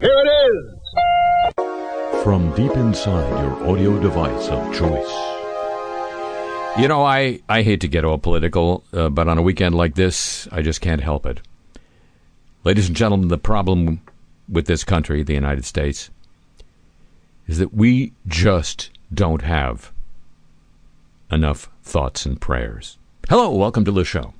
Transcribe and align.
Here 0.00 0.14
it 0.14 0.30
is! 0.52 2.22
From 2.22 2.54
deep 2.54 2.70
inside 2.76 3.28
your 3.42 3.68
audio 3.68 4.00
device 4.00 4.46
of 4.46 4.72
choice. 4.72 5.10
You 6.78 6.86
know, 6.86 7.02
I, 7.02 7.40
I 7.48 7.62
hate 7.62 7.80
to 7.80 7.88
get 7.88 8.04
all 8.04 8.16
political, 8.16 8.84
uh, 8.92 9.08
but 9.08 9.26
on 9.26 9.38
a 9.38 9.42
weekend 9.42 9.74
like 9.74 9.96
this, 9.96 10.46
I 10.52 10.62
just 10.62 10.80
can't 10.80 11.00
help 11.00 11.26
it. 11.26 11.40
Ladies 12.62 12.86
and 12.86 12.96
gentlemen, 12.96 13.26
the 13.26 13.38
problem 13.38 14.00
with 14.48 14.66
this 14.66 14.84
country, 14.84 15.24
the 15.24 15.34
United 15.34 15.64
States, 15.64 16.10
is 17.48 17.58
that 17.58 17.74
we 17.74 18.12
just 18.28 18.90
don't 19.12 19.42
have 19.42 19.90
enough 21.28 21.68
thoughts 21.82 22.24
and 22.24 22.40
prayers. 22.40 22.98
Hello, 23.28 23.50
welcome 23.50 23.84
to 23.84 23.90
the 23.90 24.04
show. 24.04 24.32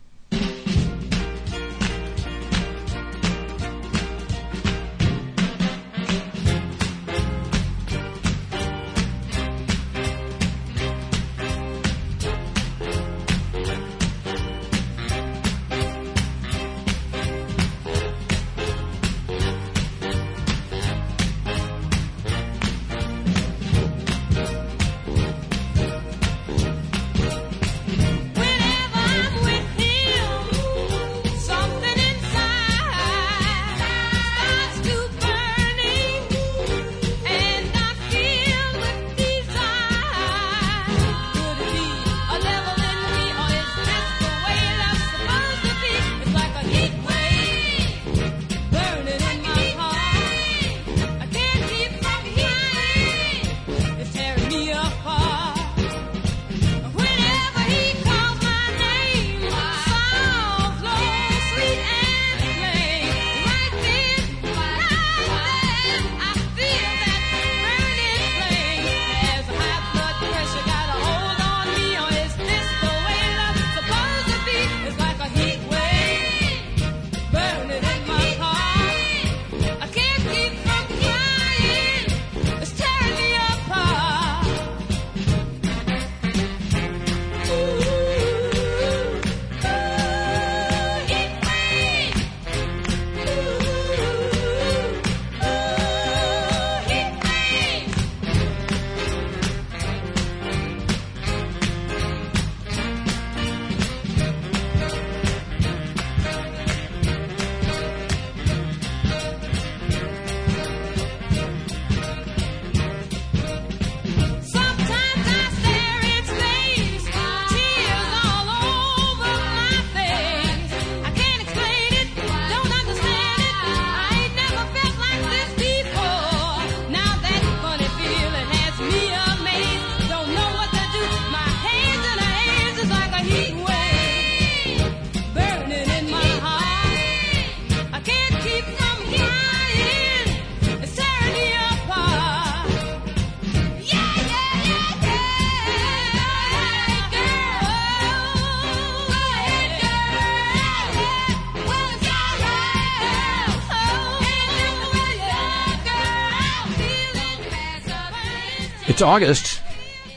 It's 158.99 159.03
August, 159.05 159.63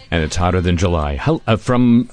and 0.10 0.24
it's 0.24 0.36
hotter 0.36 0.60
than 0.60 0.76
July. 0.76 1.20
Uh, 1.46 1.56
from 1.56 2.10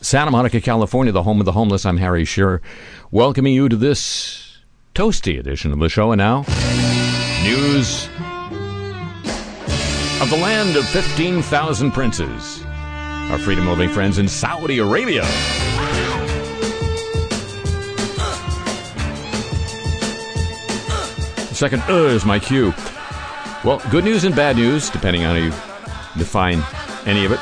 Santa 0.00 0.30
Monica, 0.30 0.60
California, 0.60 1.12
the 1.12 1.24
home 1.24 1.40
of 1.40 1.46
the 1.46 1.50
homeless, 1.50 1.84
I'm 1.84 1.96
Harry 1.96 2.24
Shearer, 2.24 2.62
welcoming 3.10 3.54
you 3.54 3.68
to 3.68 3.74
this 3.74 4.56
toasty 4.94 5.36
edition 5.36 5.72
of 5.72 5.80
the 5.80 5.88
show. 5.88 6.12
And 6.12 6.20
now, 6.20 6.42
news 7.42 8.06
of 10.22 10.30
the 10.30 10.38
land 10.40 10.76
of 10.76 10.88
15,000 10.90 11.90
princes. 11.90 12.62
Our 13.32 13.38
freedom 13.38 13.66
loving 13.66 13.90
friends 13.90 14.18
in 14.18 14.28
Saudi 14.28 14.78
Arabia. 14.78 15.24
Second, 21.52 21.82
uh, 21.88 21.94
is 22.14 22.24
my 22.24 22.38
cue. 22.38 22.72
Well, 23.64 23.82
good 23.90 24.04
news 24.04 24.22
and 24.22 24.36
bad 24.36 24.54
news, 24.54 24.88
depending 24.88 25.24
on 25.24 25.34
how 25.34 25.42
you 25.42 25.75
define 26.16 26.62
any 27.06 27.24
of 27.24 27.32
it. 27.32 27.38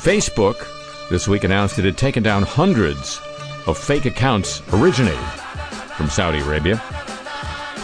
Facebook 0.00 0.66
this 1.10 1.28
week 1.28 1.44
announced 1.44 1.78
it 1.78 1.84
had 1.84 1.98
taken 1.98 2.22
down 2.22 2.42
hundreds 2.42 3.20
of 3.66 3.76
fake 3.76 4.06
accounts 4.06 4.62
originating 4.72 5.18
from 5.96 6.08
Saudi 6.08 6.38
Arabia. 6.38 6.82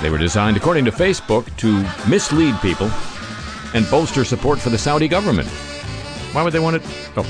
They 0.00 0.10
were 0.10 0.18
designed, 0.18 0.56
according 0.56 0.84
to 0.86 0.90
Facebook, 0.90 1.54
to 1.58 1.82
mislead 2.08 2.54
people 2.60 2.90
and 3.74 3.88
bolster 3.90 4.24
support 4.24 4.58
for 4.58 4.70
the 4.70 4.78
Saudi 4.78 5.08
government. 5.08 5.48
Why 6.32 6.42
would 6.42 6.52
they 6.52 6.60
want 6.60 6.76
it? 6.76 6.82
Oh. 7.16 7.26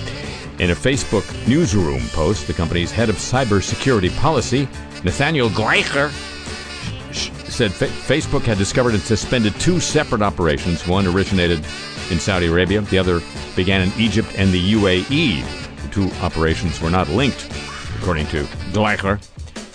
In 0.58 0.70
a 0.70 0.74
Facebook 0.74 1.24
newsroom 1.48 2.02
post, 2.12 2.46
the 2.46 2.52
company's 2.52 2.92
head 2.92 3.08
of 3.08 3.16
cybersecurity 3.16 4.16
policy, 4.18 4.68
Nathaniel 5.02 5.48
Gleicher, 5.50 6.10
said 7.12 7.72
fa- 7.72 7.86
Facebook 7.86 8.42
had 8.42 8.58
discovered 8.58 8.94
and 8.94 9.02
suspended 9.02 9.54
two 9.56 9.80
separate 9.80 10.22
operations. 10.22 10.86
One 10.86 11.06
originated 11.06 11.64
in 12.10 12.18
Saudi 12.18 12.46
Arabia, 12.46 12.80
the 12.82 12.98
other 12.98 13.20
began 13.56 13.82
in 13.82 13.92
Egypt 13.98 14.28
and 14.36 14.52
the 14.52 14.72
UAE. 14.72 15.42
The 15.82 15.88
two 15.88 16.10
operations 16.22 16.80
were 16.80 16.90
not 16.90 17.08
linked, 17.08 17.48
according 18.00 18.26
to 18.28 18.44
Gleicher. 18.72 19.20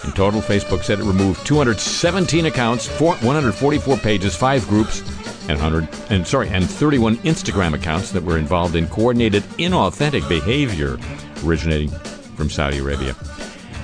In 0.05 0.11
total, 0.13 0.41
Facebook 0.41 0.83
said 0.83 0.99
it 0.99 1.03
removed 1.03 1.45
217 1.45 2.45
accounts, 2.45 2.87
four, 2.87 3.15
144 3.17 3.97
pages, 3.97 4.35
five 4.35 4.67
groups, 4.67 5.01
and 5.49 5.59
100 5.59 5.87
and 6.09 6.25
sorry, 6.25 6.47
and 6.49 6.69
31 6.69 7.17
Instagram 7.17 7.73
accounts 7.73 8.11
that 8.11 8.23
were 8.23 8.37
involved 8.37 8.75
in 8.75 8.87
coordinated 8.87 9.43
inauthentic 9.57 10.27
behavior 10.29 10.97
originating 11.43 11.89
from 12.35 12.49
Saudi 12.49 12.77
Arabia. 12.77 13.15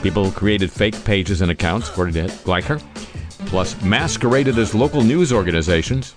People 0.01 0.31
created 0.31 0.71
fake 0.71 1.03
pages 1.03 1.41
and 1.41 1.51
accounts, 1.51 1.89
according 1.89 2.13
to 2.13 2.33
Gleicher, 2.43 2.81
plus 3.47 3.81
masqueraded 3.81 4.57
as 4.57 4.75
local 4.75 5.01
news 5.01 5.33
organizations. 5.33 6.13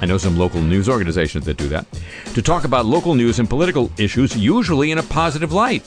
I 0.00 0.06
know 0.06 0.18
some 0.18 0.36
local 0.36 0.60
news 0.60 0.88
organizations 0.88 1.46
that 1.46 1.56
do 1.56 1.68
that 1.68 1.86
to 2.34 2.42
talk 2.42 2.64
about 2.64 2.84
local 2.84 3.14
news 3.14 3.38
and 3.38 3.48
political 3.48 3.90
issues, 3.96 4.36
usually 4.36 4.90
in 4.90 4.98
a 4.98 5.02
positive 5.02 5.52
light. 5.52 5.84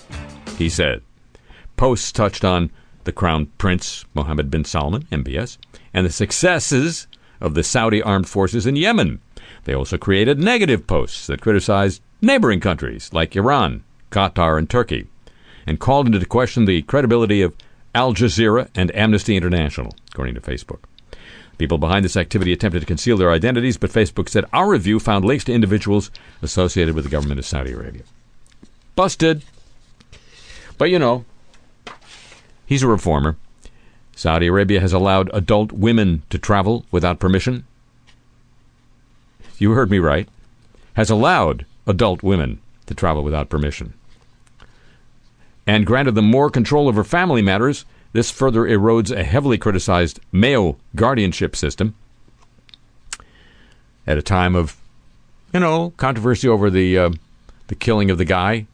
He 0.57 0.69
said. 0.69 1.01
Posts 1.77 2.11
touched 2.11 2.43
on 2.43 2.71
the 3.03 3.11
Crown 3.11 3.47
Prince 3.57 4.05
Mohammed 4.13 4.49
bin 4.49 4.65
Salman, 4.65 5.03
MBS, 5.11 5.57
and 5.93 6.05
the 6.05 6.11
successes 6.11 7.07
of 7.39 7.53
the 7.53 7.63
Saudi 7.63 8.01
armed 8.01 8.27
forces 8.27 8.65
in 8.65 8.75
Yemen. 8.75 9.21
They 9.65 9.73
also 9.73 9.97
created 9.97 10.39
negative 10.39 10.87
posts 10.87 11.27
that 11.27 11.41
criticized 11.41 12.01
neighboring 12.21 12.59
countries 12.59 13.11
like 13.13 13.35
Iran, 13.35 13.83
Qatar, 14.11 14.57
and 14.57 14.69
Turkey, 14.69 15.07
and 15.65 15.79
called 15.79 16.07
into 16.07 16.25
question 16.25 16.65
the 16.65 16.81
credibility 16.81 17.41
of 17.41 17.55
Al 17.95 18.13
Jazeera 18.13 18.69
and 18.75 18.93
Amnesty 18.95 19.37
International, 19.37 19.93
according 20.11 20.35
to 20.35 20.41
Facebook. 20.41 20.79
People 21.59 21.77
behind 21.77 22.05
this 22.05 22.15
activity 22.15 22.53
attempted 22.53 22.79
to 22.79 22.85
conceal 22.85 23.17
their 23.17 23.31
identities, 23.31 23.75
but 23.75 23.91
Facebook 23.91 24.29
said 24.29 24.45
our 24.53 24.69
review 24.69 24.97
found 24.97 25.25
links 25.25 25.43
to 25.43 25.53
individuals 25.53 26.09
associated 26.41 26.95
with 26.95 27.03
the 27.03 27.09
government 27.09 27.37
of 27.37 27.45
Saudi 27.45 27.73
Arabia. 27.73 28.03
Busted. 28.95 29.43
But 30.77 30.89
you 30.89 30.97
know, 30.97 31.25
he's 32.65 32.81
a 32.81 32.87
reformer. 32.87 33.35
Saudi 34.15 34.47
Arabia 34.47 34.79
has 34.79 34.93
allowed 34.93 35.29
adult 35.33 35.73
women 35.73 36.23
to 36.29 36.37
travel 36.37 36.85
without 36.91 37.19
permission. 37.19 37.65
You 39.57 39.71
heard 39.71 39.91
me 39.91 39.99
right. 39.99 40.29
Has 40.93 41.09
allowed 41.09 41.65
adult 41.85 42.23
women 42.23 42.61
to 42.85 42.95
travel 42.95 43.21
without 43.21 43.49
permission. 43.49 43.93
And 45.67 45.85
granted 45.85 46.15
them 46.15 46.25
more 46.25 46.49
control 46.49 46.87
over 46.87 47.03
family 47.03 47.41
matters, 47.41 47.83
this 48.13 48.31
further 48.31 48.63
erodes 48.63 49.15
a 49.15 49.23
heavily 49.23 49.57
criticized 49.57 50.19
male 50.31 50.79
guardianship 50.95 51.55
system 51.55 51.95
at 54.07 54.17
a 54.17 54.21
time 54.21 54.55
of, 54.55 54.77
you 55.53 55.59
know, 55.59 55.91
controversy 55.97 56.47
over 56.47 56.69
the 56.69 56.97
uh, 56.97 57.09
the 57.67 57.75
killing 57.75 58.09
of 58.09 58.17
the 58.17 58.25
guy. 58.25 58.65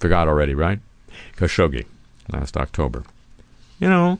Forgot 0.00 0.28
already, 0.28 0.54
right? 0.54 0.80
Khashoggi, 1.36 1.86
last 2.32 2.56
October. 2.56 3.04
You 3.78 3.88
know, 3.88 4.18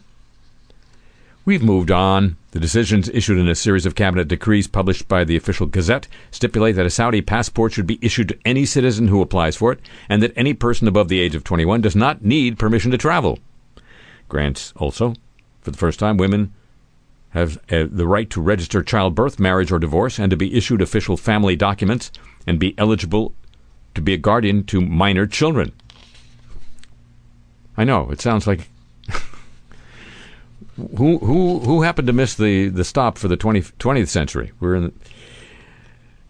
we've 1.44 1.62
moved 1.62 1.91
on. 1.91 2.37
The 2.52 2.61
decisions 2.61 3.08
issued 3.08 3.38
in 3.38 3.49
a 3.49 3.55
series 3.55 3.87
of 3.87 3.94
cabinet 3.94 4.29
decrees 4.29 4.67
published 4.67 5.08
by 5.08 5.25
the 5.25 5.37
official 5.37 5.67
Gazette 5.67 6.08
stipulate 6.31 6.76
that 6.76 6.87
a 6.87 6.91
Saudi 6.91 7.20
passport 7.20 7.73
should 7.73 7.87
be 7.87 7.99
issued 8.00 8.29
to 8.29 8.38
any 8.44 8.64
citizen 8.64 9.08
who 9.08 9.20
applies 9.20 9.56
for 9.56 9.73
it, 9.73 9.81
and 10.08 10.23
that 10.23 10.32
any 10.37 10.55
person 10.55 10.88
above 10.88 11.08
the 11.08 11.20
age 11.20 11.35
of 11.35 11.44
21 11.44 11.81
does 11.81 11.96
not 11.96 12.25
need 12.25 12.58
permission 12.58 12.91
to 12.91 12.99
travel. 12.99 13.38
Grants 14.29 14.73
also, 14.76 15.14
for 15.61 15.70
the 15.70 15.79
first 15.79 15.99
time, 15.99 16.17
women 16.17 16.52
have 17.31 17.58
uh, 17.70 17.85
the 17.90 18.06
right 18.06 18.31
to 18.31 18.40
register 18.40 18.82
childbirth, 18.82 19.40
marriage, 19.40 19.73
or 19.73 19.81
divorce, 19.81 20.20
and 20.20 20.31
to 20.31 20.37
be 20.37 20.56
issued 20.56 20.81
official 20.81 21.17
family 21.17 21.56
documents 21.56 22.12
and 22.47 22.61
be 22.61 22.75
eligible 22.79 23.35
to 23.94 24.00
be 24.00 24.14
a 24.14 24.19
guardian 24.19 24.64
to 24.64 24.81
minor 24.81 25.26
children. 25.26 25.73
I 27.76 27.82
know 27.82 28.08
it 28.11 28.20
sounds 28.20 28.47
like 28.47 28.69
who 30.76 31.19
who 31.19 31.61
who 31.61 31.82
happened 31.82 32.06
to 32.06 32.12
miss 32.12 32.35
the, 32.35 32.69
the 32.69 32.85
stop 32.85 33.19
for 33.19 33.29
the 33.29 33.37
20, 33.37 33.61
20th 33.61 34.09
century? 34.09 34.53
We're 34.61 34.75
in 34.75 34.93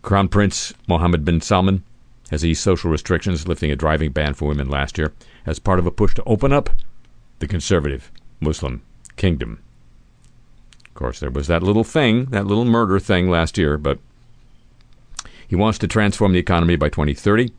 Crown 0.02 0.28
Prince 0.28 0.74
Mohammed 0.86 1.24
bin 1.24 1.40
Salman 1.40 1.82
has 2.30 2.44
eased 2.44 2.62
social 2.62 2.90
restrictions, 2.90 3.46
lifting 3.46 3.70
a 3.70 3.76
driving 3.76 4.10
ban 4.10 4.34
for 4.34 4.48
women 4.48 4.68
last 4.68 4.98
year 4.98 5.12
as 5.46 5.58
part 5.58 5.78
of 5.78 5.86
a 5.86 5.90
push 5.90 6.14
to 6.14 6.24
open 6.24 6.52
up 6.52 6.70
the 7.38 7.46
conservative 7.46 8.10
Muslim 8.40 8.82
kingdom. 9.16 9.60
Of 10.86 10.94
course, 10.94 11.20
there 11.20 11.30
was 11.30 11.46
that 11.48 11.62
little 11.62 11.84
thing, 11.84 12.26
that 12.26 12.46
little 12.46 12.64
murder 12.64 12.98
thing 12.98 13.28
last 13.28 13.58
year, 13.58 13.76
but 13.76 13.98
he 15.46 15.56
wants 15.56 15.78
to 15.78 15.88
transform 15.88 16.32
the 16.32 16.38
economy 16.38 16.76
by 16.76 16.88
2030. 16.88 17.52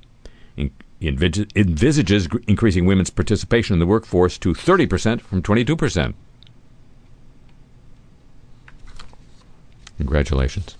He 0.56 0.72
envis- 1.02 1.52
envisages 1.56 2.28
increasing 2.48 2.86
women's 2.86 3.10
participation 3.10 3.74
in 3.74 3.80
the 3.80 3.86
workforce 3.86 4.38
to 4.40 4.54
30% 4.54 5.22
from 5.22 5.42
22%. 5.42 6.14
Congratulations. 9.98 10.78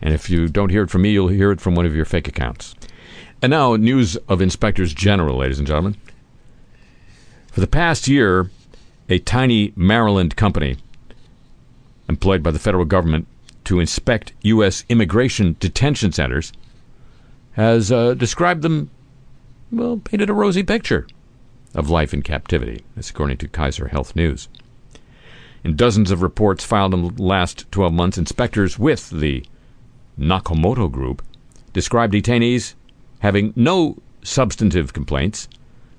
And 0.00 0.14
if 0.14 0.30
you 0.30 0.48
don't 0.48 0.70
hear 0.70 0.82
it 0.82 0.90
from 0.90 1.02
me, 1.02 1.10
you'll 1.10 1.28
hear 1.28 1.50
it 1.50 1.60
from 1.60 1.74
one 1.74 1.86
of 1.86 1.94
your 1.94 2.04
fake 2.04 2.28
accounts. 2.28 2.74
And 3.42 3.50
now, 3.50 3.76
news 3.76 4.16
of 4.28 4.40
inspectors 4.40 4.92
general, 4.94 5.38
ladies 5.38 5.58
and 5.58 5.66
gentlemen. 5.66 5.96
For 7.52 7.60
the 7.60 7.66
past 7.66 8.08
year, 8.08 8.50
a 9.08 9.18
tiny 9.18 9.72
Maryland 9.76 10.36
company 10.36 10.76
employed 12.08 12.42
by 12.42 12.50
the 12.50 12.58
federal 12.58 12.84
government 12.84 13.26
to 13.64 13.80
inspect 13.80 14.32
U.S. 14.42 14.84
immigration 14.88 15.56
detention 15.60 16.12
centers 16.12 16.52
has 17.52 17.92
uh, 17.92 18.14
described 18.14 18.62
them, 18.62 18.90
well, 19.70 19.98
painted 19.98 20.30
a 20.30 20.34
rosy 20.34 20.62
picture 20.62 21.06
of 21.74 21.90
life 21.90 22.14
in 22.14 22.22
captivity. 22.22 22.84
That's 22.94 23.10
according 23.10 23.38
to 23.38 23.48
Kaiser 23.48 23.88
Health 23.88 24.16
News. 24.16 24.48
In 25.64 25.76
dozens 25.76 26.10
of 26.10 26.22
reports 26.22 26.64
filed 26.64 26.94
in 26.94 27.14
the 27.14 27.22
last 27.22 27.70
12 27.72 27.92
months, 27.92 28.18
inspectors 28.18 28.78
with 28.78 29.10
the 29.10 29.44
Nakamoto 30.18 30.90
Group 30.90 31.22
described 31.72 32.14
detainees 32.14 32.74
having 33.20 33.52
no 33.56 33.98
substantive 34.22 34.92
complaints, 34.92 35.48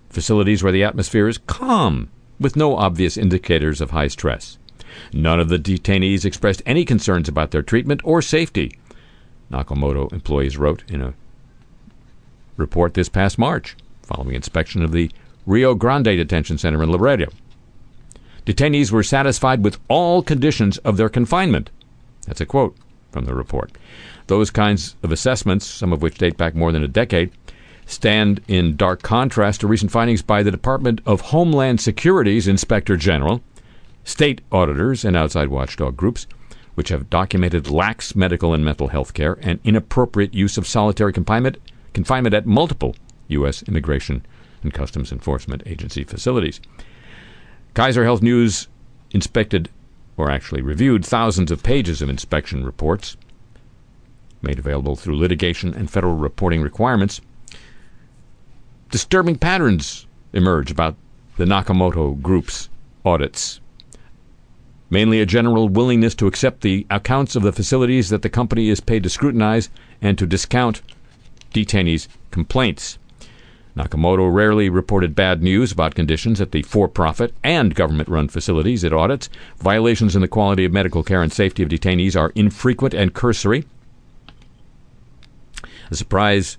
facilities 0.10 0.64
where 0.64 0.72
the 0.72 0.84
atmosphere 0.84 1.28
is 1.28 1.38
calm, 1.40 2.10
with 2.40 2.56
no 2.56 2.76
obvious 2.76 3.18
indicators 3.18 3.82
of 3.82 3.92
high 3.92 4.08
stress. 4.08 4.58
None 5.14 5.40
of 5.40 5.50
the 5.50 5.60
detainees 5.60 6.26
expressed 6.26 6.62
any 6.66 6.86
concerns 6.86 7.28
about 7.28 7.52
their 7.52 7.62
treatment 7.62 8.02
or 8.04 8.22
safety, 8.22 8.72
Nakamoto 9.52 10.12
employees 10.14 10.58
wrote 10.58 10.84
in 10.88 11.02
a 11.02 11.14
report 12.58 12.94
this 12.94 13.10
past 13.10 13.38
March, 13.38 13.76
following 14.04 14.36
inspection 14.36 14.84
of 14.84 14.92
the 14.92 15.12
Rio 15.46 15.74
Grande 15.74 16.06
Detention 16.06 16.58
Center 16.58 16.84
in 16.84 16.92
Laredo. 16.92 17.30
Detainees 18.50 18.92
were 18.92 19.04
satisfied 19.04 19.64
with 19.64 19.78
all 19.90 20.24
conditions 20.24 20.80
of 20.80 20.98
their 20.98 21.08
confinement. 21.08 21.70
That's 22.26 22.42
a 22.42 22.48
quote 22.48 22.76
from 23.12 23.26
the 23.26 23.36
report. 23.36 23.72
Those 24.26 24.50
kinds 24.50 24.96
of 25.04 25.12
assessments, 25.12 25.68
some 25.68 25.94
of 25.94 26.02
which 26.02 26.18
date 26.18 26.36
back 26.36 26.56
more 26.56 26.72
than 26.72 26.82
a 26.82 26.88
decade, 26.88 27.32
stand 27.86 28.42
in 28.48 28.76
dark 28.76 29.04
contrast 29.04 29.62
to 29.62 29.68
recent 29.68 29.92
findings 29.92 30.24
by 30.24 30.42
the 30.42 30.50
Department 30.50 31.00
of 31.06 31.22
Homeland 31.22 31.80
Security's 31.80 32.48
Inspector 32.48 32.98
General, 32.98 33.44
state 34.04 34.42
auditors, 34.52 35.06
and 35.06 35.16
outside 35.16 35.50
watchdog 35.50 35.96
groups, 35.96 36.26
which 36.74 36.90
have 36.90 37.08
documented 37.08 37.70
lax 37.70 38.16
medical 38.16 38.56
and 38.56 38.66
mental 38.66 38.88
health 38.88 39.14
care 39.14 39.38
and 39.44 39.60
inappropriate 39.64 40.34
use 40.34 40.58
of 40.58 40.66
solitary 40.66 41.14
confinement, 41.14 41.60
confinement 41.94 42.34
at 42.34 42.48
multiple 42.48 42.96
U.S. 43.28 43.62
Immigration 43.68 44.26
and 44.64 44.74
Customs 44.74 45.12
Enforcement 45.12 45.62
Agency 45.68 46.04
facilities. 46.04 46.60
Kaiser 47.74 48.04
Health 48.04 48.22
News 48.22 48.68
inspected, 49.12 49.70
or 50.18 50.30
actually 50.30 50.62
reviewed, 50.62 51.06
thousands 51.06 51.52
of 51.52 51.64
pages 51.64 52.02
of 52.02 52.10
inspection 52.10 52.66
reports 52.66 53.16
made 54.42 54.60
available 54.60 54.96
through 54.96 55.18
litigation 55.18 55.74
and 55.74 55.90
federal 55.90 56.16
reporting 56.16 56.62
requirements. 56.62 57.22
Disturbing 58.90 59.38
patterns 59.38 60.08
emerge 60.34 60.72
about 60.72 60.96
the 61.38 61.46
Nakamoto 61.46 62.22
Group's 62.22 62.70
audits. 63.06 63.60
Mainly 64.90 65.22
a 65.22 65.26
general 65.26 65.70
willingness 65.70 66.16
to 66.16 66.28
accept 66.28 66.62
the 66.62 66.86
accounts 66.90 67.36
of 67.36 67.44
the 67.44 67.52
facilities 67.52 68.10
that 68.10 68.24
the 68.24 68.30
company 68.30 68.70
is 68.70 68.80
paid 68.80 69.04
to 69.04 69.10
scrutinize 69.10 69.70
and 70.02 70.18
to 70.18 70.26
discount 70.26 70.82
detainees' 71.54 72.08
complaints. 72.32 72.99
Nakamoto 73.80 74.32
rarely 74.32 74.68
reported 74.68 75.16
bad 75.16 75.42
news 75.42 75.72
about 75.72 75.96
conditions 75.96 76.42
at 76.42 76.52
the 76.52 76.64
for 76.64 76.90
profit 76.90 77.34
and 77.46 77.74
government 77.74 78.10
run 78.10 78.28
facilities 78.28 78.84
it 78.84 78.92
audits. 78.92 79.30
Violations 79.58 80.18
in 80.18 80.22
the 80.22 80.28
quality 80.28 80.66
of 80.66 80.74
medical 80.74 81.02
care 81.02 81.24
and 81.24 81.32
safety 81.32 81.64
of 81.64 81.70
detainees 81.70 82.20
are 82.20 82.34
infrequent 82.36 82.94
and 82.94 83.14
cursory. 83.14 83.64
A 85.90 85.96
surprise 85.96 86.58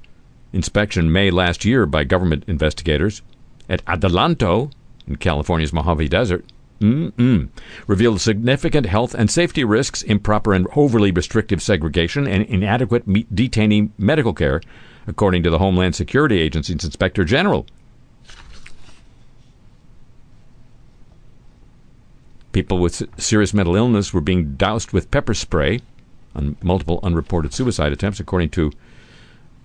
inspection 0.54 1.12
May 1.12 1.30
last 1.30 1.64
year 1.64 1.84
by 1.84 2.04
government 2.04 2.44
investigators 2.46 3.20
at 3.68 3.84
Adelanto 3.84 4.72
in 5.06 5.16
California's 5.16 5.74
Mojave 5.74 6.08
Desert 6.08 6.46
mm-mm, 6.80 7.50
revealed 7.86 8.20
significant 8.22 8.86
health 8.86 9.14
and 9.14 9.30
safety 9.30 9.62
risks, 9.62 10.02
improper 10.02 10.54
and 10.54 10.66
overly 10.74 11.10
restrictive 11.10 11.60
segregation, 11.60 12.26
and 12.26 12.44
inadequate 12.46 13.06
detainee 13.06 13.90
medical 13.98 14.32
care 14.32 14.62
according 15.10 15.42
to 15.42 15.50
the 15.50 15.58
Homeland 15.58 15.94
Security 15.94 16.40
Agency's 16.40 16.84
Inspector 16.84 17.22
General. 17.24 17.66
People 22.52 22.78
with 22.78 23.02
serious 23.20 23.52
mental 23.52 23.76
illness 23.76 24.14
were 24.14 24.20
being 24.20 24.54
doused 24.54 24.92
with 24.92 25.10
pepper 25.10 25.34
spray 25.34 25.80
on 26.34 26.56
multiple 26.62 27.00
unreported 27.02 27.52
suicide 27.52 27.92
attempts, 27.92 28.20
according 28.20 28.50
to 28.50 28.72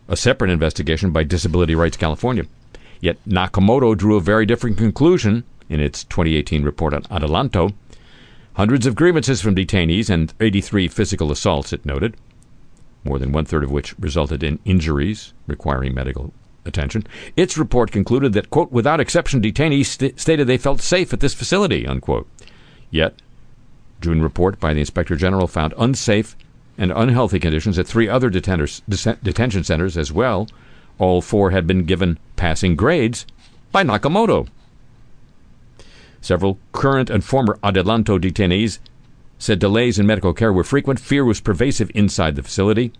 a 0.07 0.17
separate 0.17 0.51
investigation 0.51 1.11
by 1.11 1.23
Disability 1.23 1.75
Rights 1.75 1.97
California. 1.97 2.45
Yet 2.99 3.17
Nakamoto 3.27 3.95
drew 3.95 4.17
a 4.17 4.21
very 4.21 4.45
different 4.45 4.77
conclusion 4.77 5.43
in 5.69 5.79
its 5.79 6.03
2018 6.05 6.63
report 6.63 6.93
on 6.93 7.03
Adelanto. 7.03 7.73
Hundreds 8.55 8.85
of 8.85 8.95
grievances 8.95 9.41
from 9.41 9.55
detainees 9.55 10.09
and 10.09 10.33
83 10.39 10.87
physical 10.87 11.31
assaults, 11.31 11.73
it 11.73 11.85
noted 11.85 12.15
more 13.05 13.19
than 13.19 13.31
one 13.31 13.45
third 13.45 13.63
of 13.63 13.71
which 13.71 13.97
resulted 13.99 14.43
in 14.43 14.59
injuries 14.65 15.33
requiring 15.47 15.93
medical 15.93 16.33
attention. 16.65 17.05
Its 17.37 17.57
report 17.57 17.91
concluded 17.91 18.33
that, 18.33 18.49
quote, 18.49 18.71
without 18.71 18.99
exception, 18.99 19.41
detainees 19.41 19.85
st- 19.85 20.19
stated 20.19 20.47
they 20.47 20.57
felt 20.57 20.81
safe 20.81 21.13
at 21.13 21.19
this 21.19 21.33
facility, 21.33 21.85
unquote. 21.85 22.27
Yet, 22.89 23.15
June 24.01 24.21
report 24.21 24.59
by 24.59 24.73
the 24.73 24.79
Inspector 24.79 25.15
General 25.15 25.47
found 25.47 25.73
unsafe 25.77 26.35
and 26.77 26.91
unhealthy 26.91 27.39
conditions 27.39 27.79
at 27.79 27.87
three 27.87 28.09
other 28.09 28.29
detenters, 28.29 28.81
detention 29.23 29.63
centers 29.63 29.97
as 29.97 30.11
well. 30.11 30.47
All 30.97 31.21
four 31.21 31.51
had 31.51 31.67
been 31.67 31.85
given 31.85 32.19
passing 32.35 32.75
grades 32.75 33.25
by 33.71 33.83
Nakamoto. 33.83 34.47
Several 36.21 36.57
current 36.71 37.09
and 37.09 37.23
former 37.23 37.59
Adelanto 37.63 38.19
detainees 38.19 38.79
said 39.37 39.59
delays 39.59 39.99
in 39.99 40.07
medical 40.07 40.33
care 40.33 40.53
were 40.53 40.63
frequent. 40.63 40.99
Fear 40.99 41.25
was 41.25 41.41
pervasive 41.41 41.91
inside 41.93 42.35
the 42.35 42.43
facility. 42.43 42.91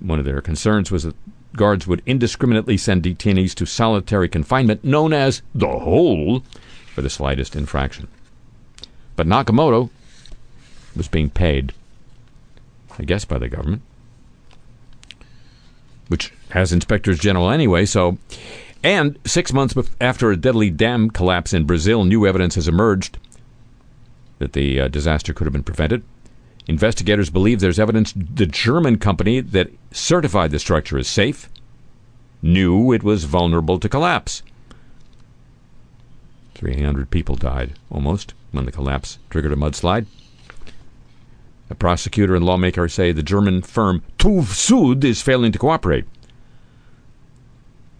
One 0.00 0.18
of 0.18 0.24
their 0.24 0.40
concerns 0.40 0.90
was 0.90 1.04
that 1.04 1.16
guards 1.56 1.86
would 1.86 2.02
indiscriminately 2.06 2.76
send 2.76 3.02
detainees 3.02 3.54
to 3.54 3.66
solitary 3.66 4.28
confinement, 4.28 4.84
known 4.84 5.12
as 5.12 5.42
the 5.54 5.68
hole, 5.68 6.42
for 6.94 7.02
the 7.02 7.10
slightest 7.10 7.54
infraction. 7.54 8.08
But 9.16 9.26
Nakamoto 9.26 9.90
was 10.96 11.08
being 11.08 11.30
paid, 11.30 11.72
I 12.98 13.04
guess, 13.04 13.24
by 13.24 13.38
the 13.38 13.48
government, 13.48 13.82
which 16.08 16.32
has 16.50 16.72
inspectors 16.72 17.18
general 17.18 17.50
anyway, 17.50 17.86
so. 17.86 18.18
And 18.82 19.18
six 19.26 19.52
months 19.52 19.74
after 20.00 20.30
a 20.30 20.36
deadly 20.36 20.70
dam 20.70 21.10
collapse 21.10 21.52
in 21.52 21.64
Brazil, 21.64 22.04
new 22.04 22.26
evidence 22.26 22.54
has 22.54 22.68
emerged 22.68 23.18
that 24.38 24.54
the 24.54 24.80
uh, 24.80 24.88
disaster 24.88 25.34
could 25.34 25.44
have 25.44 25.52
been 25.52 25.62
prevented. 25.62 26.02
Investigators 26.66 27.30
believe 27.30 27.60
there's 27.60 27.78
evidence 27.78 28.12
the 28.16 28.46
German 28.46 28.98
company 28.98 29.40
that 29.40 29.70
certified 29.90 30.50
the 30.50 30.58
structure 30.58 30.98
as 30.98 31.08
safe 31.08 31.48
knew 32.42 32.92
it 32.92 33.02
was 33.02 33.24
vulnerable 33.24 33.78
to 33.78 33.88
collapse. 33.88 34.42
300 36.54 37.10
people 37.10 37.36
died, 37.36 37.74
almost, 37.90 38.34
when 38.52 38.64
the 38.64 38.72
collapse 38.72 39.18
triggered 39.30 39.52
a 39.52 39.56
mudslide. 39.56 40.06
A 41.68 41.74
prosecutor 41.74 42.34
and 42.34 42.44
lawmaker 42.44 42.88
say 42.88 43.12
the 43.12 43.22
German 43.22 43.62
firm 43.62 44.02
TÜV 44.18 44.44
Süd 44.44 45.04
is 45.04 45.22
failing 45.22 45.52
to 45.52 45.58
cooperate. 45.58 46.04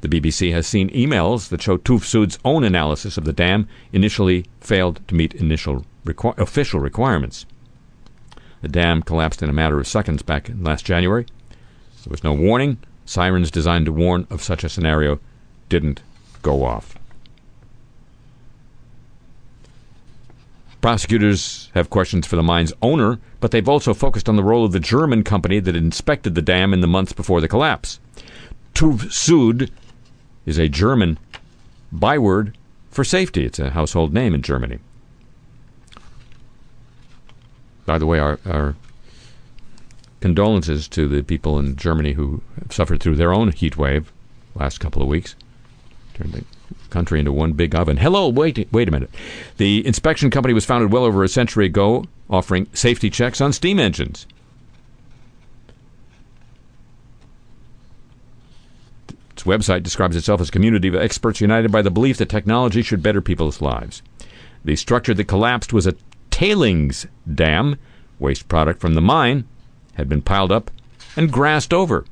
The 0.01 0.09
BBC 0.09 0.53
has 0.53 0.67
seen 0.67 0.89
emails 0.91 1.49
that 1.51 1.61
show 1.61 1.77
TÜV 1.77 2.01
Süd's 2.01 2.39
own 2.45 2.65
analysis 2.65 3.19
of 3.19 3.25
the 3.25 3.33
dam 3.33 3.69
initially 3.93 4.47
failed 4.61 5.07
to 5.09 5.15
meet 5.15 5.35
initial 5.35 5.85
official 6.07 6.81
requirements. 6.81 7.45
The 8.63 8.69
dam 8.69 9.03
collapsed 9.03 9.43
in 9.43 9.51
a 9.51 9.55
matter 9.55 9.79
of 9.79 9.87
seconds 9.87 10.23
back 10.23 10.49
in 10.49 10.65
last 10.65 10.87
January. 10.87 11.27
There 12.05 12.11
was 12.11 12.25
no 12.25 12.33
warning. 12.33 12.79
Sirens 13.05 13.51
designed 13.51 13.87
to 13.87 13.93
warn 13.93 14.27
of 14.31 14.43
such 14.43 14.65
a 14.65 14.69
scenario 14.69 15.21
didn't 15.69 16.03
go 16.43 16.65
off. 16.65 16.97
Prosecutors 20.81 21.69
have 21.75 21.91
questions 21.91 22.27
for 22.27 22.37
the 22.37 22.43
mine's 22.43 22.73
owner, 22.81 23.19
but 23.39 23.51
they've 23.51 23.69
also 23.69 23.93
focused 23.93 24.31
on 24.31 24.37
the 24.37 24.43
role 24.43 24.65
of 24.65 24.73
the 24.73 24.81
German 24.81 25.23
company 25.23 25.61
that 25.61 25.77
inspected 25.77 26.35
the 26.35 26.41
dam 26.41 26.73
in 26.73 26.81
the 26.81 26.87
months 26.87 27.13
before 27.13 27.43
the 27.43 27.49
collapse. 27.49 28.01
TÜV 28.75 29.11
Süd 29.11 29.71
is 30.47 30.59
a 30.59 30.69
German 30.69 31.19
byword 31.93 32.57
for 32.91 33.05
safety. 33.05 33.45
It's 33.45 33.59
a 33.59 33.71
household 33.71 34.13
name 34.13 34.35
in 34.35 34.43
Germany. 34.43 34.79
By 37.87 37.99
the 37.99 38.07
way, 38.07 38.19
our, 38.19 38.39
our 38.47 38.77
condolences 40.21 40.87
to 40.89 41.09
the 41.09 41.23
people 41.23 41.59
in 41.59 41.77
Germany 41.77 42.13
who 42.13 42.43
have 42.61 42.73
suffered 42.73 43.01
through 43.01 43.17
their 43.17 43.33
own 43.33 43.53
heat 43.53 43.77
wave 43.77 44.13
last 44.55 44.79
couple 44.79 45.03
of 45.03 45.09
weeks. 45.09 45.35
Turned 46.15 46.33
the 46.33 46.45
country 46.91 47.19
into 47.19 47.33
one 47.33 47.53
big 47.53 47.75
oven. 47.75 47.97
Hello, 47.97 48.29
wait, 48.29 48.69
wait 48.73 48.89
a 48.89 48.91
minute. 48.91 49.11
The 49.57 49.87
inspection 49.87 50.31
company 50.31 50.55
was 50.55 50.65
founded 50.65 50.93
well 50.93 51.05
over 51.05 51.25
a 51.25 51.29
century 51.29 51.67
ago, 51.67 52.05
offering 52.29 52.67
safety 52.73 53.11
checks 53.11 53.41
on 53.41 53.53
steam 53.53 53.79
engines. 53.79 54.27
Its 59.41 59.47
website 59.47 59.83
describes 59.83 60.17
itself 60.17 60.39
as 60.43 60.51
a 60.51 60.53
community 60.53 60.89
of 60.89 60.95
experts 60.95 61.41
united 61.41 61.73
by 61.73 61.81
the 61.81 61.91
belief 61.91 62.19
that 62.19 62.29
technology 62.29 62.83
should 62.83 63.03
better 63.03 63.23
people's 63.23 63.63
lives. 63.63 64.03
The 64.67 64.77
structure 64.77 65.15
that 65.15 65.25
collapsed 65.25 65.73
was 65.73 65.87
a 65.87 65.95
tailings 66.31 67.07
dam. 67.35 67.79
Waste 68.19 68.49
product 68.49 68.83
from 68.83 68.93
the 68.93 69.01
mine 69.01 69.49
had 69.95 70.11
been 70.11 70.21
piled 70.21 70.53
up 70.53 70.71
and 71.17 71.33
grassed 71.33 71.73
over. 71.73 72.05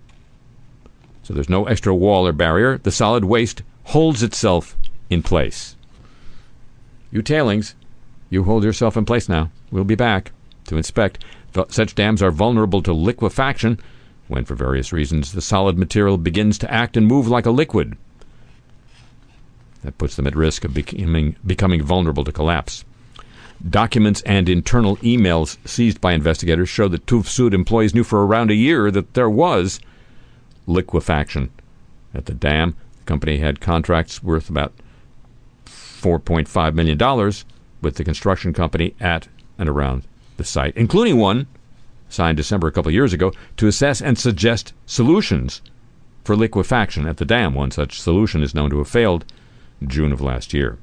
So 1.22 1.34
there's 1.34 1.50
no 1.50 1.66
extra 1.66 1.94
wall 1.94 2.26
or 2.26 2.32
barrier. 2.32 2.78
The 2.78 2.90
solid 2.90 3.26
waste 3.26 3.62
holds 3.84 4.22
itself 4.22 4.74
in 5.10 5.22
place. 5.22 5.76
You 7.10 7.20
tailings, 7.20 7.74
you 8.30 8.44
hold 8.44 8.64
yourself 8.64 8.96
in 8.96 9.04
place 9.04 9.28
now. 9.28 9.50
We'll 9.70 9.84
be 9.84 9.94
back 9.94 10.32
to 10.68 10.78
inspect. 10.78 11.22
Such 11.68 11.94
dams 11.94 12.22
are 12.22 12.30
vulnerable 12.30 12.82
to 12.84 12.94
liquefaction 12.94 13.78
when, 14.28 14.44
for 14.44 14.54
various 14.54 14.92
reasons, 14.92 15.32
the 15.32 15.40
solid 15.40 15.78
material 15.78 16.18
begins 16.18 16.58
to 16.58 16.72
act 16.72 16.96
and 16.96 17.06
move 17.06 17.26
like 17.26 17.46
a 17.46 17.50
liquid. 17.50 17.96
That 19.82 19.98
puts 19.98 20.16
them 20.16 20.26
at 20.26 20.36
risk 20.36 20.64
of 20.64 20.74
becoming, 20.74 21.36
becoming 21.44 21.82
vulnerable 21.82 22.24
to 22.24 22.32
collapse. 22.32 22.84
Documents 23.68 24.22
and 24.22 24.48
internal 24.48 24.96
emails 24.98 25.56
seized 25.66 26.00
by 26.00 26.12
investigators 26.12 26.68
show 26.68 26.88
that 26.88 27.06
Süd 27.06 27.52
employees 27.52 27.94
knew 27.94 28.04
for 28.04 28.24
around 28.24 28.50
a 28.50 28.54
year 28.54 28.90
that 28.90 29.14
there 29.14 29.30
was 29.30 29.80
liquefaction 30.66 31.50
at 32.14 32.26
the 32.26 32.34
dam. 32.34 32.76
The 32.98 33.04
company 33.04 33.38
had 33.38 33.60
contracts 33.60 34.22
worth 34.22 34.48
about 34.48 34.72
$4.5 35.66 36.74
million 36.74 37.32
with 37.82 37.96
the 37.96 38.04
construction 38.04 38.52
company 38.52 38.94
at 39.00 39.28
and 39.58 39.68
around 39.68 40.04
the 40.36 40.44
site, 40.44 40.76
including 40.76 41.16
one 41.16 41.46
signed 42.08 42.36
December 42.36 42.66
a 42.66 42.72
couple 42.72 42.90
years 42.90 43.12
ago 43.12 43.32
to 43.56 43.66
assess 43.66 44.00
and 44.00 44.18
suggest 44.18 44.72
solutions 44.86 45.60
for 46.24 46.36
liquefaction 46.36 47.06
at 47.06 47.16
the 47.18 47.24
dam. 47.24 47.54
One 47.54 47.70
such 47.70 48.00
solution 48.00 48.42
is 48.42 48.54
known 48.54 48.70
to 48.70 48.78
have 48.78 48.88
failed 48.88 49.24
June 49.86 50.12
of 50.12 50.20
last 50.20 50.52
year. 50.52 50.78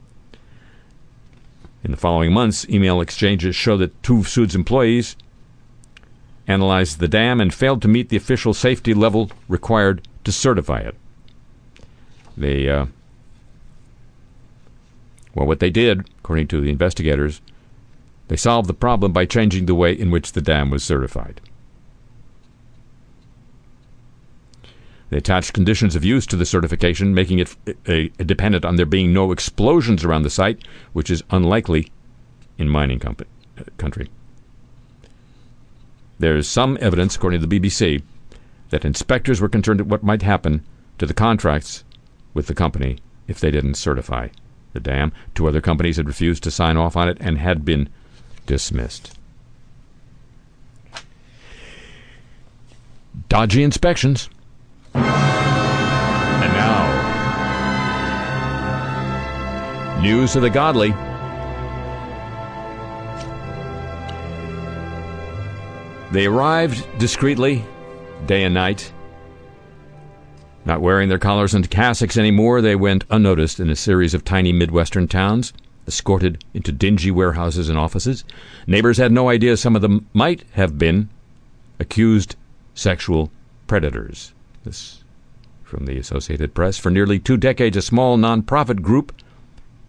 In 1.83 1.91
the 1.91 1.97
following 1.97 2.33
months, 2.33 2.67
email 2.67 2.99
exchanges 2.99 3.55
show 3.55 3.77
that 3.77 4.01
TÜV 4.01 4.23
Süd's 4.23 4.55
employees 4.55 5.15
analyzed 6.47 6.99
the 6.99 7.07
dam 7.07 7.39
and 7.39 7.53
failed 7.53 7.81
to 7.81 7.87
meet 7.87 8.09
the 8.09 8.17
official 8.17 8.53
safety 8.53 8.93
level 8.93 9.31
required 9.47 10.07
to 10.23 10.31
certify 10.31 10.79
it. 10.79 10.95
They, 12.37 12.67
uh, 12.67 12.87
well, 15.33 15.47
what 15.47 15.59
they 15.59 15.69
did, 15.69 16.09
according 16.19 16.47
to 16.47 16.61
the 16.61 16.69
investigators, 16.69 17.41
they 18.27 18.35
solved 18.35 18.67
the 18.67 18.73
problem 18.73 19.11
by 19.11 19.25
changing 19.25 19.65
the 19.65 19.75
way 19.75 19.93
in 19.93 20.11
which 20.11 20.31
the 20.31 20.41
dam 20.41 20.69
was 20.69 20.83
certified. 20.83 21.41
They 25.09 25.17
attached 25.17 25.53
conditions 25.53 25.95
of 25.95 26.03
use 26.03 26.25
to 26.27 26.35
the 26.35 26.45
certification, 26.45 27.13
making 27.13 27.39
it 27.39 27.55
a 27.87 28.09
dependent 28.23 28.65
on 28.65 28.75
there 28.75 28.85
being 28.85 29.13
no 29.13 29.31
explosions 29.31 30.03
around 30.03 30.23
the 30.23 30.29
site, 30.29 30.65
which 30.93 31.11
is 31.11 31.23
unlikely 31.29 31.91
in 32.57 32.69
mining 32.69 32.99
company, 32.99 33.29
eh, 33.57 33.63
country. 33.77 34.09
There 36.17 36.35
is 36.35 36.47
some 36.47 36.77
evidence, 36.81 37.15
according 37.15 37.41
to 37.41 37.47
the 37.47 37.59
BBC, 37.59 38.01
that 38.69 38.85
inspectors 38.85 39.39
were 39.39 39.49
concerned 39.49 39.81
at 39.81 39.87
what 39.87 40.03
might 40.03 40.23
happen 40.23 40.65
to 40.97 41.05
the 41.05 41.13
contracts 41.13 41.83
with 42.33 42.47
the 42.47 42.55
company 42.55 42.97
if 43.27 43.39
they 43.39 43.51
didn't 43.51 43.75
certify 43.75 44.29
the 44.73 44.79
dam. 44.79 45.11
Two 45.35 45.47
other 45.47 45.61
companies 45.61 45.97
had 45.97 46.07
refused 46.07 46.43
to 46.43 46.51
sign 46.51 46.77
off 46.77 46.97
on 46.97 47.07
it 47.07 47.17
and 47.19 47.37
had 47.37 47.63
been 47.63 47.89
dismissed. 48.45 49.17
Dodgy 53.27 53.63
inspections. 53.63 54.29
And 54.93 55.03
now, 56.53 56.85
news 60.01 60.35
of 60.35 60.41
the 60.41 60.49
godly. 60.49 60.93
They 66.11 66.27
arrived 66.27 66.85
discreetly, 66.97 67.65
day 68.25 68.43
and 68.43 68.53
night. 68.53 68.91
Not 70.63 70.81
wearing 70.81 71.09
their 71.09 71.19
collars 71.19 71.53
and 71.53 71.69
cassocks 71.69 72.17
anymore, 72.17 72.61
they 72.61 72.75
went 72.75 73.03
unnoticed 73.09 73.59
in 73.59 73.69
a 73.69 73.75
series 73.75 74.13
of 74.13 74.23
tiny 74.23 74.53
Midwestern 74.53 75.07
towns, 75.07 75.51
escorted 75.87 76.43
into 76.53 76.71
dingy 76.71 77.11
warehouses 77.11 77.69
and 77.69 77.77
offices. 77.77 78.23
Neighbors 78.67 78.97
had 78.97 79.11
no 79.11 79.29
idea 79.29 79.57
some 79.57 79.75
of 79.75 79.81
them 79.81 80.07
might 80.13 80.43
have 80.53 80.77
been 80.77 81.09
accused 81.79 82.35
sexual 82.73 83.31
predators. 83.67 84.33
This 84.63 85.03
from 85.63 85.85
the 85.85 85.97
Associated 85.97 86.53
Press. 86.53 86.77
For 86.77 86.89
nearly 86.89 87.19
two 87.19 87.37
decades, 87.37 87.75
a 87.75 87.81
small 87.81 88.17
nonprofit 88.17 88.81
group 88.81 89.13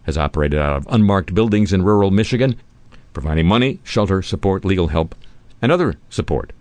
has 0.03 0.17
operated 0.17 0.59
out 0.59 0.75
of 0.75 0.87
unmarked 0.89 1.33
buildings 1.33 1.71
in 1.71 1.83
rural 1.83 2.11
Michigan, 2.11 2.55
providing 3.13 3.47
money, 3.47 3.79
shelter, 3.83 4.21
support, 4.21 4.65
legal 4.65 4.87
help, 4.87 5.15
and 5.61 5.71
other 5.71 5.95
support 6.09 6.51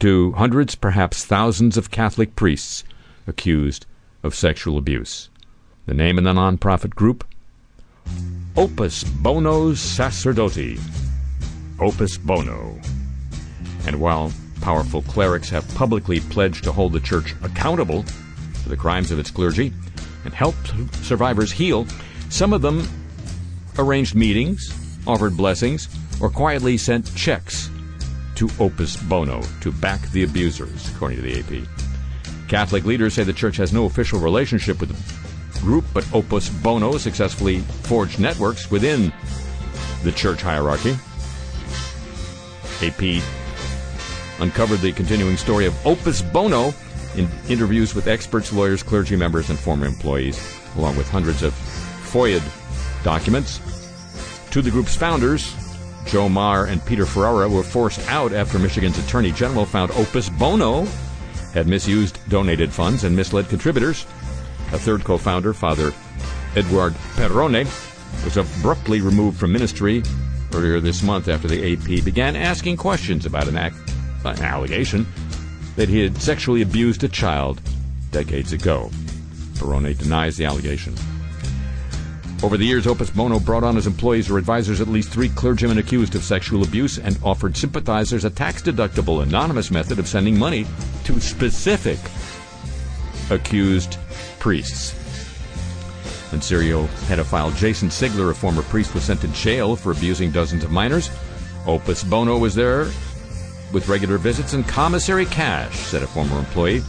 to 0.00 0.32
hundreds, 0.32 0.74
perhaps 0.74 1.24
thousands 1.24 1.76
of 1.76 1.90
Catholic 1.90 2.36
priests 2.36 2.84
accused 3.26 3.86
of 4.22 4.34
sexual 4.34 4.78
abuse. 4.78 5.28
The 5.86 5.94
name 5.94 6.18
of 6.18 6.24
the 6.24 6.32
nonprofit 6.32 6.94
group? 6.94 7.26
Opus 8.56 9.04
Bono 9.04 9.72
Sacerdotii. 9.72 10.80
Opus 11.80 12.18
Bono. 12.18 12.78
And 13.86 14.00
while 14.00 14.32
powerful 14.60 15.02
clerics 15.02 15.48
have 15.50 15.72
publicly 15.74 16.20
pledged 16.20 16.64
to 16.64 16.72
hold 16.72 16.92
the 16.92 17.00
church 17.00 17.34
accountable 17.42 18.02
for 18.62 18.68
the 18.68 18.76
crimes 18.76 19.10
of 19.10 19.18
its 19.18 19.30
clergy 19.30 19.72
and 20.24 20.34
help 20.34 20.54
survivors 21.02 21.52
heal, 21.52 21.86
some 22.30 22.52
of 22.52 22.62
them 22.62 22.86
arranged 23.78 24.14
meetings, 24.14 24.74
offered 25.06 25.36
blessings, 25.36 25.88
or 26.20 26.28
quietly 26.28 26.76
sent 26.76 27.14
checks 27.14 27.70
to 28.34 28.50
Opus 28.60 28.96
Bono 28.96 29.42
to 29.60 29.72
back 29.72 30.00
the 30.10 30.24
abusers, 30.24 30.88
according 30.90 31.18
to 31.18 31.22
the 31.22 31.38
AP. 31.38 32.48
Catholic 32.48 32.84
leaders 32.84 33.14
say 33.14 33.24
the 33.24 33.32
church 33.32 33.56
has 33.56 33.72
no 33.72 33.84
official 33.84 34.18
relationship 34.18 34.80
with 34.80 34.90
group, 35.60 35.84
but 35.92 36.06
Opus 36.12 36.48
Bono 36.48 36.98
successfully 36.98 37.58
forged 37.58 38.18
networks 38.18 38.70
within 38.70 39.12
the 40.02 40.12
church 40.12 40.42
hierarchy. 40.42 40.96
AP 42.82 43.22
uncovered 44.40 44.80
the 44.80 44.92
continuing 44.92 45.36
story 45.36 45.66
of 45.66 45.86
Opus 45.86 46.22
Bono 46.22 46.72
in 47.16 47.28
interviews 47.48 47.94
with 47.94 48.06
experts, 48.06 48.52
lawyers, 48.52 48.82
clergy 48.82 49.16
members, 49.16 49.50
and 49.50 49.58
former 49.58 49.86
employees, 49.86 50.38
along 50.76 50.96
with 50.96 51.08
hundreds 51.08 51.42
of 51.42 51.52
FOIA 51.52 52.40
documents. 53.02 53.60
To 54.50 54.62
the 54.62 54.70
group's 54.70 54.96
founders, 54.96 55.54
Joe 56.06 56.28
Maher 56.28 56.66
and 56.66 56.84
Peter 56.86 57.04
Ferrara, 57.04 57.48
were 57.48 57.62
forced 57.62 58.00
out 58.08 58.32
after 58.32 58.58
Michigan's 58.58 58.98
Attorney 58.98 59.32
General 59.32 59.66
found 59.66 59.90
Opus 59.92 60.28
Bono 60.28 60.86
had 61.52 61.66
misused 61.66 62.18
donated 62.28 62.72
funds 62.72 63.04
and 63.04 63.14
misled 63.16 63.48
contributors. 63.48 64.06
A 64.72 64.78
third 64.78 65.04
co 65.04 65.16
founder, 65.16 65.54
Father 65.54 65.92
Edward 66.54 66.94
Perrone, 67.16 67.66
was 68.24 68.36
abruptly 68.36 69.00
removed 69.00 69.38
from 69.38 69.52
ministry 69.52 70.02
earlier 70.54 70.80
this 70.80 71.02
month 71.02 71.28
after 71.28 71.48
the 71.48 71.72
AP 71.72 72.04
began 72.04 72.36
asking 72.36 72.76
questions 72.76 73.26
about 73.26 73.48
an, 73.48 73.56
act, 73.56 73.76
an 74.24 74.42
allegation 74.42 75.06
that 75.76 75.88
he 75.88 76.00
had 76.00 76.16
sexually 76.20 76.62
abused 76.62 77.04
a 77.04 77.08
child 77.08 77.60
decades 78.10 78.52
ago. 78.52 78.90
Perrone 79.54 79.96
denies 79.96 80.36
the 80.36 80.44
allegation. 80.44 80.94
Over 82.42 82.56
the 82.56 82.64
years, 82.64 82.86
Opus 82.86 83.10
Bono 83.10 83.40
brought 83.40 83.64
on 83.64 83.76
as 83.76 83.86
employees 83.86 84.30
or 84.30 84.38
advisors 84.38 84.80
at 84.80 84.86
least 84.86 85.10
three 85.10 85.28
clergymen 85.28 85.78
accused 85.78 86.14
of 86.14 86.22
sexual 86.22 86.62
abuse 86.62 86.98
and 86.98 87.18
offered 87.22 87.56
sympathizers 87.56 88.24
a 88.24 88.30
tax 88.30 88.62
deductible 88.62 89.22
anonymous 89.22 89.70
method 89.70 89.98
of 89.98 90.06
sending 90.06 90.38
money 90.38 90.64
to 91.04 91.20
specific 91.20 91.98
accused 93.30 93.98
priests. 94.48 94.92
When 96.32 96.40
serial 96.40 96.88
pedophile 97.06 97.54
Jason 97.54 97.90
Sigler, 97.90 98.30
a 98.30 98.34
former 98.34 98.62
priest, 98.62 98.94
was 98.94 99.04
sent 99.04 99.20
to 99.20 99.28
jail 99.28 99.76
for 99.76 99.92
abusing 99.92 100.30
dozens 100.30 100.64
of 100.64 100.70
minors, 100.70 101.10
Opus 101.66 102.02
Bono 102.02 102.38
was 102.38 102.54
there 102.54 102.86
with 103.74 103.88
regular 103.88 104.16
visits 104.16 104.54
and 104.54 104.66
commissary 104.66 105.26
cash, 105.26 105.76
said 105.76 106.02
a 106.02 106.06
former 106.06 106.38
employee. 106.38 106.80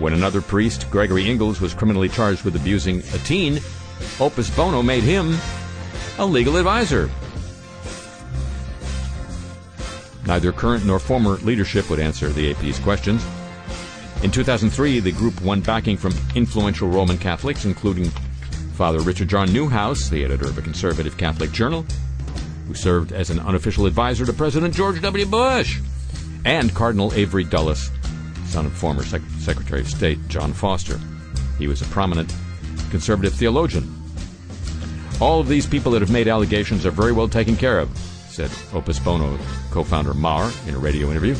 When 0.00 0.12
another 0.12 0.40
priest, 0.40 0.90
Gregory 0.90 1.30
Ingalls, 1.30 1.60
was 1.60 1.72
criminally 1.72 2.08
charged 2.08 2.42
with 2.42 2.56
abusing 2.56 2.98
a 3.14 3.18
teen, 3.18 3.60
Opus 4.18 4.50
Bono 4.50 4.82
made 4.82 5.04
him 5.04 5.36
a 6.18 6.26
legal 6.26 6.56
advisor. 6.56 7.08
Neither 10.26 10.50
current 10.50 10.84
nor 10.84 10.98
former 10.98 11.36
leadership 11.36 11.90
would 11.90 12.00
answer 12.00 12.28
the 12.30 12.50
AP's 12.50 12.80
questions. 12.80 13.24
In 14.22 14.32
2003, 14.32 14.98
the 14.98 15.12
group 15.12 15.40
won 15.42 15.60
backing 15.60 15.96
from 15.96 16.12
influential 16.34 16.88
Roman 16.88 17.18
Catholics, 17.18 17.64
including 17.64 18.10
Father 18.74 18.98
Richard 18.98 19.28
John 19.28 19.48
Neuhaus, 19.48 20.10
the 20.10 20.24
editor 20.24 20.46
of 20.46 20.58
a 20.58 20.62
conservative 20.62 21.16
Catholic 21.16 21.52
journal, 21.52 21.86
who 22.66 22.74
served 22.74 23.12
as 23.12 23.30
an 23.30 23.38
unofficial 23.38 23.86
advisor 23.86 24.26
to 24.26 24.32
President 24.32 24.74
George 24.74 25.00
W. 25.00 25.24
Bush, 25.24 25.78
and 26.44 26.74
Cardinal 26.74 27.14
Avery 27.14 27.44
Dulles, 27.44 27.90
son 28.46 28.66
of 28.66 28.72
former 28.72 29.04
Sec- 29.04 29.22
Secretary 29.38 29.82
of 29.82 29.88
State 29.88 30.18
John 30.26 30.52
Foster. 30.52 30.98
He 31.56 31.68
was 31.68 31.80
a 31.80 31.86
prominent 31.86 32.34
conservative 32.90 33.34
theologian. 33.34 33.94
All 35.20 35.38
of 35.38 35.46
these 35.46 35.66
people 35.66 35.92
that 35.92 36.02
have 36.02 36.10
made 36.10 36.26
allegations 36.26 36.84
are 36.84 36.90
very 36.90 37.12
well 37.12 37.28
taken 37.28 37.56
care 37.56 37.78
of, 37.78 37.96
said 38.28 38.50
Opus 38.72 38.98
Bono 38.98 39.38
co 39.70 39.84
founder 39.84 40.12
Maher 40.12 40.50
in 40.66 40.74
a 40.74 40.78
radio 40.78 41.08
interview. 41.10 41.36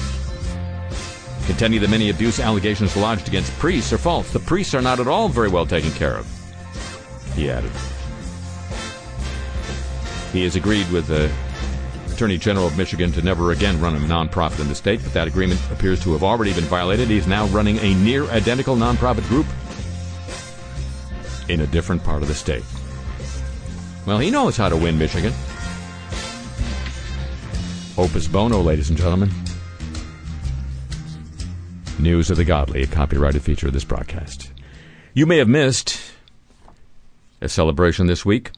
Contending 1.49 1.81
that 1.81 1.89
many 1.89 2.11
abuse 2.11 2.41
allegations 2.41 2.95
lodged 2.95 3.27
against 3.27 3.51
priests 3.59 3.91
are 3.95 3.99
false. 3.99 4.31
The 4.31 4.39
priests 4.39 4.75
are 4.75 4.83
not 4.83 5.01
at 5.01 5.09
all 5.09 5.31
very 5.31 5.49
well 5.49 5.65
taken 5.65 5.91
care 5.93 6.15
of, 6.15 6.27
he 7.35 7.51
added. 7.51 7.73
He 10.31 10.45
has 10.45 10.57
agreed 10.57 10.91
with 10.91 11.07
the 11.07 11.33
Attorney 12.13 12.37
General 12.37 12.67
of 12.67 12.77
Michigan 12.77 13.13
to 13.13 13.23
never 13.23 13.53
again 13.53 13.81
run 13.81 13.97
a 13.97 13.99
nonprofit 13.99 14.61
in 14.61 14.69
the 14.69 14.75
state, 14.75 15.01
but 15.03 15.15
that 15.15 15.27
agreement 15.27 15.59
appears 15.73 16.03
to 16.03 16.13
have 16.13 16.23
already 16.23 16.53
been 16.53 16.65
violated. 16.65 17.09
He 17.09 17.17
is 17.17 17.27
now 17.27 17.47
running 17.47 17.79
a 17.79 17.95
near 17.95 18.25
identical 18.25 18.77
nonprofit 18.77 19.27
group 19.29 19.47
in 21.49 21.63
a 21.63 21.67
different 21.67 22.05
part 22.05 22.21
of 22.21 22.29
the 22.29 22.35
state. 22.35 22.63
Well, 24.05 24.19
he 24.19 24.31
knows 24.31 24.59
how 24.59 24.69
to 24.69 24.77
win 24.77 24.99
Michigan. 24.99 25.33
Opus 27.97 28.29
Bono, 28.29 28.61
ladies 28.61 28.91
and 28.91 28.99
gentlemen. 28.99 29.31
News 31.99 32.31
of 32.31 32.37
the 32.37 32.45
Godly, 32.45 32.83
a 32.83 32.87
copyrighted 32.87 33.43
feature 33.43 33.67
of 33.67 33.73
this 33.73 33.85
broadcast. 33.85 34.53
You 35.15 35.27
may 35.27 35.39
have 35.39 35.49
missed 35.49 36.01
a 37.41 37.49
celebration 37.49 38.07
this 38.07 38.25
week. 38.25 38.53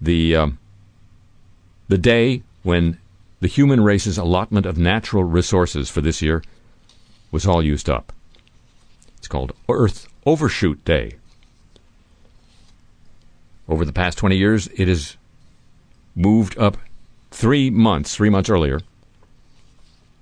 The 0.00 0.34
um, 0.34 0.58
the 1.88 1.98
day 1.98 2.42
when 2.62 2.98
the 3.40 3.46
human 3.46 3.82
race's 3.82 4.18
allotment 4.18 4.66
of 4.66 4.76
natural 4.76 5.22
resources 5.22 5.88
for 5.88 6.00
this 6.00 6.20
year 6.20 6.42
was 7.30 7.46
all 7.46 7.62
used 7.62 7.88
up. 7.88 8.12
It's 9.18 9.28
called 9.28 9.52
Earth 9.68 10.08
Overshoot 10.26 10.84
Day. 10.84 11.12
Over 13.68 13.84
the 13.84 13.92
past 13.92 14.18
20 14.18 14.36
years, 14.36 14.66
it 14.68 14.88
has 14.88 15.16
moved 16.16 16.58
up 16.58 16.76
three 17.30 17.70
months, 17.70 18.14
three 18.14 18.30
months 18.30 18.50
earlier. 18.50 18.80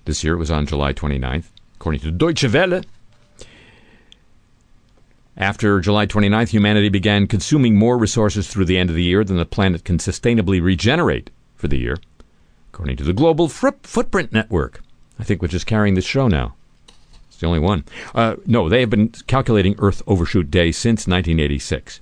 This 0.07 0.23
year 0.23 0.35
it 0.35 0.37
was 0.37 0.49
on 0.49 0.65
July 0.65 0.93
29th, 0.93 1.47
according 1.75 1.99
to 1.99 2.11
Deutsche 2.11 2.45
Welle. 2.45 2.81
After 5.35 5.81
July 5.81 6.05
29th, 6.05 6.47
humanity 6.47 6.87
began 6.87 7.27
consuming 7.27 7.75
more 7.75 7.97
resources 7.97 8.47
through 8.47 8.63
the 8.65 8.77
end 8.77 8.89
of 8.89 8.95
the 8.95 9.03
year 9.03 9.25
than 9.25 9.35
the 9.35 9.45
planet 9.45 9.83
can 9.83 9.97
sustainably 9.97 10.63
regenerate 10.63 11.29
for 11.57 11.67
the 11.67 11.77
year, 11.77 11.97
according 12.71 12.95
to 12.95 13.03
the 13.03 13.11
Global 13.11 13.49
Footprint 13.49 14.31
Network, 14.31 14.81
I 15.19 15.25
think, 15.25 15.41
which 15.41 15.53
is 15.53 15.65
carrying 15.65 15.95
this 15.95 16.05
show 16.05 16.29
now. 16.29 16.55
It's 17.27 17.39
the 17.39 17.47
only 17.47 17.59
one. 17.59 17.83
Uh, 18.15 18.37
no, 18.45 18.69
they 18.69 18.79
have 18.79 18.89
been 18.89 19.09
calculating 19.09 19.75
Earth 19.77 20.01
Overshoot 20.07 20.49
Day 20.49 20.71
since 20.71 21.05
1986. 21.05 21.99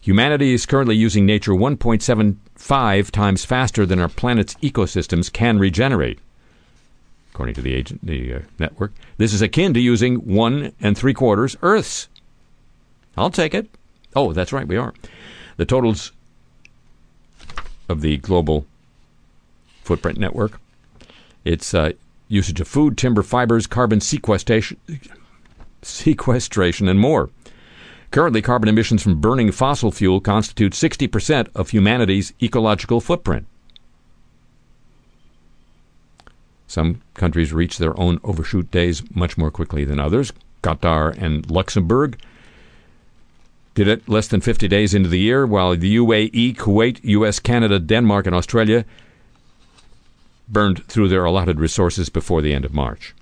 Humanity 0.00 0.54
is 0.54 0.64
currently 0.64 0.94
using 0.94 1.26
nature 1.26 1.54
1.75 1.54 3.10
times 3.10 3.44
faster 3.44 3.84
than 3.84 3.98
our 3.98 4.08
planet's 4.08 4.54
ecosystems 4.62 5.32
can 5.32 5.58
regenerate, 5.58 6.20
according 7.34 7.54
to 7.56 7.60
the, 7.60 7.74
agent, 7.74 7.98
the 8.06 8.34
uh, 8.34 8.38
network. 8.60 8.92
This 9.16 9.32
is 9.32 9.42
akin 9.42 9.74
to 9.74 9.80
using 9.80 10.16
one 10.18 10.72
and 10.80 10.96
three 10.96 11.12
quarters 11.12 11.56
Earths. 11.62 12.08
I'll 13.16 13.30
take 13.30 13.54
it. 13.54 13.68
Oh, 14.14 14.32
that's 14.32 14.52
right, 14.52 14.68
we 14.68 14.76
are. 14.76 14.94
The 15.56 15.66
totals 15.66 16.12
of 17.88 18.02
the 18.02 18.18
global 18.18 18.66
footprint 19.82 20.16
network. 20.16 20.60
It's 21.44 21.74
uh, 21.74 21.92
usage 22.28 22.60
of 22.60 22.68
food, 22.68 22.96
timber, 22.96 23.24
fibers, 23.24 23.66
carbon 23.66 24.00
sequestration, 24.00 24.78
sequestration, 25.82 26.88
and 26.88 27.00
more. 27.00 27.30
Currently, 28.12 28.42
carbon 28.42 28.68
emissions 28.68 29.02
from 29.02 29.20
burning 29.20 29.50
fossil 29.50 29.90
fuel 29.90 30.20
constitute 30.20 30.72
60% 30.72 31.48
of 31.56 31.70
humanity's 31.70 32.32
ecological 32.40 33.00
footprint. 33.00 33.46
Some 36.66 37.00
countries 37.14 37.52
reach 37.52 37.78
their 37.78 37.98
own 37.98 38.20
overshoot 38.24 38.70
days 38.70 39.02
much 39.14 39.36
more 39.36 39.50
quickly 39.50 39.84
than 39.84 40.00
others. 40.00 40.32
Qatar 40.62 41.16
and 41.20 41.48
Luxembourg 41.50 42.18
did 43.74 43.88
it 43.88 44.08
less 44.08 44.28
than 44.28 44.40
50 44.40 44.68
days 44.68 44.94
into 44.94 45.08
the 45.08 45.18
year, 45.18 45.46
while 45.46 45.76
the 45.76 45.96
UAE, 45.96 46.56
Kuwait, 46.56 47.00
US, 47.02 47.40
Canada, 47.40 47.78
Denmark, 47.78 48.26
and 48.26 48.34
Australia 48.34 48.84
burned 50.48 50.84
through 50.86 51.08
their 51.08 51.24
allotted 51.24 51.58
resources 51.58 52.08
before 52.08 52.40
the 52.40 52.52
end 52.52 52.64
of 52.64 52.74
March. 52.74 53.14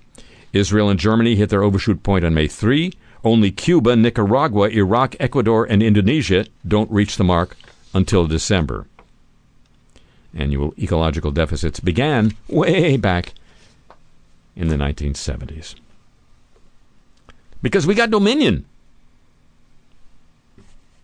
Israel 0.51 0.89
and 0.89 0.99
Germany 0.99 1.35
hit 1.35 1.49
their 1.49 1.63
overshoot 1.63 2.03
point 2.03 2.23
on 2.23 2.33
May 2.33 2.47
3. 2.47 2.93
Only 3.23 3.51
Cuba, 3.51 3.95
Nicaragua, 3.95 4.69
Iraq, 4.69 5.15
Ecuador, 5.19 5.65
and 5.65 5.81
Indonesia 5.81 6.45
don't 6.67 6.91
reach 6.91 7.17
the 7.17 7.23
mark 7.23 7.55
until 7.93 8.27
December. 8.27 8.85
Annual 10.35 10.73
ecological 10.79 11.31
deficits 11.31 11.79
began 11.79 12.35
way 12.47 12.97
back 12.97 13.33
in 14.55 14.67
the 14.67 14.75
1970s. 14.75 15.75
Because 17.61 17.85
we 17.87 17.95
got 17.95 18.09
dominion. 18.09 18.65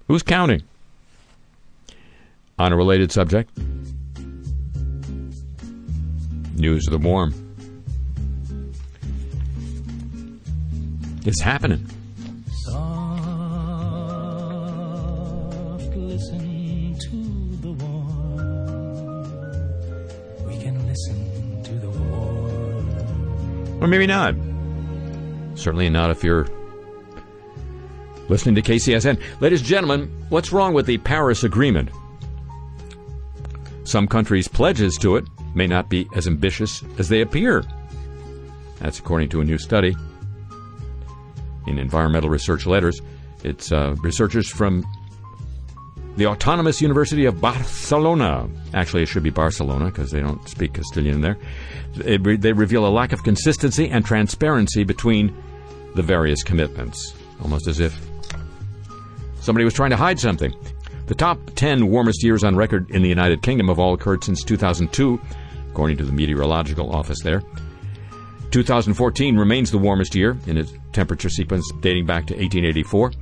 Who's 0.08 0.24
counting? 0.24 0.64
On 2.58 2.74
a 2.74 2.76
related 2.76 3.12
subject, 3.12 3.56
news 6.56 6.88
of 6.88 6.92
the 6.92 6.98
warm. 6.98 7.34
It's 11.26 11.42
happening. 11.42 11.88
Or 23.82 23.88
maybe 23.88 24.08
not. 24.08 24.36
Certainly 25.56 25.90
not 25.90 26.10
if 26.10 26.24
you're 26.24 26.48
listening 28.28 28.56
to 28.56 28.62
KCSN. 28.62 29.20
Ladies 29.42 29.62
and 29.62 29.68
gentlemen, 29.68 30.26
what's 30.30 30.52
wrong 30.52 30.74
with 30.74 30.86
the 30.86 30.98
Paris 31.00 31.44
Agreement? 31.44 31.90
Some 33.84 34.08
countries' 34.08 34.48
pledges 34.48 34.98
to 34.98 35.16
it 35.16 35.26
may 35.56 35.68
not 35.68 35.90
be 35.90 36.08
as 36.16 36.28
ambitious 36.28 36.84
as 36.98 37.10
they 37.10 37.22
appear. 37.22 37.64
That's 38.80 39.00
according 39.00 39.30
to 39.30 39.42
a 39.42 39.44
new 39.44 39.58
study 39.58 39.96
in 41.68 41.80
Environmental 41.80 42.30
Research 42.30 42.66
Letters. 42.66 43.02
It's 43.44 43.72
uh, 43.72 43.96
researchers 44.02 44.50
from 44.50 44.86
the 46.20 46.28
Autonomous 46.28 46.82
University 46.82 47.24
of 47.26 47.40
Barcelona. 47.40 48.50
Actually, 48.74 49.04
it 49.04 49.06
should 49.06 49.24
be 49.24 49.30
Barcelona 49.30 49.86
because 49.86 50.12
they 50.12 50.20
don't 50.20 50.46
speak 50.50 50.74
Castilian 50.74 51.22
there. 51.22 51.38
They 51.96 52.18
reveal 52.52 52.86
a 52.86 52.90
lack 52.92 53.14
of 53.14 53.24
consistency 53.24 53.90
and 53.90 54.06
transparency 54.06 54.84
between 54.84 55.34
the 55.96 56.04
various 56.04 56.44
commitments, 56.44 57.16
almost 57.42 57.68
as 57.68 57.80
if 57.80 57.98
somebody 59.40 59.64
was 59.64 59.74
trying 59.74 59.92
to 59.92 59.96
hide 59.96 60.20
something. 60.20 60.54
The 61.08 61.16
top 61.16 61.40
10 61.56 61.88
warmest 61.88 62.22
years 62.22 62.44
on 62.44 62.58
record 62.58 62.92
in 62.92 63.02
the 63.02 63.10
United 63.10 63.42
Kingdom 63.42 63.70
have 63.70 63.80
all 63.80 63.94
occurred 63.94 64.22
since 64.22 64.44
2002, 64.44 65.20
according 65.72 65.96
to 65.98 66.04
the 66.04 66.12
meteorological 66.12 66.94
office 66.94 67.22
there. 67.24 67.42
2014 68.52 69.38
remains 69.38 69.72
the 69.72 69.78
warmest 69.78 70.16
year 70.16 70.38
in 70.48 70.58
its 70.58 70.74
temperature 70.92 71.30
sequence 71.30 71.72
dating 71.80 72.06
back 72.06 72.26
to 72.28 72.34
1884. 72.34 73.14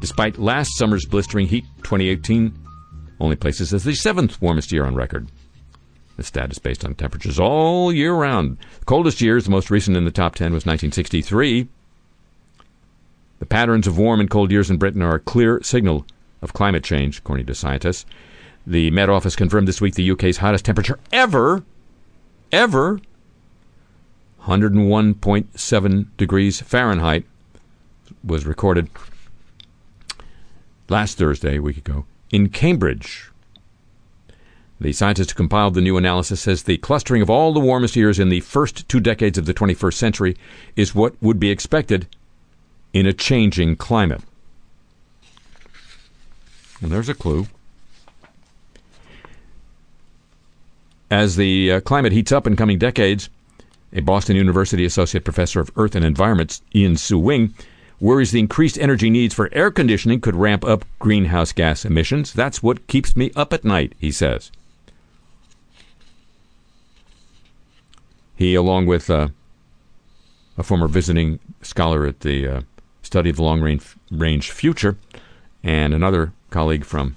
Despite 0.00 0.38
last 0.38 0.76
summer's 0.76 1.06
blistering 1.06 1.48
heat, 1.48 1.64
2018 1.78 2.56
only 3.20 3.36
places 3.36 3.74
as 3.74 3.84
the 3.84 3.94
seventh 3.94 4.40
warmest 4.40 4.70
year 4.70 4.84
on 4.84 4.94
record. 4.94 5.28
The 6.16 6.22
stat 6.22 6.50
is 6.50 6.58
based 6.58 6.84
on 6.84 6.94
temperatures 6.94 7.38
all 7.38 7.92
year 7.92 8.12
round. 8.12 8.58
The 8.80 8.84
coldest 8.84 9.20
years, 9.20 9.44
the 9.44 9.50
most 9.50 9.70
recent 9.70 9.96
in 9.96 10.04
the 10.04 10.10
top 10.10 10.34
10, 10.34 10.46
was 10.46 10.66
1963. 10.66 11.68
The 13.38 13.46
patterns 13.46 13.86
of 13.86 13.98
warm 13.98 14.20
and 14.20 14.30
cold 14.30 14.50
years 14.50 14.70
in 14.70 14.78
Britain 14.78 15.02
are 15.02 15.14
a 15.14 15.20
clear 15.20 15.60
signal 15.62 16.04
of 16.42 16.52
climate 16.52 16.84
change, 16.84 17.18
according 17.18 17.46
to 17.46 17.54
scientists. 17.54 18.04
The 18.66 18.90
Met 18.90 19.08
Office 19.08 19.36
confirmed 19.36 19.68
this 19.68 19.80
week 19.80 19.94
the 19.94 20.10
UK's 20.10 20.38
hottest 20.38 20.64
temperature 20.64 20.98
ever, 21.12 21.62
ever, 22.50 23.00
101.7 24.42 26.06
degrees 26.16 26.60
Fahrenheit, 26.60 27.24
was 28.24 28.44
recorded 28.46 28.90
last 30.88 31.18
Thursday, 31.18 31.56
a 31.56 31.62
week 31.62 31.76
ago, 31.76 32.04
in 32.30 32.48
Cambridge. 32.48 33.30
The 34.80 34.92
scientist 34.92 35.32
who 35.32 35.36
compiled 35.36 35.74
the 35.74 35.80
new 35.80 35.96
analysis 35.96 36.40
says 36.40 36.62
the 36.62 36.78
clustering 36.78 37.20
of 37.20 37.28
all 37.28 37.52
the 37.52 37.60
warmest 37.60 37.96
years 37.96 38.18
in 38.18 38.28
the 38.28 38.40
first 38.40 38.88
two 38.88 39.00
decades 39.00 39.36
of 39.36 39.44
the 39.44 39.54
21st 39.54 39.94
century 39.94 40.36
is 40.76 40.94
what 40.94 41.20
would 41.20 41.40
be 41.40 41.50
expected 41.50 42.06
in 42.92 43.06
a 43.06 43.12
changing 43.12 43.76
climate. 43.76 44.22
And 46.80 46.92
there's 46.92 47.08
a 47.08 47.14
clue. 47.14 47.46
As 51.10 51.36
the 51.36 51.72
uh, 51.72 51.80
climate 51.80 52.12
heats 52.12 52.30
up 52.30 52.46
in 52.46 52.54
coming 52.54 52.78
decades, 52.78 53.30
a 53.92 54.00
Boston 54.00 54.36
University 54.36 54.84
Associate 54.84 55.24
Professor 55.24 55.58
of 55.58 55.70
Earth 55.76 55.96
and 55.96 56.04
Environment, 56.04 56.60
Ian 56.74 56.96
Sue 56.96 57.18
Wing, 57.18 57.54
worries 58.00 58.30
the 58.30 58.38
increased 58.38 58.78
energy 58.78 59.10
needs 59.10 59.34
for 59.34 59.48
air 59.52 59.70
conditioning 59.70 60.20
could 60.20 60.36
ramp 60.36 60.64
up 60.64 60.84
greenhouse 60.98 61.52
gas 61.52 61.84
emissions. 61.84 62.32
That's 62.32 62.62
what 62.62 62.86
keeps 62.86 63.16
me 63.16 63.30
up 63.34 63.52
at 63.52 63.64
night, 63.64 63.94
he 63.98 64.12
says. 64.12 64.50
He, 68.36 68.54
along 68.54 68.86
with 68.86 69.10
uh, 69.10 69.28
a 70.56 70.62
former 70.62 70.86
visiting 70.86 71.40
scholar 71.62 72.06
at 72.06 72.20
the 72.20 72.46
uh, 72.46 72.60
Study 73.02 73.30
of 73.30 73.36
the 73.36 73.42
Long 73.42 73.60
Range, 73.60 73.82
range 74.12 74.50
Future, 74.52 74.96
and 75.64 75.92
another 75.92 76.32
colleague 76.50 76.84
from 76.84 77.16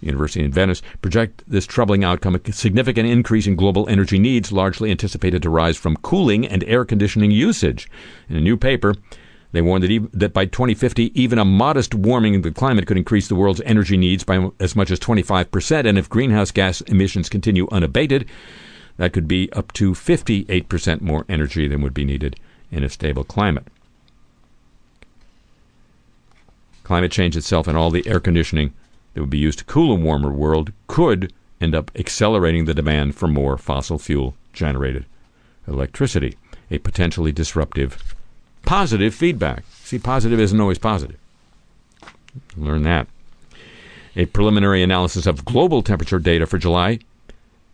University 0.00 0.44
in 0.44 0.52
Venice, 0.52 0.80
project 1.02 1.42
this 1.46 1.66
troubling 1.66 2.04
outcome 2.04 2.34
a 2.34 2.52
significant 2.52 3.08
increase 3.08 3.46
in 3.46 3.56
global 3.56 3.88
energy 3.88 4.18
needs, 4.18 4.52
largely 4.52 4.90
anticipated 4.90 5.42
to 5.42 5.50
rise 5.50 5.76
from 5.76 5.96
cooling 5.96 6.46
and 6.46 6.64
air 6.64 6.84
conditioning 6.84 7.30
usage. 7.30 7.90
In 8.28 8.36
a 8.36 8.40
new 8.40 8.56
paper, 8.56 8.94
they 9.52 9.62
warned 9.62 9.84
that, 9.84 9.90
ev- 9.90 10.10
that 10.12 10.32
by 10.32 10.44
2050, 10.44 11.18
even 11.20 11.38
a 11.38 11.44
modest 11.44 11.94
warming 11.94 12.36
of 12.36 12.42
the 12.42 12.50
climate 12.50 12.86
could 12.86 12.98
increase 12.98 13.28
the 13.28 13.34
world's 13.34 13.62
energy 13.62 13.96
needs 13.96 14.24
by 14.24 14.50
as 14.60 14.76
much 14.76 14.90
as 14.90 15.00
25%, 15.00 15.86
and 15.86 15.98
if 15.98 16.08
greenhouse 16.08 16.50
gas 16.50 16.80
emissions 16.82 17.28
continue 17.28 17.66
unabated, 17.70 18.26
that 18.98 19.12
could 19.12 19.26
be 19.26 19.50
up 19.52 19.72
to 19.72 19.92
58% 19.92 21.00
more 21.00 21.24
energy 21.28 21.66
than 21.66 21.80
would 21.80 21.94
be 21.94 22.04
needed 22.04 22.38
in 22.70 22.84
a 22.84 22.88
stable 22.88 23.24
climate. 23.24 23.66
Climate 26.84 27.12
change 27.12 27.36
itself 27.36 27.66
and 27.66 27.76
all 27.76 27.90
the 27.90 28.06
air 28.06 28.20
conditioning 28.20 28.72
that 29.14 29.20
would 29.20 29.30
be 29.30 29.38
used 29.38 29.60
to 29.60 29.64
cool 29.64 29.92
a 29.92 29.94
warmer 29.94 30.32
world 30.32 30.72
could 30.86 31.32
end 31.60 31.74
up 31.74 31.90
accelerating 31.94 32.64
the 32.64 32.74
demand 32.74 33.14
for 33.14 33.28
more 33.28 33.56
fossil 33.56 33.98
fuel 33.98 34.34
generated 34.52 35.06
electricity, 35.66 36.36
a 36.70 36.78
potentially 36.78 37.32
disruptive 37.32 38.16
positive 38.64 39.14
feedback. 39.14 39.64
See, 39.82 39.98
positive 39.98 40.40
isn't 40.40 40.60
always 40.60 40.78
positive. 40.78 41.18
Learn 42.56 42.82
that. 42.82 43.06
A 44.16 44.26
preliminary 44.26 44.82
analysis 44.82 45.26
of 45.26 45.44
global 45.44 45.82
temperature 45.82 46.18
data 46.18 46.46
for 46.46 46.58
July 46.58 46.98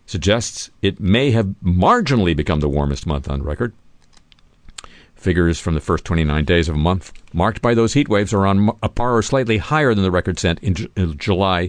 suggests 0.07 0.71
it 0.83 1.01
may 1.01 1.31
have 1.31 1.47
marginally 1.65 2.37
become 2.37 2.61
the 2.61 2.69
warmest 2.69 3.07
month 3.07 3.29
on 3.29 3.43
record. 3.43 3.73
Figures 5.15 5.59
from 5.59 5.75
the 5.75 5.81
first 5.81 6.05
29 6.05 6.45
days 6.45 6.69
of 6.69 6.75
a 6.75 6.79
month 6.79 7.13
marked 7.33 7.63
by 7.63 7.75
those 7.75 7.95
heat 7.95 8.09
waves 8.09 8.35
are 8.35 8.47
on 8.47 8.71
a 8.83 8.89
par 8.89 9.17
or 9.17 9.23
slightly 9.23 9.57
higher 9.57 9.95
than 9.95 10.05
the 10.05 10.11
record 10.11 10.39
set 10.39 10.63
in, 10.63 10.75
Ju- 10.75 10.91
in 10.97 11.17
July 11.17 11.69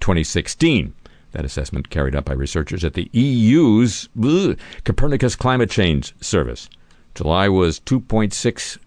2016. 0.00 0.94
That 1.32 1.44
assessment 1.44 1.90
carried 1.90 2.14
out 2.14 2.24
by 2.24 2.32
researchers 2.32 2.84
at 2.84 2.94
the 2.94 3.10
EU's 3.12 4.08
ugh, 4.22 4.56
Copernicus 4.84 5.36
Climate 5.36 5.68
Change 5.68 6.14
Service. 6.20 6.70
July 7.14 7.48
was 7.48 7.80
2.6 7.80 8.78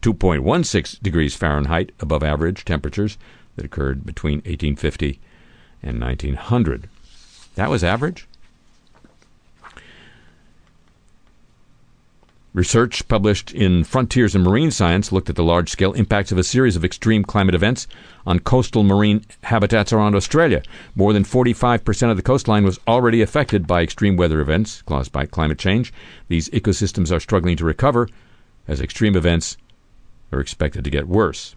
2.16 0.00 1.02
degrees 1.02 1.36
Fahrenheit 1.36 1.92
above 2.00 2.22
average 2.22 2.64
temperatures 2.64 3.18
that 3.56 3.66
occurred 3.66 4.06
between 4.06 4.38
1850 4.38 5.20
and 5.82 6.00
1900. 6.00 6.88
That 7.54 7.70
was 7.70 7.84
average? 7.84 8.26
Research 12.54 13.08
published 13.08 13.50
in 13.52 13.82
Frontiers 13.82 14.36
in 14.36 14.42
Marine 14.42 14.70
Science 14.70 15.10
looked 15.10 15.28
at 15.28 15.34
the 15.34 15.42
large 15.42 15.68
scale 15.68 15.92
impacts 15.94 16.30
of 16.30 16.38
a 16.38 16.44
series 16.44 16.76
of 16.76 16.84
extreme 16.84 17.24
climate 17.24 17.56
events 17.56 17.88
on 18.24 18.38
coastal 18.38 18.84
marine 18.84 19.26
habitats 19.42 19.92
around 19.92 20.14
Australia. 20.14 20.62
More 20.94 21.12
than 21.12 21.24
45% 21.24 22.12
of 22.12 22.16
the 22.16 22.22
coastline 22.22 22.62
was 22.62 22.78
already 22.86 23.22
affected 23.22 23.66
by 23.66 23.82
extreme 23.82 24.16
weather 24.16 24.40
events 24.40 24.82
caused 24.82 25.10
by 25.10 25.26
climate 25.26 25.58
change. 25.58 25.92
These 26.28 26.48
ecosystems 26.50 27.10
are 27.10 27.18
struggling 27.18 27.56
to 27.56 27.64
recover 27.64 28.08
as 28.68 28.80
extreme 28.80 29.16
events 29.16 29.56
are 30.30 30.38
expected 30.38 30.84
to 30.84 30.90
get 30.90 31.08
worse. 31.08 31.56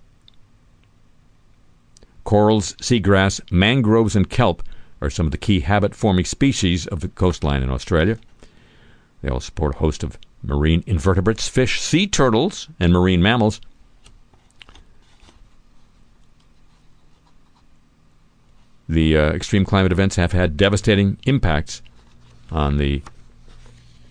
Corals, 2.24 2.74
seagrass, 2.82 3.40
mangroves, 3.52 4.16
and 4.16 4.32
kelp 4.32 4.64
are 5.00 5.12
some 5.12 5.28
of 5.28 5.32
the 5.32 5.38
key 5.38 5.60
habit 5.60 5.94
forming 5.94 6.26
species 6.26 6.88
of 6.88 7.02
the 7.02 7.08
coastline 7.08 7.62
in 7.62 7.70
Australia. 7.70 8.18
They 9.22 9.30
all 9.30 9.40
support 9.40 9.76
a 9.76 9.78
host 9.78 10.04
of 10.04 10.18
marine 10.44 10.84
invertebrates, 10.86 11.48
fish, 11.48 11.82
sea 11.82 12.08
turtles, 12.08 12.68
and 12.80 12.94
marine 12.94 13.22
mammals. 13.22 13.60
The 18.90 19.18
uh, 19.18 19.32
extreme 19.32 19.66
climate 19.66 19.92
events 19.92 20.16
have 20.16 20.32
had 20.32 20.56
devastating 20.56 21.18
impacts 21.26 21.82
on 22.52 22.78
the 22.78 23.02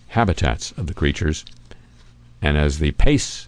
habitats 0.09 0.71
of 0.73 0.87
the 0.87 0.93
creatures, 0.93 1.43
and 2.41 2.57
as 2.57 2.79
the 2.79 2.91
pace 2.91 3.47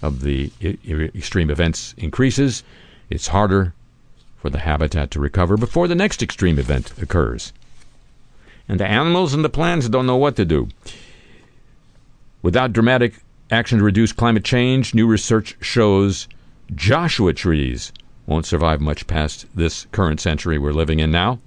of 0.00 0.22
the 0.22 0.50
I- 0.62 0.78
extreme 1.14 1.50
events 1.50 1.94
increases, 1.98 2.62
it's 3.10 3.28
harder 3.28 3.74
for 4.38 4.48
the 4.48 4.60
habitat 4.60 5.10
to 5.10 5.20
recover 5.20 5.56
before 5.56 5.88
the 5.88 5.94
next 5.94 6.22
extreme 6.22 6.58
event 6.58 6.92
occurs. 7.00 7.52
And 8.68 8.78
the 8.78 8.86
animals 8.86 9.34
and 9.34 9.44
the 9.44 9.48
plants 9.48 9.88
don't 9.88 10.06
know 10.06 10.16
what 10.16 10.36
to 10.36 10.44
do. 10.44 10.68
Without 12.48 12.72
dramatic 12.72 13.12
action 13.50 13.76
to 13.76 13.84
reduce 13.84 14.10
climate 14.10 14.42
change, 14.42 14.94
new 14.94 15.06
research 15.06 15.54
shows 15.60 16.26
Joshua 16.74 17.34
trees 17.34 17.92
won't 18.24 18.46
survive 18.46 18.80
much 18.80 19.06
past 19.06 19.44
this 19.54 19.86
current 19.92 20.18
century 20.18 20.58
we're 20.58 20.72
living 20.72 20.98
in 20.98 21.10
now. 21.10 21.40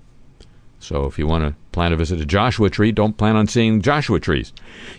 So 0.80 1.08
if 1.08 1.18
you 1.18 1.26
want 1.26 1.44
to 1.44 1.56
plan 1.72 1.92
a 1.92 1.96
visit 1.96 2.18
to 2.18 2.26
Joshua 2.26 2.70
tree, 2.70 2.92
don't 2.92 3.18
plan 3.18 3.36
on 3.36 3.48
seeing 3.48 3.82
Joshua 3.82 4.20
trees. 4.20 4.54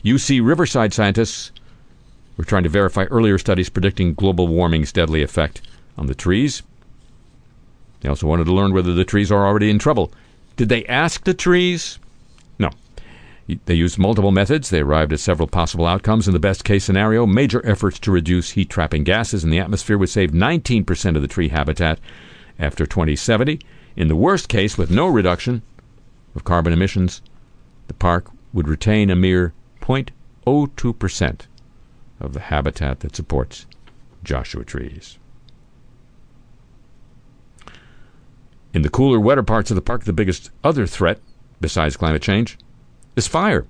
UC 0.04 0.44
Riverside 0.44 0.92
scientists 0.92 1.52
were 2.36 2.42
trying 2.42 2.64
to 2.64 2.68
verify 2.68 3.04
earlier 3.04 3.38
studies 3.38 3.68
predicting 3.68 4.14
global 4.14 4.48
warming's 4.48 4.90
deadly 4.90 5.22
effect 5.22 5.62
on 5.96 6.08
the 6.08 6.16
trees. 6.16 6.64
They 8.00 8.08
also 8.08 8.26
wanted 8.26 8.46
to 8.46 8.52
learn 8.52 8.72
whether 8.72 8.92
the 8.92 9.04
trees 9.04 9.30
are 9.30 9.46
already 9.46 9.70
in 9.70 9.78
trouble. 9.78 10.12
Did 10.56 10.68
they 10.68 10.84
ask 10.86 11.22
the 11.22 11.32
trees? 11.32 12.00
They 13.46 13.74
used 13.74 13.98
multiple 13.98 14.30
methods. 14.30 14.70
They 14.70 14.80
arrived 14.80 15.12
at 15.12 15.20
several 15.20 15.48
possible 15.48 15.86
outcomes. 15.86 16.26
In 16.26 16.32
the 16.32 16.38
best 16.38 16.64
case 16.64 16.84
scenario, 16.84 17.26
major 17.26 17.64
efforts 17.66 17.98
to 18.00 18.10
reduce 18.10 18.50
heat 18.50 18.70
trapping 18.70 19.04
gases 19.04 19.42
in 19.44 19.50
the 19.50 19.58
atmosphere 19.58 19.98
would 19.98 20.10
save 20.10 20.30
19% 20.30 21.16
of 21.16 21.22
the 21.22 21.28
tree 21.28 21.48
habitat 21.48 21.98
after 22.58 22.86
2070. 22.86 23.60
In 23.96 24.08
the 24.08 24.16
worst 24.16 24.48
case, 24.48 24.78
with 24.78 24.90
no 24.90 25.08
reduction 25.08 25.62
of 26.34 26.44
carbon 26.44 26.72
emissions, 26.72 27.20
the 27.88 27.94
park 27.94 28.30
would 28.52 28.68
retain 28.68 29.10
a 29.10 29.16
mere 29.16 29.52
0.02% 29.80 31.40
of 32.20 32.32
the 32.32 32.40
habitat 32.40 33.00
that 33.00 33.16
supports 33.16 33.66
Joshua 34.22 34.64
trees. 34.64 35.18
In 38.72 38.82
the 38.82 38.88
cooler, 38.88 39.20
wetter 39.20 39.42
parts 39.42 39.70
of 39.70 39.74
the 39.74 39.82
park, 39.82 40.04
the 40.04 40.12
biggest 40.12 40.50
other 40.64 40.86
threat, 40.86 41.18
besides 41.60 41.96
climate 41.96 42.22
change, 42.22 42.56
is 43.16 43.26
fire. 43.26 43.66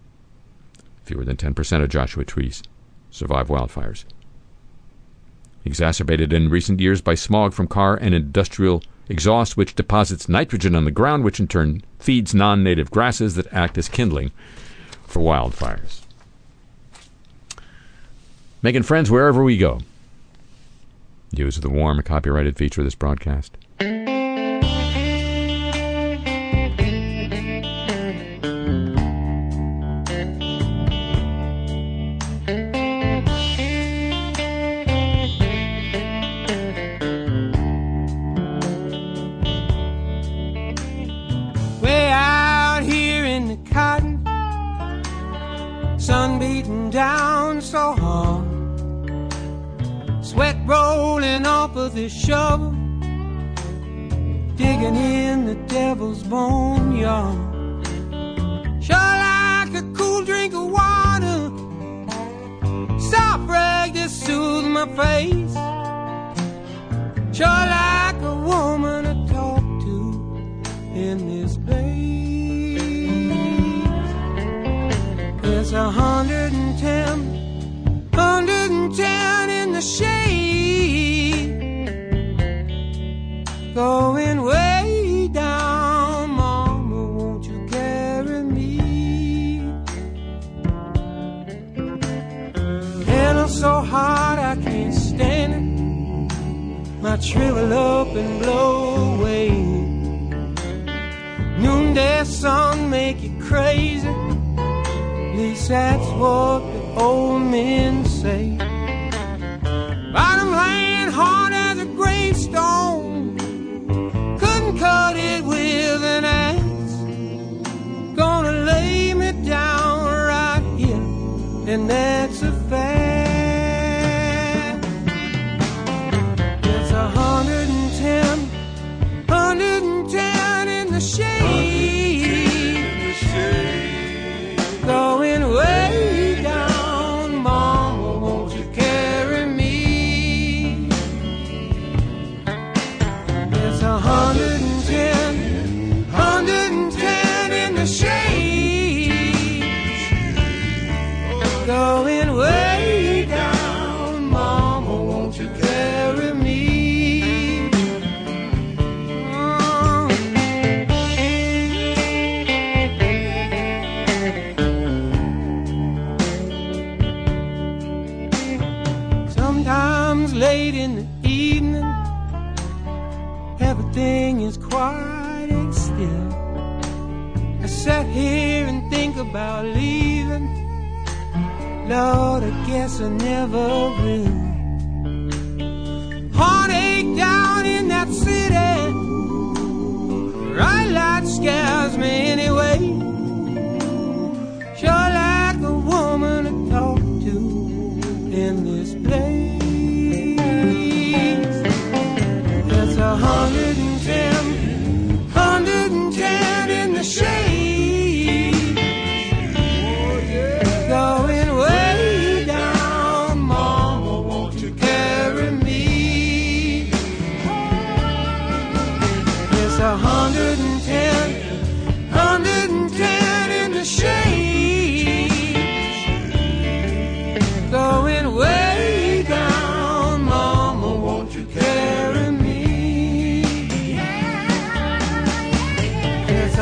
Fewer 1.05 1.25
than 1.25 1.37
10% 1.37 1.83
of 1.83 1.89
Joshua 1.89 2.25
trees 2.25 2.63
survive 3.11 3.49
wildfires. 3.49 4.05
Exacerbated 5.65 6.33
in 6.33 6.49
recent 6.49 6.81
years 6.81 7.01
by 7.01 7.15
smog 7.15 7.53
from 7.53 7.67
car 7.67 7.97
and 7.97 8.15
industrial 8.15 8.83
exhaust, 9.09 9.57
which 9.57 9.75
deposits 9.75 10.29
nitrogen 10.29 10.75
on 10.75 10.85
the 10.85 10.91
ground, 10.91 11.25
which 11.25 11.39
in 11.39 11.47
turn 11.47 11.83
feeds 11.99 12.35
non 12.35 12.65
native 12.65 12.91
grasses 12.91 13.35
that 13.35 13.53
act 13.53 13.79
as 13.79 13.89
kindling 13.89 14.33
for 15.07 15.21
wildfires. 15.21 16.01
Making 18.61 18.83
friends 18.83 19.11
wherever 19.11 19.43
we 19.43 19.57
go. 19.57 19.81
Use 21.33 21.59
the 21.59 21.69
warm 21.71 22.01
copyrighted 22.03 22.57
feature 22.57 22.81
of 22.81 22.87
this 22.87 22.95
broadcast. 22.95 23.57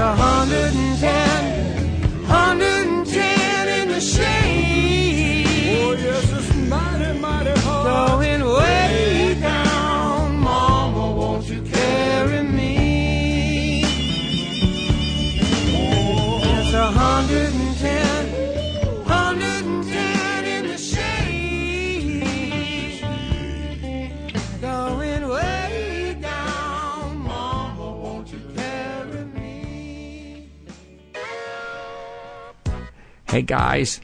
110, 0.00 1.04
110. 2.26 2.69
Hey 33.30 33.42
guys, 33.42 34.00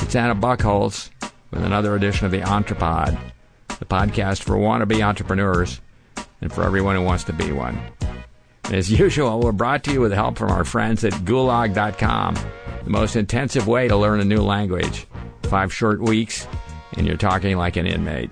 it's 0.00 0.14
Adam 0.14 0.38
Buckholz 0.38 1.08
with 1.50 1.64
another 1.64 1.94
edition 1.94 2.26
of 2.26 2.30
the 2.30 2.42
Entrepod, 2.42 3.18
the 3.68 3.86
podcast 3.86 4.42
for 4.42 4.56
wannabe 4.56 5.00
entrepreneurs 5.00 5.80
and 6.42 6.52
for 6.52 6.62
everyone 6.62 6.94
who 6.94 7.00
wants 7.00 7.24
to 7.24 7.32
be 7.32 7.52
one. 7.52 7.80
As 8.64 8.92
usual, 9.00 9.40
we're 9.40 9.52
brought 9.52 9.82
to 9.84 9.94
you 9.94 10.02
with 10.02 10.12
help 10.12 10.36
from 10.36 10.50
our 10.50 10.62
friends 10.62 11.04
at 11.04 11.14
Gulag.com, 11.14 12.36
the 12.84 12.90
most 12.90 13.16
intensive 13.16 13.66
way 13.66 13.88
to 13.88 13.96
learn 13.96 14.20
a 14.20 14.26
new 14.26 14.42
language. 14.42 15.06
Five 15.44 15.72
short 15.72 16.02
weeks, 16.02 16.46
and 16.98 17.06
you're 17.06 17.16
talking 17.16 17.56
like 17.56 17.76
an 17.76 17.86
inmate. 17.86 18.30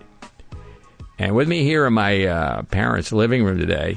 And 1.18 1.35
with 1.35 1.48
me 1.48 1.62
here 1.62 1.87
in 1.87 1.94
my 1.94 2.26
uh, 2.26 2.62
parents' 2.64 3.12
living 3.12 3.44
room 3.44 3.57
today 3.59 3.96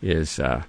is, 0.00 0.38
uh, 0.38 0.62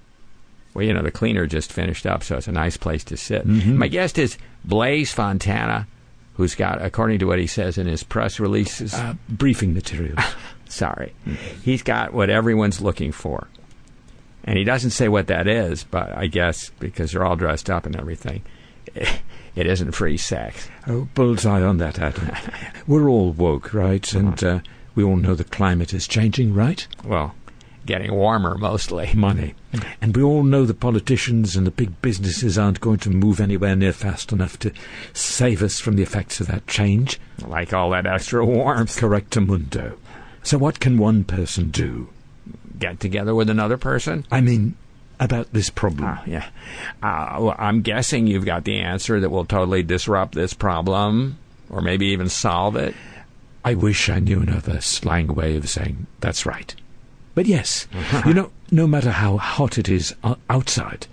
well, 0.77 0.85
you 0.85 0.93
know, 0.93 1.01
the 1.01 1.09
cleaner 1.09 1.47
just 1.47 1.73
finished 1.73 2.05
up, 2.05 2.23
so 2.23 2.37
it's 2.37 2.47
a 2.47 2.51
nice 2.51 2.77
place 2.77 3.03
to 3.05 3.17
sit. 3.17 3.47
My 3.47 3.87
guest 3.87 4.19
is 4.19 4.37
Blaze 4.63 5.11
Fontana, 5.11 5.87
who's 6.35 6.53
got, 6.53 6.79
according 6.83 7.17
to 7.17 7.25
what 7.25 7.39
he 7.39 7.47
says 7.47 7.79
in 7.79 7.87
his 7.87 8.03
press 8.03 8.39
releases, 8.39 8.93
Uh, 8.93 9.15
briefing 9.27 9.73
materials. 9.73 10.19
sorry, 10.69 11.13
he's 11.63 11.81
got 11.81 12.13
what 12.13 12.29
everyone's 12.29 12.79
looking 12.79 13.11
for. 13.11 13.47
And 14.43 14.55
he 14.55 14.63
doesn't 14.63 14.91
say 14.91 15.07
what 15.07 15.25
that 15.27 15.47
is, 15.47 15.83
but 15.83 16.15
I 16.15 16.27
guess 16.27 16.69
because 16.79 17.11
they're 17.11 17.25
all 17.25 17.35
dressed 17.35 17.71
up 17.71 17.87
and 17.87 17.95
everything, 17.95 18.43
it 18.95 19.65
isn't 19.65 19.93
free 19.93 20.17
sex. 20.17 20.69
oh, 20.85 21.07
bullseye 21.15 21.63
on 21.63 21.77
that, 21.79 21.97
Adam. 21.97 22.29
We're 22.85 23.09
all 23.09 23.31
woke, 23.31 23.73
right? 23.73 24.13
And 24.13 24.43
uh, 24.43 24.59
we 24.93 25.03
all 25.03 25.15
know 25.17 25.33
the 25.33 25.43
climate 25.43 25.91
is 25.91 26.07
changing, 26.07 26.53
right? 26.53 26.87
Well, 27.03 27.33
getting 27.87 28.13
warmer 28.13 28.55
mostly. 28.55 29.11
Money. 29.15 29.55
And 30.01 30.15
we 30.15 30.21
all 30.21 30.43
know 30.43 30.65
the 30.65 30.73
politicians 30.73 31.55
and 31.55 31.65
the 31.65 31.71
big 31.71 32.01
businesses 32.01 32.57
aren't 32.57 32.81
going 32.81 32.99
to 32.99 33.09
move 33.09 33.39
anywhere 33.39 33.75
near 33.75 33.93
fast 33.93 34.31
enough 34.31 34.59
to 34.59 34.71
save 35.13 35.63
us 35.63 35.79
from 35.79 35.95
the 35.95 36.03
effects 36.03 36.39
of 36.39 36.47
that 36.47 36.67
change. 36.67 37.19
Like 37.45 37.73
all 37.73 37.89
that 37.91 38.05
extra 38.05 38.45
warmth. 38.45 38.99
Correctamundo. 38.99 39.97
So 40.43 40.57
what 40.57 40.79
can 40.79 40.97
one 40.97 41.23
person 41.23 41.71
do? 41.71 42.09
Get 42.77 42.99
together 42.99 43.33
with 43.33 43.49
another 43.49 43.77
person? 43.77 44.25
I 44.29 44.41
mean, 44.41 44.75
about 45.19 45.51
this 45.51 45.69
problem. 45.69 46.05
Ah, 46.05 46.23
yeah. 46.25 46.45
Uh, 47.01 47.37
well, 47.41 47.55
I'm 47.57 47.81
guessing 47.81 48.27
you've 48.27 48.45
got 48.45 48.63
the 48.63 48.79
answer 48.79 49.19
that 49.19 49.29
will 49.29 49.45
totally 49.45 49.83
disrupt 49.83 50.35
this 50.35 50.53
problem, 50.53 51.37
or 51.69 51.81
maybe 51.81 52.07
even 52.07 52.29
solve 52.29 52.75
it. 52.75 52.93
I 53.65 53.73
wish 53.73 54.09
I 54.09 54.19
knew 54.19 54.41
another 54.41 54.79
slang 54.79 55.33
way 55.33 55.57
of 55.57 55.67
saying 55.67 56.07
that's 56.19 56.45
right. 56.45 56.73
But 57.37 57.45
yes, 57.45 57.87
you 58.25 58.33
know, 58.33 58.49
no 58.71 58.87
matter 58.87 59.11
how 59.11 59.37
hot 59.37 59.77
it 59.77 59.87
is 59.87 60.15
outside, 60.49 61.05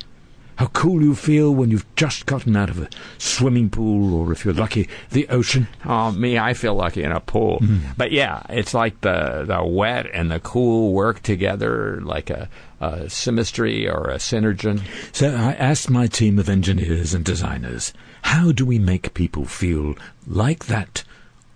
how 0.57 0.69
cool 0.69 1.03
you 1.03 1.15
feel 1.15 1.55
when 1.55 1.71
you've 1.71 1.85
just 1.97 2.25
gotten 2.25 2.57
out 2.57 2.71
of 2.71 2.81
a 2.81 2.89
swimming 3.19 3.69
pool, 3.69 4.15
or 4.15 4.33
if 4.33 4.43
you're 4.43 4.55
lucky, 4.55 4.89
the 5.11 5.29
ocean. 5.29 5.69
Oh, 5.85 6.13
me, 6.13 6.39
I 6.39 6.55
feel 6.55 6.77
lucky 6.77 7.03
in 7.03 7.13
a 7.13 7.21
pool. 7.21 7.61
But 7.99 8.11
yeah, 8.11 8.43
it's 8.49 8.73
like 8.73 9.03
the, 9.03 9.45
the 9.47 9.63
wet 9.63 10.07
and 10.15 10.31
the 10.31 10.41
cool 10.41 10.95
work 10.95 11.21
together, 11.21 12.01
like 12.01 12.31
a, 12.31 12.49
a 12.81 13.11
symmetry 13.11 13.87
or 13.87 14.09
a 14.09 14.17
synergen. 14.17 14.81
So 15.13 15.29
I 15.29 15.53
asked 15.53 15.91
my 15.91 16.07
team 16.07 16.39
of 16.39 16.49
engineers 16.49 17.13
and 17.13 17.23
designers, 17.23 17.93
how 18.23 18.51
do 18.51 18.65
we 18.65 18.79
make 18.79 19.13
people 19.13 19.45
feel 19.45 19.95
like 20.27 20.69
that 20.69 21.05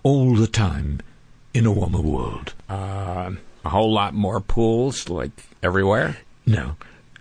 all 0.02 0.34
the 0.34 0.46
time 0.46 1.00
in 1.54 1.64
a 1.64 1.72
warmer 1.72 2.02
world? 2.02 2.52
Uh, 2.68 3.30
a 3.64 3.70
whole 3.70 3.92
lot 3.92 4.14
more 4.14 4.40
pools, 4.40 5.08
like 5.08 5.30
everywhere. 5.62 6.18
No. 6.46 6.76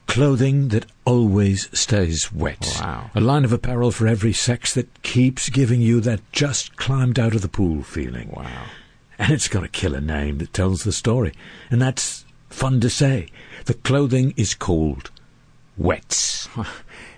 Clothing 0.07 0.69
that 0.69 0.85
always 1.05 1.69
stays 1.77 2.31
wet. 2.31 2.77
Wow. 2.79 3.11
A 3.13 3.19
line 3.19 3.43
of 3.43 3.51
apparel 3.51 3.91
for 3.91 4.07
every 4.07 4.33
sex 4.33 4.73
that 4.73 5.01
keeps 5.03 5.49
giving 5.49 5.81
you 5.81 5.99
that 6.01 6.21
just 6.31 6.77
climbed 6.77 7.19
out 7.19 7.35
of 7.35 7.41
the 7.41 7.49
pool 7.49 7.83
feeling. 7.83 8.31
Wow. 8.31 8.65
And 9.19 9.33
it's 9.33 9.47
got 9.47 9.63
a 9.63 9.67
killer 9.67 9.99
name 9.99 10.37
that 10.37 10.53
tells 10.53 10.83
the 10.83 10.91
story. 10.91 11.33
And 11.69 11.81
that's 11.81 12.23
fun 12.49 12.79
to 12.81 12.89
say. 12.89 13.27
The 13.65 13.73
clothing 13.73 14.33
is 14.37 14.53
called 14.53 15.11
Wets. 15.77 16.47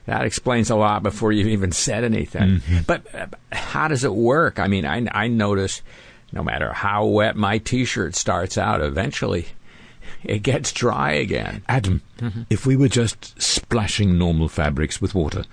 That 0.09 0.25
explains 0.25 0.71
a 0.71 0.75
lot 0.75 1.03
before 1.03 1.31
you've 1.31 1.49
even 1.49 1.71
said 1.71 2.03
anything. 2.03 2.63
But 2.87 3.13
uh, 3.13 3.27
how 3.51 3.87
does 3.87 4.03
it 4.03 4.11
work? 4.11 4.57
I 4.57 4.67
mean, 4.67 4.83
I, 4.83 5.05
I 5.11 5.27
notice 5.27 5.83
no 6.31 6.43
matter 6.43 6.73
how 6.73 7.05
wet 7.05 7.35
my 7.35 7.57
T-shirt 7.57 8.15
starts 8.15 8.57
out, 8.57 8.81
eventually 8.81 9.47
it 10.23 10.43
gets 10.43 10.71
dry 10.71 11.11
again. 11.11 11.63
Adam, 11.67 12.01
mm-hmm. 12.17 12.43
if 12.49 12.65
we 12.65 12.75
were 12.75 12.87
just 12.87 13.41
splashing 13.41 14.17
normal 14.17 14.49
fabrics 14.49 15.01
with 15.01 15.15
water, 15.15 15.43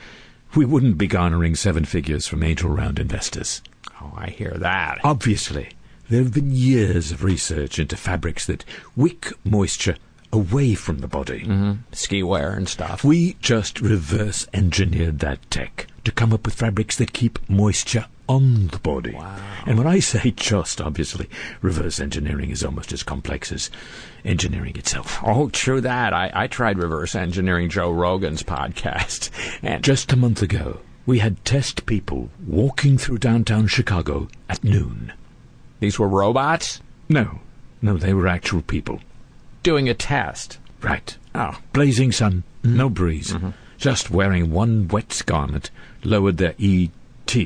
we 0.55 0.65
wouldn't 0.65 0.99
be 0.99 1.07
garnering 1.07 1.55
seven 1.55 1.85
figures 1.85 2.27
from 2.27 2.43
angel 2.43 2.71
round 2.71 2.99
investors. 2.99 3.63
Oh, 4.01 4.13
I 4.17 4.31
hear 4.31 4.55
that. 4.59 4.99
Obviously, 5.05 5.71
there 6.09 6.23
have 6.23 6.35
been 6.35 6.51
years 6.51 7.13
of 7.13 7.25
research 7.25 7.79
into 7.79 7.97
fabrics 7.97 8.47
that 8.47 8.65
wick 8.95 9.33
moisture 9.45 9.97
away 10.33 10.75
from 10.75 10.99
the 10.99 11.09
body. 11.09 11.41
Mm-hmm. 11.41 11.73
Ski 11.93 12.23
wear 12.23 12.53
and 12.53 12.69
stuff. 12.69 13.05
We 13.05 13.35
just 13.41 13.81
reverse 13.81 14.47
engineered 14.53 15.21
that 15.21 15.51
tech 15.51 15.87
to 16.07 16.13
come 16.13 16.33
up 16.33 16.45
with 16.47 16.55
fabrics 16.55 16.97
that 16.97 17.13
keep 17.13 17.39
moisture 17.49 18.07
on 18.29 18.69
the 18.69 18.79
body. 18.79 19.13
Wow. 19.13 19.37
And 19.67 19.79
when 19.79 19.87
I 19.87 20.01
say 20.01 20.33
just, 20.33 20.81
obviously, 20.81 21.29
reverse 21.63 22.01
engineering 22.01 22.51
is 22.51 22.65
almost 22.65 22.93
as 22.93 23.03
complex 23.05 23.53
as 23.53 23.71
engineering 24.25 24.77
itself. 24.77 25.21
Oh, 25.25 25.49
true 25.51 25.81
that. 25.83 26.13
I, 26.13 26.31
I 26.35 26.47
tried 26.49 26.79
reverse 26.79 27.15
engineering 27.15 27.69
Joe 27.69 27.93
Rogan's 27.93 28.43
podcast, 28.43 29.31
and 29.63 29.85
Just 29.85 30.13
a 30.13 30.17
month 30.17 30.43
ago, 30.43 30.81
we 31.05 31.21
had 31.21 31.45
test 31.45 31.87
people 31.87 32.31
walking 32.45 32.99
through 32.99 33.19
downtown 33.19 33.69
Chicago 33.69 34.27
at 34.49 34.65
noon. 34.65 35.13
these 35.79 35.99
were 35.99 36.09
robots 36.09 36.81
No, 37.09 37.41
no, 37.81 37.97
they 37.97 38.13
were 38.15 38.27
actual 38.27 38.63
people. 38.63 39.01
doing 39.63 39.89
a 39.89 39.95
test. 39.95 40.59
Right. 40.83 41.17
Oh, 41.35 41.59
Blazing 41.73 42.11
sun, 42.13 42.43
no 42.65 42.89
breeze. 42.89 43.33
Mm-hmm. 43.33 43.51
Just 43.79 44.11
wearing 44.11 44.51
one 44.51 44.89
wet 44.89 45.23
garment 45.27 45.71
lowered 46.05 46.39
their 46.39 46.55
ET, 46.59 47.37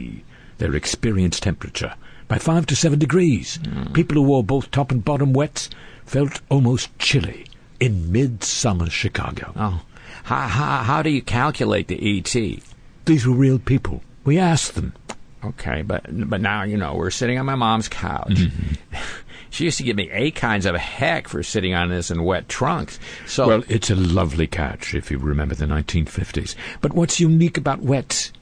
their 0.59 0.75
experience 0.75 1.41
temperature, 1.41 1.95
by 2.29 2.39
five 2.39 2.67
to 2.67 2.77
seven 2.77 2.99
degrees. 2.99 3.59
Hmm. 3.65 3.93
People 3.93 4.17
who 4.17 4.23
wore 4.23 4.45
both 4.45 4.71
top 4.71 4.91
and 4.93 5.05
bottom 5.05 5.33
wets 5.33 5.71
felt 6.05 6.41
almost 6.49 6.97
chilly 6.99 7.47
in 7.79 8.13
midsummer 8.13 8.91
Chicago. 8.91 9.53
oh. 9.57 9.83
How, 10.25 10.49
how, 10.49 10.83
how 10.83 11.03
do 11.03 11.11
you 11.11 11.23
calculate 11.23 11.89
the 11.89 12.19
ET? 12.19 12.35
These 13.07 13.27
were 13.27 13.35
real 13.35 13.59
people. 13.59 14.03
We 14.25 14.39
asked 14.39 14.75
them. 14.75 14.93
Okay, 15.43 15.83
but 15.83 16.05
but 16.29 16.41
now 16.43 16.65
you 16.65 16.77
know 16.77 16.95
we're 16.95 17.11
sitting 17.11 17.39
on 17.39 17.47
my 17.47 17.55
mom's 17.55 17.89
couch. 17.89 18.29
Mm-hmm. 18.29 18.97
she 19.51 19.65
used 19.65 19.79
to 19.79 19.85
give 19.85 19.97
me 19.97 20.09
eight 20.13 20.37
kinds 20.37 20.65
of 20.65 20.77
heck 20.77 21.29
for 21.29 21.43
sitting 21.43 21.75
on 21.75 21.91
this 21.91 22.11
in 22.11 22.25
wet 22.25 22.49
trunks. 22.49 22.99
So 23.27 23.49
Well, 23.49 23.65
it's 23.69 23.91
a 23.91 23.97
lovely 23.97 24.47
catch 24.47 24.95
if 24.95 25.11
you 25.11 25.19
remember 25.19 25.55
the 25.55 25.67
1950s. 25.67 26.55
But 26.81 26.95
what's 26.95 27.21
unique 27.21 27.59
about 27.59 27.81
wets 27.81 28.33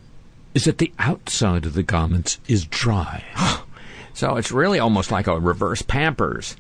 is 0.55 0.65
that 0.65 0.79
the 0.79 0.93
outside 0.99 1.67
of 1.67 1.75
the 1.75 1.83
garments 1.83 2.39
is 2.47 2.67
dry. 2.67 3.25
so 4.15 4.37
it's 4.37 4.53
really 4.53 4.79
almost 4.79 5.11
like 5.11 5.27
a 5.27 5.39
reverse 5.41 5.83
Pampers. 5.83 6.57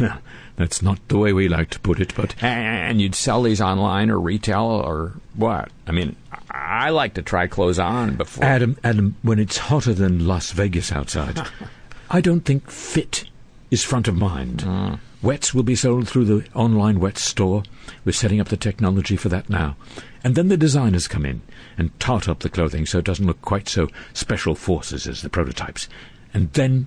well, 0.00 0.18
that's 0.56 0.82
not 0.82 0.98
the 1.08 1.18
way 1.18 1.32
we 1.32 1.48
like 1.48 1.70
to 1.70 1.80
put 1.80 2.00
it, 2.00 2.14
but 2.14 2.42
And 2.42 3.00
you'd 3.00 3.14
sell 3.14 3.42
these 3.42 3.60
online 3.60 4.10
or 4.10 4.18
retail 4.18 4.62
or 4.62 5.12
what? 5.34 5.70
I 5.86 5.92
mean, 5.92 6.16
I 6.50 6.90
like 6.90 7.14
to 7.14 7.22
try 7.22 7.46
clothes 7.46 7.78
on 7.78 8.16
before. 8.16 8.44
Adam, 8.44 8.76
Adam, 8.82 9.16
when 9.22 9.38
it's 9.38 9.56
hotter 9.58 9.94
than 9.94 10.26
Las 10.26 10.50
Vegas 10.52 10.92
outside, 10.92 11.46
I 12.10 12.20
don't 12.20 12.44
think 12.44 12.70
fit 12.70 13.24
is 13.70 13.82
front 13.82 14.08
of 14.08 14.16
mind. 14.16 14.98
Wets 15.22 15.52
will 15.54 15.62
be 15.62 15.74
sold 15.74 16.08
through 16.08 16.24
the 16.24 16.46
online 16.54 17.00
wet 17.00 17.18
store. 17.18 17.62
We're 18.04 18.12
setting 18.12 18.40
up 18.40 18.48
the 18.48 18.56
technology 18.56 19.16
for 19.16 19.28
that 19.30 19.48
now. 19.50 19.76
And 20.22 20.34
then 20.34 20.48
the 20.48 20.56
designers 20.56 21.08
come 21.08 21.24
in 21.26 21.42
and 21.78 21.98
tart 21.98 22.28
up 22.28 22.40
the 22.40 22.48
clothing 22.48 22.86
so 22.86 22.98
it 22.98 23.04
doesn't 23.04 23.26
look 23.26 23.42
quite 23.42 23.68
so 23.68 23.88
special 24.12 24.54
forces 24.54 25.06
as 25.06 25.22
the 25.22 25.30
prototypes. 25.30 25.88
And 26.34 26.52
then 26.52 26.86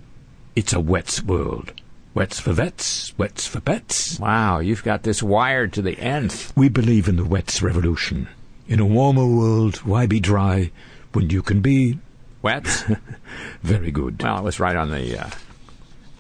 it's 0.56 0.74
a 0.74 0.80
wets 0.80 1.24
world. 1.24 1.74
Wets 2.14 2.40
for 2.40 2.54
vets, 2.54 3.18
wets 3.18 3.46
for 3.46 3.60
pets. 3.60 4.20
wow, 4.20 4.60
you've 4.60 4.84
got 4.84 5.04
this 5.04 5.22
wired 5.22 5.74
to 5.74 5.82
the 5.82 5.98
nth. 6.00 6.56
We 6.56 6.68
believe 6.70 7.08
in 7.08 7.18
the 7.18 7.26
wets 7.26 7.62
revolution. 7.62 8.28
In 8.68 8.80
a 8.80 8.86
warmer 8.86 9.28
world, 9.28 9.78
why 9.78 10.06
be 10.06 10.20
dry 10.20 10.72
when 11.14 11.30
you 11.30 11.42
can 11.42 11.62
be 11.62 12.00
Wets? 12.42 12.84
very 13.64 13.92
good? 13.92 14.22
well, 14.22 14.38
it 14.40 14.44
was 14.44 14.60
right 14.60 14.76
on 14.76 14.92
the 14.92 15.20
uh, 15.20 15.30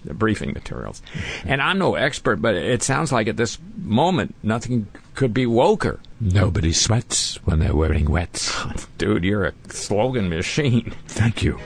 the 0.03 0.13
briefing 0.13 0.53
materials. 0.53 1.01
And 1.45 1.61
I'm 1.61 1.77
no 1.79 1.95
expert, 1.95 2.41
but 2.41 2.55
it 2.55 2.83
sounds 2.83 3.11
like 3.11 3.27
at 3.27 3.37
this 3.37 3.57
moment 3.77 4.35
nothing 4.43 4.87
could 5.15 5.33
be 5.33 5.45
woker. 5.45 5.99
Nobody 6.19 6.73
sweats 6.73 7.35
when 7.45 7.59
they're 7.59 7.75
wearing 7.75 8.09
wets. 8.09 8.55
Dude, 8.97 9.23
you're 9.23 9.45
a 9.45 9.53
slogan 9.69 10.29
machine. 10.29 10.93
Thank 11.07 11.43
you. 11.43 11.59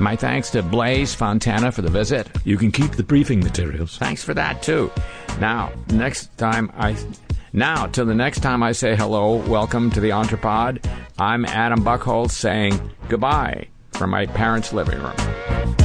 My 0.00 0.16
thanks 0.16 0.50
to 0.50 0.62
Blaze 0.62 1.14
Fontana 1.14 1.70
for 1.70 1.82
the 1.82 1.90
visit. 1.90 2.28
You 2.44 2.56
can 2.56 2.72
keep 2.72 2.92
the 2.92 3.04
briefing 3.04 3.40
materials. 3.40 3.96
Thanks 3.96 4.24
for 4.24 4.34
that 4.34 4.62
too. 4.62 4.90
Now, 5.38 5.72
next 5.90 6.36
time 6.36 6.70
I 6.76 6.96
Now, 7.52 7.86
till 7.86 8.04
the 8.04 8.14
next 8.14 8.40
time 8.40 8.62
I 8.62 8.72
say 8.72 8.96
hello, 8.96 9.36
welcome 9.48 9.90
to 9.92 10.00
the 10.00 10.10
Entrepod. 10.10 10.84
I'm 11.18 11.44
Adam 11.44 11.84
Buckholz 11.84 12.32
saying 12.32 12.78
goodbye 13.08 13.68
from 13.92 14.10
my 14.10 14.26
parents' 14.26 14.72
living 14.72 15.00
room. 15.00 15.83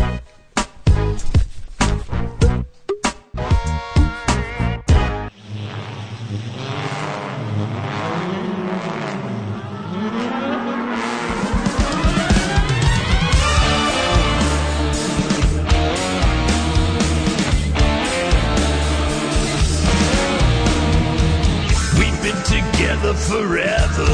Forever. 23.29 24.09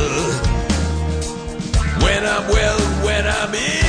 When 2.04 2.26
I'm 2.26 2.48
well, 2.50 2.80
when 3.06 3.26
I'm 3.26 3.56
ill, 3.56 3.85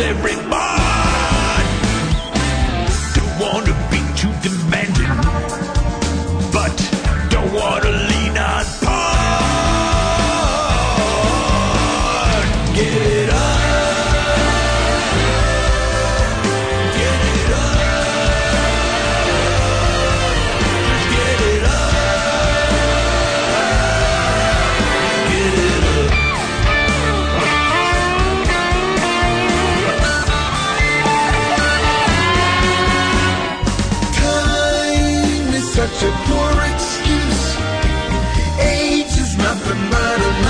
every 0.00 0.45
but 40.18 40.45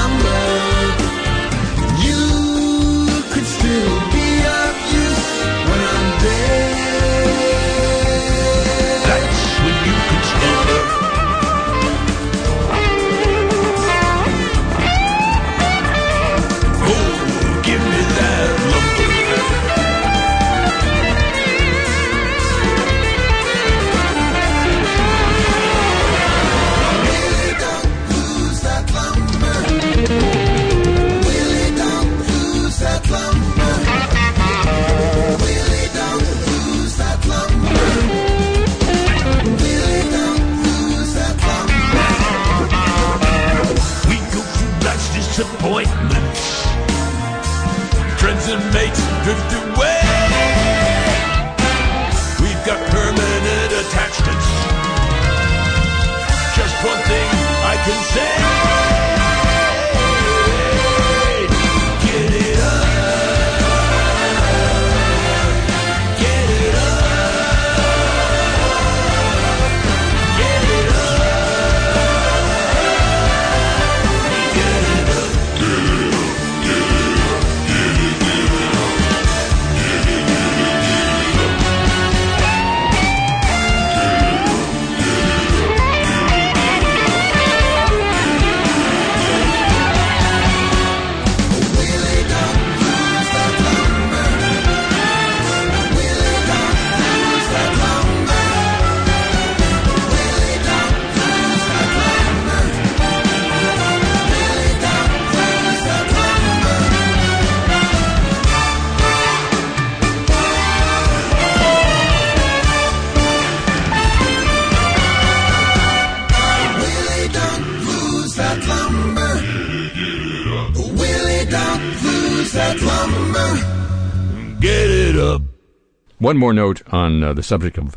One 126.27 126.39
more 126.39 126.53
note 126.53 126.83
on 126.93 127.22
uh, 127.22 127.35
the 127.35 127.43
subject 127.45 127.79
of 127.79 127.97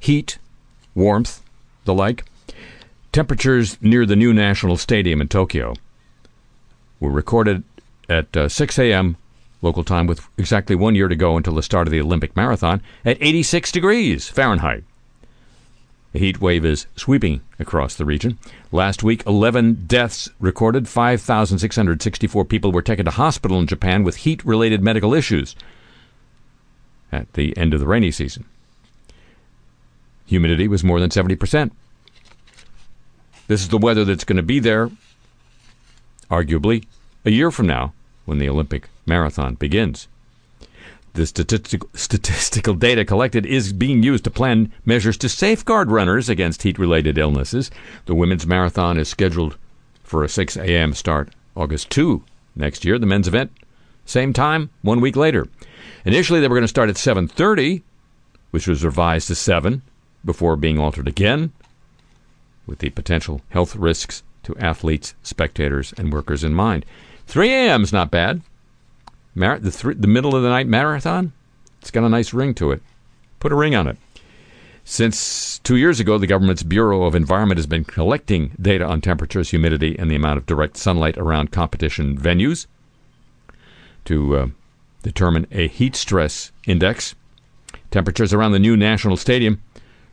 heat, 0.00 0.38
warmth, 0.94 1.42
the 1.84 1.92
like. 1.92 2.24
Temperatures 3.12 3.76
near 3.82 4.06
the 4.06 4.16
new 4.16 4.32
National 4.32 4.78
Stadium 4.78 5.20
in 5.20 5.28
Tokyo 5.28 5.74
were 7.00 7.10
recorded 7.10 7.64
at 8.08 8.34
uh, 8.34 8.48
6 8.48 8.78
a.m. 8.78 9.18
local 9.60 9.84
time 9.84 10.06
with 10.06 10.26
exactly 10.38 10.74
one 10.74 10.94
year 10.94 11.08
to 11.08 11.14
go 11.14 11.36
until 11.36 11.54
the 11.54 11.62
start 11.62 11.86
of 11.86 11.90
the 11.90 12.00
Olympic 12.00 12.34
marathon 12.34 12.80
at 13.04 13.18
86 13.20 13.70
degrees 13.72 14.26
Fahrenheit. 14.26 14.84
A 16.14 16.18
heat 16.18 16.40
wave 16.40 16.64
is 16.64 16.86
sweeping 16.96 17.42
across 17.58 17.94
the 17.94 18.06
region. 18.06 18.38
Last 18.72 19.02
week, 19.02 19.22
11 19.26 19.84
deaths 19.86 20.30
recorded. 20.40 20.88
5,664 20.88 22.46
people 22.46 22.72
were 22.72 22.80
taken 22.80 23.04
to 23.04 23.10
hospital 23.10 23.60
in 23.60 23.66
Japan 23.66 24.02
with 24.02 24.16
heat 24.16 24.42
related 24.46 24.82
medical 24.82 25.12
issues 25.12 25.54
at 27.16 27.32
the 27.32 27.56
end 27.56 27.74
of 27.74 27.80
the 27.80 27.86
rainy 27.86 28.10
season. 28.10 28.44
Humidity 30.26 30.68
was 30.68 30.84
more 30.84 31.00
than 31.00 31.10
70%. 31.10 31.70
This 33.48 33.62
is 33.62 33.68
the 33.68 33.78
weather 33.78 34.04
that's 34.04 34.24
going 34.24 34.36
to 34.36 34.42
be 34.42 34.58
there, 34.58 34.90
arguably, 36.30 36.84
a 37.24 37.30
year 37.30 37.50
from 37.50 37.66
now 37.66 37.92
when 38.24 38.38
the 38.38 38.48
Olympic 38.48 38.88
marathon 39.06 39.54
begins. 39.54 40.08
The 41.14 41.26
statistical, 41.94 42.74
data 42.74 43.04
collected 43.04 43.46
is 43.46 43.72
being 43.72 44.02
used 44.02 44.24
to 44.24 44.30
plan 44.30 44.72
measures 44.84 45.16
to 45.18 45.28
safeguard 45.30 45.90
runners 45.90 46.28
against 46.28 46.62
heat 46.62 46.78
related 46.78 47.16
illnesses. 47.16 47.70
The 48.04 48.14
women's 48.14 48.46
marathon 48.46 48.98
is 48.98 49.08
scheduled 49.08 49.56
for 50.02 50.24
a 50.24 50.28
6 50.28 50.56
a.m. 50.56 50.92
start 50.92 51.30
August 51.54 51.88
2 51.90 52.22
next 52.54 52.84
year. 52.84 52.98
The 52.98 53.06
men's 53.06 53.28
event, 53.28 53.50
same 54.04 54.34
time, 54.34 54.68
one 54.82 55.00
week 55.00 55.16
later. 55.16 55.48
Initially, 56.06 56.38
they 56.38 56.46
were 56.46 56.54
going 56.54 56.62
to 56.62 56.68
start 56.68 56.88
at 56.88 56.94
7:30, 56.94 57.82
which 58.52 58.68
was 58.68 58.84
revised 58.84 59.26
to 59.26 59.34
7 59.34 59.82
before 60.24 60.56
being 60.56 60.78
altered 60.78 61.08
again 61.08 61.52
with 62.64 62.78
the 62.78 62.90
potential 62.90 63.42
health 63.48 63.74
risks 63.74 64.22
to 64.44 64.56
athletes, 64.56 65.14
spectators, 65.24 65.92
and 65.98 66.12
workers 66.12 66.44
in 66.44 66.54
mind. 66.54 66.86
3 67.26 67.52
a.m. 67.52 67.82
is 67.82 67.92
not 67.92 68.12
bad. 68.12 68.40
Mar- 69.34 69.58
the, 69.58 69.72
thr 69.72 69.92
the 69.92 70.06
middle 70.06 70.36
of 70.36 70.44
the 70.44 70.48
night 70.48 70.68
marathon, 70.68 71.32
it's 71.80 71.90
got 71.90 72.04
a 72.04 72.08
nice 72.08 72.32
ring 72.32 72.54
to 72.54 72.70
it. 72.70 72.82
Put 73.40 73.52
a 73.52 73.56
ring 73.56 73.74
on 73.74 73.88
it. 73.88 73.96
Since 74.84 75.58
two 75.58 75.74
years 75.74 75.98
ago, 75.98 76.18
the 76.18 76.28
government's 76.28 76.62
Bureau 76.62 77.02
of 77.02 77.16
Environment 77.16 77.58
has 77.58 77.66
been 77.66 77.84
collecting 77.84 78.52
data 78.62 78.86
on 78.86 79.00
temperatures, 79.00 79.50
humidity, 79.50 79.98
and 79.98 80.08
the 80.08 80.14
amount 80.14 80.38
of 80.38 80.46
direct 80.46 80.76
sunlight 80.76 81.18
around 81.18 81.50
competition 81.50 82.16
venues 82.16 82.66
to 84.04 84.36
uh, 84.36 84.46
determine 85.06 85.46
a 85.52 85.68
heat 85.68 85.94
stress 85.94 86.50
index. 86.66 87.14
Temperatures 87.92 88.34
around 88.34 88.50
the 88.50 88.58
new 88.58 88.76
National 88.76 89.16
Stadium 89.16 89.62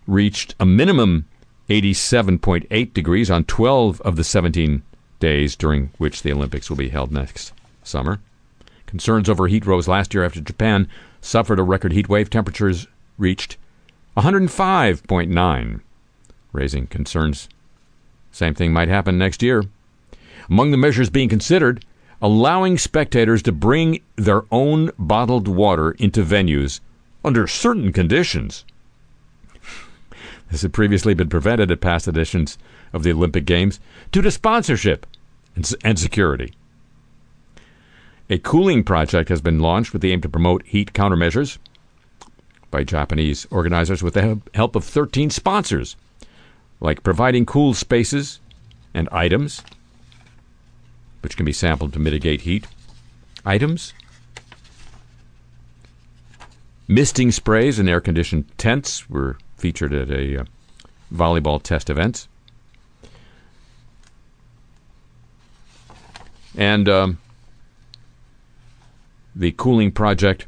reached 0.06 0.54
a 0.60 0.68
minimum 0.68 1.26
87.8 1.68 2.94
degrees 2.94 3.32
on 3.32 3.44
12 3.46 4.02
of 4.02 4.18
the 4.18 4.24
17 4.24 4.84
days 5.20 5.56
during 5.56 5.90
which 5.98 6.22
the 6.22 6.32
Olympics 6.32 6.70
will 6.70 6.78
be 6.78 6.90
held 6.90 7.12
next 7.12 7.54
summer. 7.82 8.20
Concerns 8.86 9.28
over 9.28 9.48
heat 9.48 9.66
rose 9.66 9.88
last 9.88 10.14
year 10.14 10.24
after 10.24 10.40
Japan 10.40 10.88
suffered 11.22 11.58
a 11.58 11.64
record 11.64 11.94
heat 11.94 12.08
wave. 12.08 12.30
Temperatures 12.30 12.86
reached 13.18 13.58
105.9, 14.16 15.82
raising 16.52 16.86
concerns. 16.86 17.50
Same 18.32 18.54
thing 18.54 18.72
might 18.72 18.90
happen 18.90 19.18
next 19.18 19.42
year. 19.42 19.64
Among 20.52 20.70
the 20.70 20.78
measures 20.78 21.10
being 21.10 21.30
considered, 21.30 21.84
allowing 22.24 22.78
spectators 22.78 23.44
to 23.44 23.52
bring 23.52 24.02
their 24.16 24.44
own 24.50 24.90
bottled 24.98 25.46
water 25.46 25.92
into 25.92 26.24
venues 26.24 26.80
under 27.24 27.46
certain 27.46 27.92
conditions. 27.92 28.64
This 30.50 30.62
had 30.62 30.72
previously 30.72 31.14
been 31.14 31.28
prevented 31.28 31.70
at 31.70 31.82
past 31.82 32.08
editions 32.08 32.58
of 32.94 33.04
the 33.04 33.12
Olympic 33.12 33.44
Games 33.44 33.82
due 34.14 34.22
to 34.22 34.32
sponsorship 34.32 35.06
and, 35.84 36.00
security. 36.00 36.54
A 38.30 38.38
cooling 38.38 38.86
project 38.86 39.28
has 39.28 39.42
been 39.42 39.60
launched 39.60 39.92
with 39.92 40.02
the 40.02 40.14
aim 40.14 40.22
to 40.22 40.30
promote 40.30 40.66
heat 40.66 40.94
countermeasures 40.94 41.58
by 42.72 42.86
Japanese 42.86 43.46
organizers 43.52 44.02
with 44.02 44.14
the 44.14 44.40
help 44.54 44.78
of 44.78 44.86
13 44.86 45.30
sponsors, 45.30 45.98
like 46.80 47.04
providing 47.04 47.46
cool 47.46 47.74
spaces 47.74 48.40
and 48.94 49.10
items, 49.12 49.62
which 51.24 51.38
can 51.38 51.46
be 51.46 51.54
sampled 51.54 51.94
to 51.94 52.00
mitigate 52.00 52.42
heat. 52.42 52.68
Items? 53.46 53.94
Misting 56.88 57.32
sprays 57.32 57.80
and 57.80 57.90
air 57.90 58.02
conditioned 58.02 58.46
tents 58.58 59.10
were 59.10 59.38
featured 59.58 59.94
at 59.94 60.12
a 60.12 60.42
uh, 60.42 60.46
volleyball 61.14 61.64
test 61.64 61.90
events. 61.90 62.28
And 66.56 66.88
um, 66.88 67.18
the 69.36 69.54
cooling 69.54 69.92
project 69.92 70.46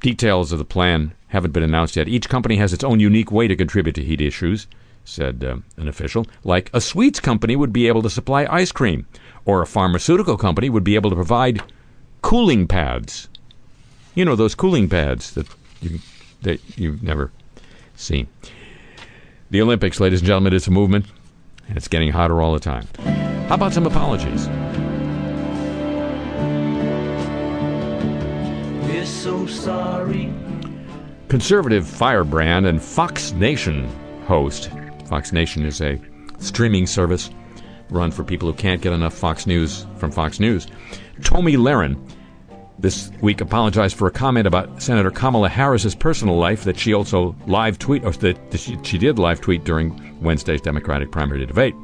details 0.00 0.52
of 0.52 0.58
the 0.58 0.64
plan 0.64 1.12
haven't 1.28 1.52
been 1.52 1.62
announced 1.62 1.96
yet. 1.96 2.08
Each 2.08 2.28
company 2.28 2.56
has 2.56 2.72
its 2.72 2.84
own 2.84 2.98
unique 2.98 3.30
way 3.30 3.46
to 3.46 3.56
contribute 3.56 3.94
to 3.94 4.02
heat 4.02 4.20
issues, 4.20 4.66
said 5.04 5.44
uh, 5.44 5.56
an 5.76 5.88
official. 5.88 6.26
Like 6.42 6.70
a 6.72 6.80
sweets 6.80 7.20
company 7.20 7.56
would 7.56 7.72
be 7.72 7.88
able 7.88 8.02
to 8.02 8.10
supply 8.10 8.46
ice 8.50 8.72
cream, 8.72 9.06
or 9.44 9.62
a 9.62 9.66
pharmaceutical 9.66 10.36
company 10.36 10.70
would 10.70 10.84
be 10.84 10.94
able 10.94 11.10
to 11.10 11.16
provide 11.16 11.62
cooling 12.22 12.66
pads. 12.66 13.28
You 14.14 14.24
know 14.24 14.36
those 14.36 14.54
cooling 14.54 14.88
pads 14.88 15.32
that 15.34 15.46
you 15.80 15.98
that 16.42 16.60
you've 16.78 17.02
never 17.02 17.30
seen. 17.96 18.28
The 19.50 19.60
Olympics, 19.60 20.00
ladies 20.00 20.20
and 20.20 20.26
gentlemen, 20.26 20.52
is 20.52 20.66
a 20.66 20.70
movement, 20.70 21.06
and 21.68 21.76
it's 21.76 21.88
getting 21.88 22.10
hotter 22.10 22.40
all 22.40 22.52
the 22.52 22.60
time. 22.60 22.86
How 23.48 23.56
about 23.56 23.72
some 23.72 23.86
apologies? 23.86 24.48
We're 28.88 29.06
so 29.06 29.46
sorry. 29.46 30.32
Conservative 31.28 31.86
firebrand 31.86 32.66
and 32.66 32.82
Fox 32.82 33.32
Nation 33.32 33.88
host. 34.26 34.70
Fox 35.06 35.32
Nation 35.32 35.64
is 35.64 35.80
a 35.80 36.00
streaming 36.38 36.86
service 36.86 37.30
run 37.90 38.10
for 38.10 38.24
people 38.24 38.50
who 38.50 38.54
can't 38.54 38.80
get 38.80 38.92
enough 38.92 39.14
Fox 39.14 39.46
News 39.46 39.86
from 39.96 40.10
Fox 40.10 40.40
News. 40.40 40.66
Tomi 41.22 41.56
Lahren 41.56 41.96
this 42.78 43.10
week 43.20 43.40
apologized 43.40 43.96
for 43.96 44.08
a 44.08 44.10
comment 44.10 44.46
about 44.46 44.82
Senator 44.82 45.10
Kamala 45.10 45.48
Harris's 45.48 45.94
personal 45.94 46.36
life 46.36 46.64
that 46.64 46.78
she 46.78 46.92
also 46.92 47.36
live 47.46 47.78
tweet 47.78 48.04
or 48.04 48.10
that 48.12 48.58
she, 48.58 48.76
she 48.82 48.98
did 48.98 49.18
live 49.18 49.40
tweet 49.40 49.64
during 49.64 50.20
Wednesday's 50.20 50.60
Democratic 50.60 51.12
primary 51.12 51.46
debate. 51.46 51.74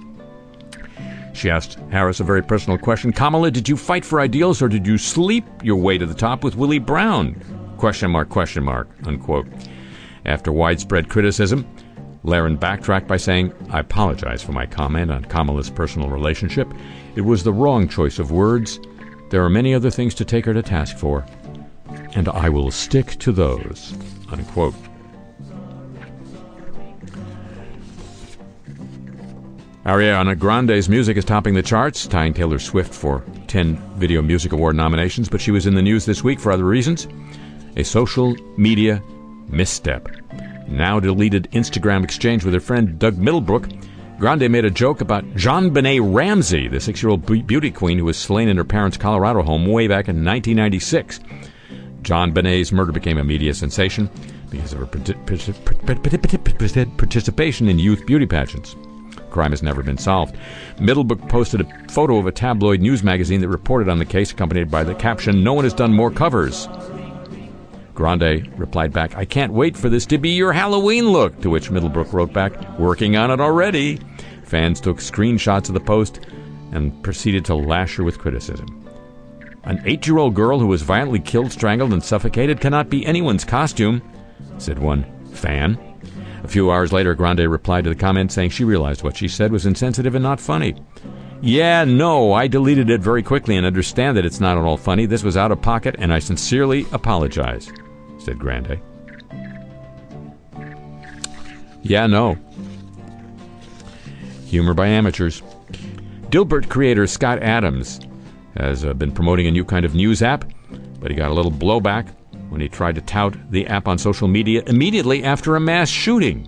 She 1.32 1.48
asked 1.48 1.78
Harris 1.90 2.18
a 2.20 2.24
very 2.24 2.42
personal 2.42 2.76
question. 2.76 3.12
Kamala, 3.12 3.50
did 3.50 3.68
you 3.68 3.76
fight 3.76 4.04
for 4.04 4.20
ideals 4.20 4.60
or 4.60 4.68
did 4.68 4.86
you 4.86 4.98
sleep 4.98 5.44
your 5.62 5.76
way 5.76 5.96
to 5.96 6.06
the 6.06 6.14
top 6.14 6.42
with 6.42 6.56
Willie 6.56 6.80
Brown? 6.80 7.40
Question 7.78 8.10
mark, 8.10 8.28
question 8.28 8.64
mark, 8.64 8.88
unquote. 9.06 9.46
After 10.26 10.52
widespread 10.52 11.08
criticism, 11.08 11.66
Lahren 12.24 12.58
backtracked 12.58 13.08
by 13.08 13.16
saying, 13.16 13.52
I 13.70 13.80
apologize 13.80 14.42
for 14.42 14.52
my 14.52 14.66
comment 14.66 15.10
on 15.10 15.24
Kamala's 15.24 15.70
personal 15.70 16.08
relationship. 16.10 16.72
It 17.14 17.22
was 17.22 17.42
the 17.42 17.52
wrong 17.52 17.88
choice 17.88 18.18
of 18.18 18.30
words. 18.30 18.78
There 19.30 19.44
are 19.44 19.50
many 19.50 19.74
other 19.74 19.90
things 19.90 20.14
to 20.16 20.24
take 20.24 20.44
her 20.44 20.54
to 20.54 20.62
task 20.62 20.96
for, 20.96 21.24
and 22.14 22.28
I 22.28 22.48
will 22.48 22.70
stick 22.70 23.18
to 23.20 23.32
those. 23.32 23.94
Unquote. 24.30 24.74
Ariana 29.86 30.38
Grande's 30.38 30.90
music 30.90 31.16
is 31.16 31.24
topping 31.24 31.54
the 31.54 31.62
charts, 31.62 32.06
tying 32.06 32.34
Taylor 32.34 32.58
Swift 32.58 32.92
for 32.92 33.24
10 33.46 33.76
Video 33.96 34.20
Music 34.20 34.52
Award 34.52 34.76
nominations, 34.76 35.28
but 35.28 35.40
she 35.40 35.50
was 35.50 35.66
in 35.66 35.74
the 35.74 35.80
news 35.80 36.04
this 36.04 36.22
week 36.22 36.38
for 36.38 36.52
other 36.52 36.64
reasons. 36.64 37.08
A 37.76 37.82
social 37.82 38.36
media 38.58 39.02
misstep. 39.48 40.08
Now 40.70 41.00
deleted 41.00 41.48
Instagram 41.52 42.04
exchange 42.04 42.44
with 42.44 42.54
her 42.54 42.60
friend 42.60 42.98
Doug 42.98 43.18
Middlebrook. 43.18 43.68
Grande 44.18 44.50
made 44.50 44.64
a 44.64 44.70
joke 44.70 45.00
about 45.00 45.24
JonBenét 45.34 46.14
Ramsey, 46.14 46.68
the 46.68 46.78
six 46.78 47.02
year 47.02 47.10
old 47.10 47.26
beauty 47.46 47.70
queen 47.70 47.98
who 47.98 48.04
was 48.04 48.16
slain 48.16 48.48
in 48.48 48.56
her 48.56 48.64
parents' 48.64 48.96
Colorado 48.96 49.42
home 49.42 49.66
way 49.66 49.88
back 49.88 50.08
in 50.08 50.24
1996. 50.24 51.20
JonBenét's 52.02 52.70
murder 52.70 52.92
became 52.92 53.18
a 53.18 53.24
media 53.24 53.52
sensation 53.52 54.08
because 54.48 54.72
of 54.72 54.78
her 54.78 54.86
parti- 54.86 55.14
parti- 55.14 56.84
participation 56.96 57.68
in 57.68 57.78
youth 57.78 58.06
beauty 58.06 58.26
pageants. 58.26 58.76
Crime 59.30 59.50
has 59.50 59.62
never 59.62 59.82
been 59.82 59.98
solved. 59.98 60.36
Middlebrook 60.80 61.28
posted 61.28 61.60
a 61.60 61.88
photo 61.88 62.16
of 62.16 62.26
a 62.26 62.32
tabloid 62.32 62.80
news 62.80 63.02
magazine 63.02 63.40
that 63.40 63.48
reported 63.48 63.88
on 63.88 63.98
the 63.98 64.04
case, 64.04 64.32
accompanied 64.32 64.70
by 64.70 64.84
the 64.84 64.94
caption, 64.94 65.42
No 65.42 65.52
one 65.52 65.64
has 65.64 65.74
done 65.74 65.92
more 65.92 66.10
covers. 66.10 66.68
Grande 67.94 68.50
replied 68.58 68.92
back, 68.92 69.16
I 69.16 69.24
can't 69.24 69.52
wait 69.52 69.76
for 69.76 69.88
this 69.88 70.06
to 70.06 70.18
be 70.18 70.30
your 70.30 70.52
Halloween 70.52 71.08
look, 71.08 71.40
to 71.42 71.50
which 71.50 71.70
Middlebrook 71.70 72.12
wrote 72.12 72.32
back, 72.32 72.78
Working 72.78 73.16
on 73.16 73.30
it 73.30 73.40
already. 73.40 74.00
Fans 74.44 74.80
took 74.80 74.98
screenshots 74.98 75.68
of 75.68 75.74
the 75.74 75.80
post 75.80 76.20
and 76.72 77.02
proceeded 77.02 77.44
to 77.46 77.54
lash 77.54 77.96
her 77.96 78.04
with 78.04 78.18
criticism. 78.18 78.88
An 79.64 79.82
eight 79.84 80.06
year 80.06 80.18
old 80.18 80.34
girl 80.34 80.58
who 80.58 80.66
was 80.66 80.82
violently 80.82 81.20
killed, 81.20 81.52
strangled, 81.52 81.92
and 81.92 82.02
suffocated 82.02 82.60
cannot 82.60 82.88
be 82.88 83.04
anyone's 83.04 83.44
costume, 83.44 84.02
said 84.58 84.78
one 84.78 85.04
fan. 85.32 85.78
A 86.42 86.48
few 86.48 86.70
hours 86.70 86.92
later, 86.92 87.14
Grande 87.14 87.50
replied 87.50 87.84
to 87.84 87.90
the 87.90 87.96
comment 87.96 88.32
saying 88.32 88.50
she 88.50 88.64
realized 88.64 89.02
what 89.02 89.16
she 89.16 89.28
said 89.28 89.52
was 89.52 89.66
insensitive 89.66 90.14
and 90.14 90.22
not 90.22 90.40
funny. 90.40 90.74
Yeah, 91.42 91.84
no, 91.84 92.34
I 92.34 92.48
deleted 92.48 92.90
it 92.90 93.00
very 93.00 93.22
quickly 93.22 93.56
and 93.56 93.64
understand 93.64 94.16
that 94.16 94.26
it's 94.26 94.40
not 94.40 94.58
at 94.58 94.64
all 94.64 94.76
funny. 94.76 95.06
This 95.06 95.22
was 95.22 95.38
out 95.38 95.50
of 95.50 95.62
pocket, 95.62 95.96
and 95.98 96.12
I 96.12 96.18
sincerely 96.18 96.86
apologize, 96.92 97.72
said 98.18 98.38
Grande. 98.38 98.78
Yeah, 101.82 102.06
no. 102.06 102.36
Humor 104.46 104.74
by 104.74 104.88
amateurs. 104.88 105.42
Dilbert 106.28 106.68
creator 106.68 107.06
Scott 107.06 107.42
Adams 107.42 108.00
has 108.56 108.84
uh, 108.84 108.92
been 108.92 109.12
promoting 109.12 109.46
a 109.46 109.50
new 109.50 109.64
kind 109.64 109.86
of 109.86 109.94
news 109.94 110.22
app, 110.22 110.44
but 111.00 111.10
he 111.10 111.16
got 111.16 111.30
a 111.30 111.34
little 111.34 111.50
blowback 111.50 112.14
when 112.50 112.60
he 112.60 112.68
tried 112.68 112.96
to 112.96 113.00
tout 113.00 113.34
the 113.50 113.66
app 113.66 113.88
on 113.88 113.96
social 113.96 114.28
media 114.28 114.62
immediately 114.66 115.24
after 115.24 115.56
a 115.56 115.60
mass 115.60 115.88
shooting. 115.88 116.46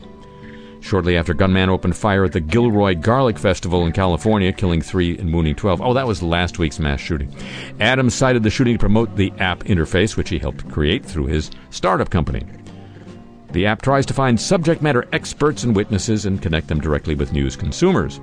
Shortly 0.82 1.16
after, 1.16 1.32
gunman 1.32 1.70
opened 1.70 1.96
fire 1.96 2.24
at 2.24 2.32
the 2.32 2.40
Gilroy 2.40 2.96
Garlic 2.96 3.38
Festival 3.38 3.86
in 3.86 3.92
California, 3.92 4.52
killing 4.52 4.82
three 4.82 5.16
and 5.16 5.32
wounding 5.32 5.54
12. 5.54 5.80
Oh, 5.80 5.94
that 5.94 6.08
was 6.08 6.22
last 6.22 6.58
week's 6.58 6.80
mass 6.80 7.00
shooting. 7.00 7.34
Adams 7.78 8.14
cited 8.14 8.42
the 8.42 8.50
shooting 8.50 8.74
to 8.74 8.80
promote 8.80 9.14
the 9.14 9.32
app 9.38 9.60
interface, 9.60 10.16
which 10.16 10.28
he 10.28 10.38
helped 10.38 10.68
create 10.70 11.06
through 11.06 11.26
his 11.26 11.52
startup 11.70 12.10
company. 12.10 12.44
The 13.52 13.64
app 13.64 13.80
tries 13.80 14.04
to 14.06 14.14
find 14.14 14.38
subject 14.40 14.82
matter 14.82 15.06
experts 15.12 15.62
and 15.62 15.74
witnesses 15.74 16.26
and 16.26 16.42
connect 16.42 16.66
them 16.66 16.80
directly 16.80 17.14
with 17.14 17.32
news 17.32 17.54
consumers. 17.54 18.20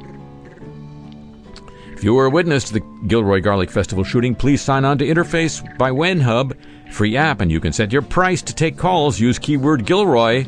If 1.93 2.03
you 2.03 2.14
were 2.14 2.26
a 2.26 2.30
witness 2.30 2.66
to 2.66 2.74
the 2.74 2.86
Gilroy 3.07 3.39
Garlic 3.39 3.72
Festival 3.72 4.03
shooting, 4.03 4.36
please 4.36 4.62
sign 4.62 4.84
on 4.84 4.97
to 4.97 5.07
Interface 5.07 5.78
by 5.78 5.91
WhenHub 5.91 6.57
free 6.91 7.16
app, 7.16 7.39
and 7.39 7.51
you 7.51 7.62
can 7.62 7.72
set 7.72 7.93
your 7.93 8.01
price 8.01 8.41
to 8.41 8.53
take 8.53 8.78
calls. 8.78 9.20
Use 9.20 9.39
keyword 9.39 9.86
Gilroy. 9.86 10.45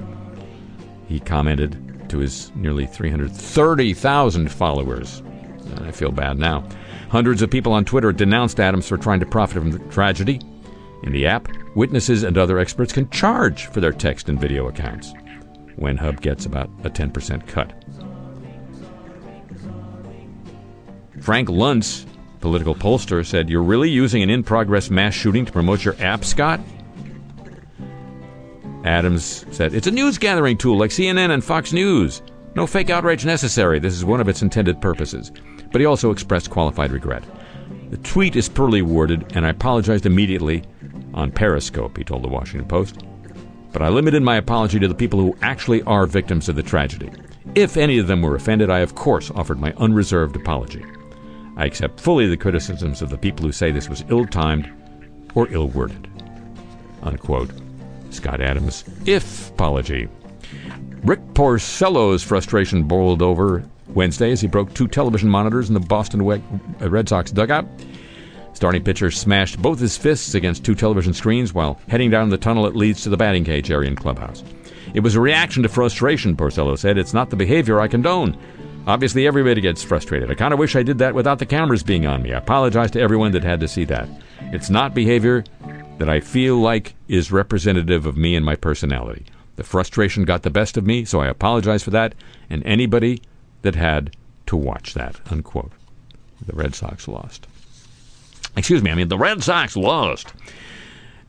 He 1.08 1.20
commented 1.20 1.91
to 2.12 2.20
his 2.20 2.52
nearly 2.56 2.86
330,000 2.86 4.52
followers. 4.52 5.20
And 5.20 5.80
I 5.86 5.92
feel 5.92 6.12
bad 6.12 6.38
now. 6.38 6.68
Hundreds 7.10 7.42
of 7.42 7.50
people 7.50 7.74
on 7.74 7.86
Twitter 7.86 8.12
denounced 8.12 8.60
Adams 8.60 8.88
for 8.88 8.98
trying 8.98 9.20
to 9.22 9.26
profit 9.26 9.58
from 9.58 9.72
the 9.72 9.80
tragedy. 9.92 10.40
In 11.04 11.12
the 11.12 11.26
app, 11.26 11.50
witnesses 11.76 12.24
and 12.24 12.38
other 12.38 12.60
experts 12.60 12.94
can 12.94 13.10
charge 13.10 13.66
for 13.66 13.82
their 13.82 13.92
text 13.92 14.30
and 14.30 14.40
video 14.40 14.68
accounts. 14.68 15.14
WhenHub 15.80 16.22
gets 16.22 16.46
about 16.46 16.70
a 16.84 16.90
10% 16.90 17.48
cut. 17.48 17.74
Frank 21.22 21.50
Luntz, 21.50 22.06
political 22.40 22.76
pollster, 22.76 23.26
said, 23.26 23.50
You're 23.50 23.64
really 23.64 23.90
using 23.90 24.22
an 24.22 24.30
in 24.30 24.44
progress 24.44 24.90
mass 24.90 25.14
shooting 25.14 25.46
to 25.46 25.52
promote 25.52 25.86
your 25.86 25.96
app, 26.00 26.26
Scott? 26.26 26.60
Adams 28.84 29.46
said, 29.52 29.74
It's 29.74 29.88
a 29.88 29.92
news 29.92 30.18
gathering 30.18 30.58
tool 30.58 30.78
like 30.78 30.92
CNN 30.92 31.32
and 31.32 31.44
Fox 31.44 31.72
News. 31.72 32.22
No 32.56 32.68
fake 32.68 32.90
outrage 32.90 33.26
necessary. 33.26 33.80
This 33.80 33.94
is 33.94 34.04
one 34.04 34.20
of 34.20 34.28
its 34.28 34.42
intended 34.42 34.82
purposes. 34.82 35.32
But 35.72 35.82
he 35.82 35.86
also 35.86 36.12
expressed 36.12 36.50
qualified 36.50 36.92
regret. 36.92 37.24
The 37.92 37.98
tweet 37.98 38.36
is 38.36 38.50
poorly 38.50 38.82
worded, 38.82 39.36
and 39.36 39.46
I 39.46 39.50
apologized 39.50 40.06
immediately 40.06 40.64
on 41.14 41.32
Periscope, 41.32 41.98
he 41.98 42.04
told 42.04 42.24
the 42.24 42.30
Washington 42.30 42.68
Post. 42.68 43.04
But 43.72 43.82
I 43.82 43.90
limited 43.90 44.24
my 44.24 44.38
apology 44.38 44.80
to 44.80 44.88
the 44.88 44.96
people 44.96 45.20
who 45.20 45.38
actually 45.42 45.82
are 45.84 46.06
victims 46.06 46.50
of 46.50 46.56
the 46.56 46.64
tragedy. 46.64 47.10
If 47.56 47.78
any 47.78 47.98
of 48.00 48.08
them 48.08 48.22
were 48.22 48.36
offended, 48.36 48.70
I 48.70 48.80
of 48.80 48.96
course 48.96 49.32
offered 49.32 49.60
my 49.60 49.74
unreserved 49.78 50.36
apology. 50.36 50.86
I 51.58 51.66
accept 51.66 52.00
fully 52.00 52.28
the 52.28 52.38
criticisms 52.38 53.02
of 53.02 53.10
the 53.10 53.18
people 53.18 53.46
who 53.46 53.52
say 53.52 53.72
this 53.72 53.90
was 53.90 54.06
ill 54.10 54.26
timed 54.26 54.70
or 55.36 55.48
ill 55.50 55.68
worded. 55.68 56.08
Unquote. 57.04 57.52
Scott 58.14 58.42
Adams, 58.42 58.84
if 59.06 59.50
apology. 59.50 60.08
Rick 61.04 61.22
Porcello's 61.34 62.24
frustration 62.24 62.84
boiled 62.84 63.22
over 63.22 63.64
Wednesday 63.88 64.32
as 64.32 64.42
he 64.42 64.48
broke 64.48 64.74
two 64.74 64.88
television 64.88 65.30
monitors 65.30 65.68
in 65.68 65.74
the 65.74 65.80
Boston 65.80 66.22
uh, 66.22 66.90
Red 66.90 67.10
Sox 67.10 67.32
dugout. 67.32 67.68
Starting 68.54 68.84
pitcher 68.84 69.10
smashed 69.10 69.62
both 69.62 69.80
his 69.80 69.98
fists 69.98 70.36
against 70.36 70.64
two 70.64 70.76
television 70.76 71.14
screens 71.14 71.54
while 71.54 71.80
heading 71.88 72.12
down 72.12 72.30
the 72.30 72.38
tunnel 72.38 72.64
that 72.64 72.76
leads 72.76 73.02
to 73.02 73.10
the 73.10 73.18
batting 73.18 73.44
cage 73.44 73.72
area 73.72 73.90
in 73.90 73.96
clubhouse. 73.96 74.44
It 74.94 75.00
was 75.00 75.16
a 75.16 75.22
reaction 75.22 75.64
to 75.64 75.70
frustration, 75.70 76.36
Porcello 76.36 76.78
said. 76.78 76.98
It's 76.98 77.14
not 77.14 77.30
the 77.30 77.36
behavior 77.36 77.80
I 77.80 77.88
condone. 77.88 78.38
Obviously, 78.88 79.28
everybody 79.28 79.62
gets 79.62 79.84
frustrated. 79.84 80.30
I 80.30 80.36
kind 80.36 80.54
of 80.54 80.60
wish 80.60 80.76
I 80.76 80.84
did 80.84 80.98
that 81.00 81.16
without 81.16 81.40
the 81.40 81.46
cameras 81.46 81.84
being 81.84 82.06
on 82.06 82.22
me. 82.22 82.34
I 82.34 82.40
apologize 82.40 82.92
to 82.92 83.02
everyone 83.02 83.32
that 83.32 83.44
had 83.44 83.60
to 83.62 83.68
see 83.68 83.86
that. 83.86 84.10
It's 84.52 84.70
not 84.70 84.94
behavior 84.94 85.44
that 85.98 86.10
I 86.10 86.20
feel 86.20 86.58
like 86.58 86.96
is 87.08 87.32
representative 87.32 88.06
of 88.06 88.18
me 88.18 88.36
and 88.36 88.46
my 88.46 88.56
personality. 88.56 89.26
The 89.56 89.64
frustration 89.64 90.24
got 90.24 90.44
the 90.44 90.50
best 90.50 90.78
of 90.78 90.86
me, 90.86 91.06
so 91.06 91.22
I 91.22 91.28
apologize 91.28 91.84
for 91.84 91.92
that, 91.92 92.16
and 92.50 92.66
anybody 92.66 93.22
that 93.62 93.76
had 93.76 94.16
to 94.48 94.56
watch 94.56 94.94
that. 94.96 95.20
Unquote. 95.30 95.72
The 96.46 96.54
Red 96.54 96.74
Sox 96.74 97.08
lost. 97.08 97.46
Excuse 98.56 98.82
me, 98.82 98.92
I 98.92 98.96
mean, 98.96 99.10
the 99.10 99.18
Red 99.18 99.44
Sox 99.44 99.78
lost. 99.78 100.34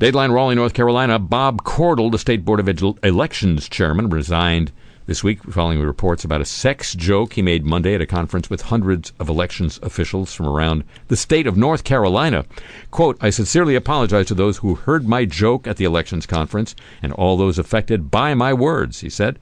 Dateline 0.00 0.32
Raleigh, 0.32 0.54
North 0.54 0.74
Carolina, 0.74 1.18
Bob 1.18 1.62
Cordle, 1.62 2.10
the 2.10 2.18
State 2.18 2.44
Board 2.44 2.58
of 2.58 2.98
Elections 3.04 3.68
chairman, 3.68 4.08
resigned 4.08 4.72
this 5.06 5.24
week 5.24 5.42
following 5.42 5.80
reports 5.80 6.24
about 6.24 6.40
a 6.40 6.44
sex 6.44 6.94
joke 6.94 7.32
he 7.32 7.42
made 7.42 7.64
Monday 7.64 7.94
at 7.94 8.00
a 8.00 8.06
conference 8.06 8.48
with 8.48 8.62
hundreds 8.62 9.12
of 9.18 9.28
elections 9.28 9.80
officials 9.82 10.32
from 10.32 10.46
around 10.46 10.84
the 11.08 11.16
state 11.16 11.46
of 11.46 11.56
North 11.56 11.82
Carolina. 11.82 12.44
Quote, 12.92 13.18
I 13.20 13.30
sincerely 13.30 13.74
apologize 13.74 14.26
to 14.26 14.34
those 14.34 14.58
who 14.58 14.76
heard 14.76 15.08
my 15.08 15.24
joke 15.24 15.66
at 15.66 15.76
the 15.76 15.84
elections 15.84 16.24
conference 16.24 16.76
and 17.02 17.12
all 17.12 17.36
those 17.36 17.58
affected 17.58 18.10
by 18.10 18.34
my 18.34 18.52
words, 18.52 19.00
he 19.00 19.10
said. 19.10 19.40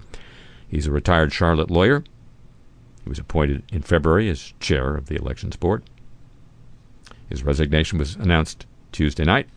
He's 0.67 0.87
a 0.87 0.93
retired 0.93 1.33
Charlotte 1.33 1.71
lawyer. 1.71 2.05
He 3.05 3.11
was 3.11 3.19
appointed 3.19 3.63
in 3.71 3.83
February 3.83 4.31
as 4.31 4.55
chair 4.61 4.97
of 4.97 5.07
the 5.07 5.17
elections 5.17 5.57
board. 5.57 5.83
His 7.29 7.45
resignation 7.45 7.99
was 7.99 8.17
announced 8.17 8.65
Tuesday 8.93 9.25
night 9.25 9.49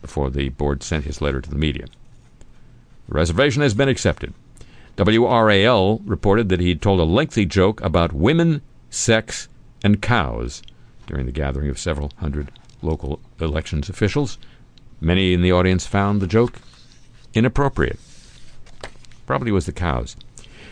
before 0.00 0.30
the 0.30 0.50
board 0.50 0.82
sent 0.82 1.04
his 1.04 1.20
letter 1.20 1.40
to 1.40 1.50
the 1.50 1.56
media. 1.56 1.86
The 3.08 3.14
reservation 3.14 3.62
has 3.62 3.74
been 3.74 3.88
accepted. 3.88 4.32
WRAL 5.00 6.02
reported 6.04 6.48
that 6.48 6.60
he'd 6.60 6.82
told 6.82 7.00
a 7.00 7.04
lengthy 7.04 7.46
joke 7.46 7.80
about 7.80 8.12
women, 8.12 8.62
sex, 8.90 9.48
and 9.82 10.02
cows 10.02 10.62
during 11.06 11.26
the 11.26 11.32
gathering 11.32 11.70
of 11.70 11.78
several 11.78 12.12
hundred 12.18 12.52
local 12.82 13.20
elections 13.40 13.88
officials. 13.88 14.38
Many 15.00 15.32
in 15.32 15.42
the 15.42 15.52
audience 15.52 15.86
found 15.86 16.20
the 16.20 16.26
joke 16.26 16.60
inappropriate. 17.34 17.98
Probably 19.26 19.52
was 19.52 19.66
the 19.66 19.72
cows. 19.72 20.16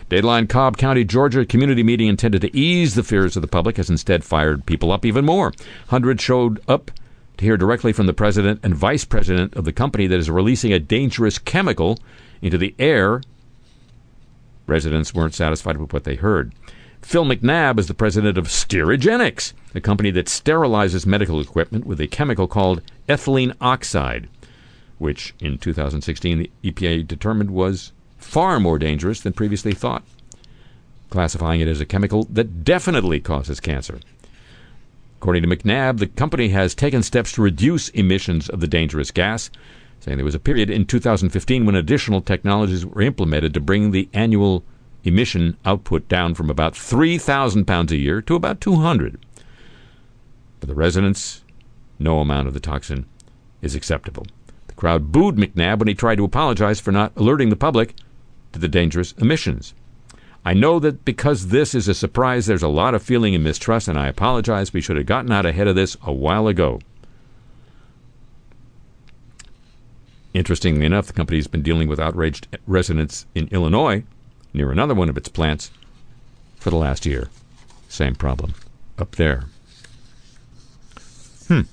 Dateline 0.09 0.49
Cobb 0.49 0.77
County, 0.77 1.03
Georgia 1.03 1.45
community 1.45 1.83
meeting 1.83 2.07
intended 2.07 2.41
to 2.41 2.57
ease 2.57 2.95
the 2.95 3.03
fears 3.03 3.35
of 3.35 3.41
the 3.41 3.47
public 3.47 3.77
has 3.77 3.89
instead 3.89 4.23
fired 4.23 4.65
people 4.65 4.91
up 4.91 5.05
even 5.05 5.23
more. 5.23 5.53
Hundreds 5.87 6.23
showed 6.23 6.61
up 6.67 6.91
to 7.37 7.45
hear 7.45 7.57
directly 7.57 7.93
from 7.93 8.07
the 8.07 8.13
president 8.13 8.59
and 8.63 8.75
vice 8.75 9.05
president 9.05 9.55
of 9.55 9.65
the 9.65 9.71
company 9.71 10.07
that 10.07 10.19
is 10.19 10.29
releasing 10.29 10.73
a 10.73 10.79
dangerous 10.79 11.37
chemical 11.37 11.97
into 12.41 12.57
the 12.57 12.75
air. 12.79 13.21
Residents 14.69 15.13
weren't 15.13 15.33
satisfied 15.33 15.77
with 15.77 15.91
what 15.91 16.03
they 16.03 16.15
heard. 16.15 16.53
Phil 17.01 17.25
McNabb 17.25 17.79
is 17.79 17.87
the 17.87 17.93
president 17.93 18.37
of 18.37 18.47
Sterigenics, 18.47 19.53
a 19.73 19.81
company 19.81 20.11
that 20.11 20.27
sterilizes 20.27 21.05
medical 21.05 21.41
equipment 21.41 21.85
with 21.85 21.99
a 21.99 22.07
chemical 22.07 22.47
called 22.47 22.81
ethylene 23.07 23.55
oxide, 23.59 24.29
which 24.97 25.33
in 25.39 25.57
2016 25.57 26.37
the 26.37 26.51
EPA 26.63 27.07
determined 27.07 27.51
was 27.51 27.93
far 28.17 28.59
more 28.59 28.77
dangerous 28.77 29.21
than 29.21 29.33
previously 29.33 29.73
thought, 29.73 30.03
classifying 31.09 31.61
it 31.61 31.67
as 31.67 31.81
a 31.81 31.85
chemical 31.85 32.25
that 32.25 32.63
definitely 32.63 33.19
causes 33.19 33.59
cancer. 33.59 33.99
According 35.19 35.43
to 35.43 35.49
McNabb, 35.49 35.99
the 35.99 36.07
company 36.07 36.49
has 36.49 36.75
taken 36.75 37.01
steps 37.01 37.31
to 37.33 37.41
reduce 37.41 37.89
emissions 37.89 38.49
of 38.49 38.59
the 38.59 38.67
dangerous 38.67 39.11
gas, 39.11 39.49
saying 39.99 40.17
there 40.17 40.25
was 40.25 40.35
a 40.35 40.39
period 40.39 40.69
in 40.69 40.85
2015 40.85 41.65
when 41.65 41.75
additional 41.75 42.21
technologies 42.21 42.85
were 42.85 43.01
implemented 43.01 43.53
to 43.53 43.59
bring 43.59 43.91
the 43.91 44.09
annual 44.13 44.63
emission 45.03 45.57
output 45.65 46.07
down 46.07 46.33
from 46.33 46.49
about 46.49 46.75
3,000 46.75 47.65
pounds 47.65 47.91
a 47.91 47.97
year 47.97 48.21
to 48.21 48.35
about 48.35 48.61
200. 48.61 49.19
For 50.59 50.65
the 50.65 50.75
residents, 50.75 51.43
no 51.97 52.19
amount 52.19 52.47
of 52.47 52.53
the 52.53 52.59
toxin 52.59 53.05
is 53.61 53.75
acceptable. 53.75 54.25
The 54.67 54.73
crowd 54.73 55.11
booed 55.11 55.35
McNabb 55.35 55.79
when 55.79 55.87
he 55.87 55.93
tried 55.93 56.15
to 56.15 56.25
apologize 56.25 56.79
for 56.79 56.91
not 56.91 57.11
alerting 57.15 57.49
the 57.49 57.55
public 57.55 57.95
to 58.53 58.59
the 58.59 58.67
dangerous 58.67 59.13
emissions. 59.13 59.73
I 60.45 60.53
know 60.53 60.79
that 60.79 61.03
because 61.03 61.47
this 61.47 61.75
is 61.75 61.87
a 61.87 61.93
surprise, 61.93 62.45
there's 62.45 62.63
a 62.63 62.69
lot 62.69 62.95
of 62.95 63.03
feeling 63.03 63.35
and 63.35 63.43
mistrust, 63.43 63.89
and 63.89 63.99
I 63.99 64.07
apologize. 64.07 64.71
We 64.73 64.81
should 64.81 64.95
have 64.95 65.05
gotten 65.05 65.31
out 65.31 65.45
ahead 65.45 65.67
of 65.67 65.75
this 65.75 65.97
a 66.01 66.13
while 66.13 66.47
ago. 66.47 66.79
Interestingly 70.39 70.85
enough, 70.85 71.07
the 71.07 71.11
company's 71.11 71.47
been 71.47 71.63
dealing 71.63 71.89
with 71.89 71.99
outraged 71.99 72.47
residents 72.65 73.25
in 73.35 73.49
Illinois 73.49 74.03
near 74.53 74.71
another 74.71 74.95
one 74.95 75.09
of 75.09 75.17
its 75.17 75.27
plants 75.27 75.69
for 76.55 76.69
the 76.69 76.77
last 76.77 77.05
year. 77.05 77.27
Same 77.89 78.15
problem 78.15 78.53
up 78.97 79.17
there. 79.17 79.43
Hmm. 81.49 81.63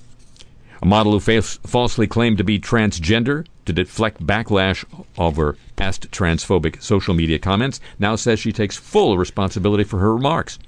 A 0.81 0.85
model 0.85 1.13
who 1.13 1.21
fa- 1.21 1.41
falsely 1.43 2.07
claimed 2.07 2.39
to 2.39 2.43
be 2.43 2.59
transgender 2.59 3.47
to 3.65 3.71
deflect 3.71 4.27
backlash 4.27 4.83
over 5.17 5.57
past 5.77 6.11
transphobic 6.11 6.83
social 6.83 7.13
media 7.13 7.39
comments 7.39 7.79
now 7.97 8.17
says 8.17 8.37
she 8.37 8.51
takes 8.51 8.75
full 8.75 9.17
responsibility 9.17 9.85
for 9.85 9.99
her 9.99 10.13
remarks. 10.13 10.59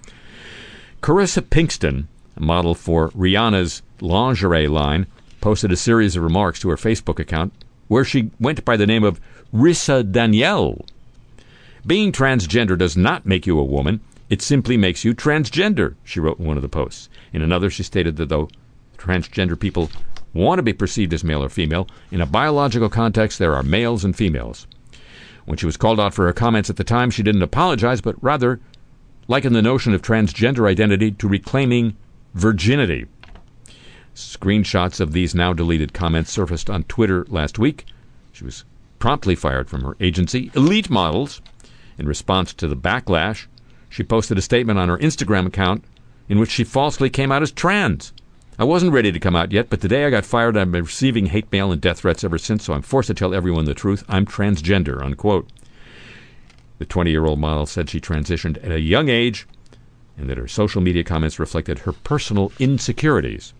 Carissa 1.03 1.41
Pinkston, 1.41 2.05
a 2.37 2.41
model 2.41 2.75
for 2.75 3.09
Rihanna's 3.09 3.81
lingerie 3.99 4.69
line, 4.69 5.05
posted 5.41 5.73
a 5.73 5.75
series 5.75 6.15
of 6.15 6.23
remarks 6.23 6.61
to 6.61 6.69
her 6.69 6.77
Facebook 6.77 7.19
account 7.19 7.51
where 7.89 8.05
she 8.05 8.31
went 8.39 8.63
by 8.63 8.77
the 8.77 8.87
name 8.87 9.03
of 9.03 9.19
Rissa 9.53 10.09
Danielle. 10.09 10.85
Being 11.85 12.13
transgender 12.13 12.77
does 12.77 12.95
not 12.95 13.25
make 13.25 13.45
you 13.45 13.59
a 13.59 13.63
woman, 13.63 13.99
it 14.29 14.41
simply 14.41 14.77
makes 14.77 15.03
you 15.03 15.13
transgender, 15.13 15.95
she 16.03 16.19
wrote 16.19 16.39
in 16.39 16.45
one 16.45 16.55
of 16.55 16.61
the 16.61 16.69
posts. 16.69 17.09
In 17.33 17.41
another, 17.41 17.69
she 17.69 17.83
stated 17.83 18.15
that 18.17 18.29
though 18.29 18.47
transgender 18.97 19.59
people 19.59 19.89
want 20.33 20.59
to 20.59 20.63
be 20.63 20.73
perceived 20.73 21.13
as 21.13 21.23
male 21.23 21.43
or 21.43 21.49
female, 21.49 21.87
in 22.11 22.21
a 22.21 22.25
biological 22.25 22.89
context, 22.89 23.39
there 23.39 23.55
are 23.55 23.63
males 23.63 24.05
and 24.05 24.15
females. 24.15 24.67
When 25.45 25.57
she 25.57 25.65
was 25.65 25.77
called 25.77 25.99
out 25.99 26.13
for 26.13 26.27
her 26.27 26.33
comments 26.33 26.69
at 26.69 26.75
the 26.75 26.83
time, 26.83 27.09
she 27.09 27.23
didn't 27.23 27.41
apologize, 27.41 28.01
but 28.01 28.23
rather 28.23 28.59
likened 29.27 29.55
the 29.55 29.63
notion 29.63 29.95
of 29.95 30.03
transgender 30.03 30.69
identity 30.69 31.11
to 31.11 31.27
reclaiming 31.27 31.97
virginity. 32.35 33.07
Screenshots 34.19 34.99
of 34.99 35.13
these 35.13 35.33
now 35.33 35.53
deleted 35.53 35.93
comments 35.93 36.31
surfaced 36.31 36.69
on 36.69 36.83
Twitter 36.83 37.25
last 37.29 37.57
week. 37.57 37.85
She 38.33 38.43
was 38.43 38.65
promptly 38.99 39.33
fired 39.33 39.69
from 39.69 39.81
her 39.81 39.95
agency, 40.01 40.51
Elite 40.53 40.89
Models. 40.89 41.41
In 41.97 42.05
response 42.05 42.53
to 42.55 42.67
the 42.67 42.75
backlash, 42.75 43.47
she 43.87 44.03
posted 44.03 44.37
a 44.37 44.41
statement 44.41 44.77
on 44.77 44.89
her 44.89 44.97
Instagram 44.97 45.47
account 45.47 45.83
in 46.27 46.37
which 46.37 46.51
she 46.51 46.63
falsely 46.63 47.09
came 47.09 47.31
out 47.31 47.41
as 47.41 47.51
trans. 47.51 48.13
I 48.57 48.65
wasn't 48.65 48.91
ready 48.91 49.11
to 49.11 49.19
come 49.21 49.37
out 49.37 49.53
yet, 49.53 49.69
but 49.69 49.79
today 49.79 50.05
I 50.05 50.09
got 50.09 50.25
fired 50.25 50.57
and 50.57 50.63
I've 50.63 50.71
been 50.71 50.83
receiving 50.83 51.27
hate 51.27 51.49
mail 51.49 51.71
and 51.71 51.79
death 51.79 51.99
threats 51.99 52.25
ever 52.25 52.37
since, 52.37 52.65
so 52.65 52.73
I'm 52.73 52.81
forced 52.81 53.07
to 53.07 53.13
tell 53.13 53.33
everyone 53.33 53.65
the 53.65 53.73
truth. 53.73 54.03
I'm 54.09 54.25
transgender, 54.25 55.01
unquote. 55.01 55.49
The 56.77 56.85
20 56.85 57.09
year 57.09 57.25
old 57.25 57.39
model 57.39 57.65
said 57.65 57.89
she 57.89 58.01
transitioned 58.01 58.61
at 58.63 58.71
a 58.71 58.81
young 58.81 59.07
age 59.07 59.47
and 60.17 60.29
that 60.29 60.37
her 60.37 60.47
social 60.47 60.81
media 60.81 61.05
comments 61.05 61.39
reflected 61.39 61.79
her 61.79 61.93
personal 61.93 62.51
insecurities. 62.59 63.53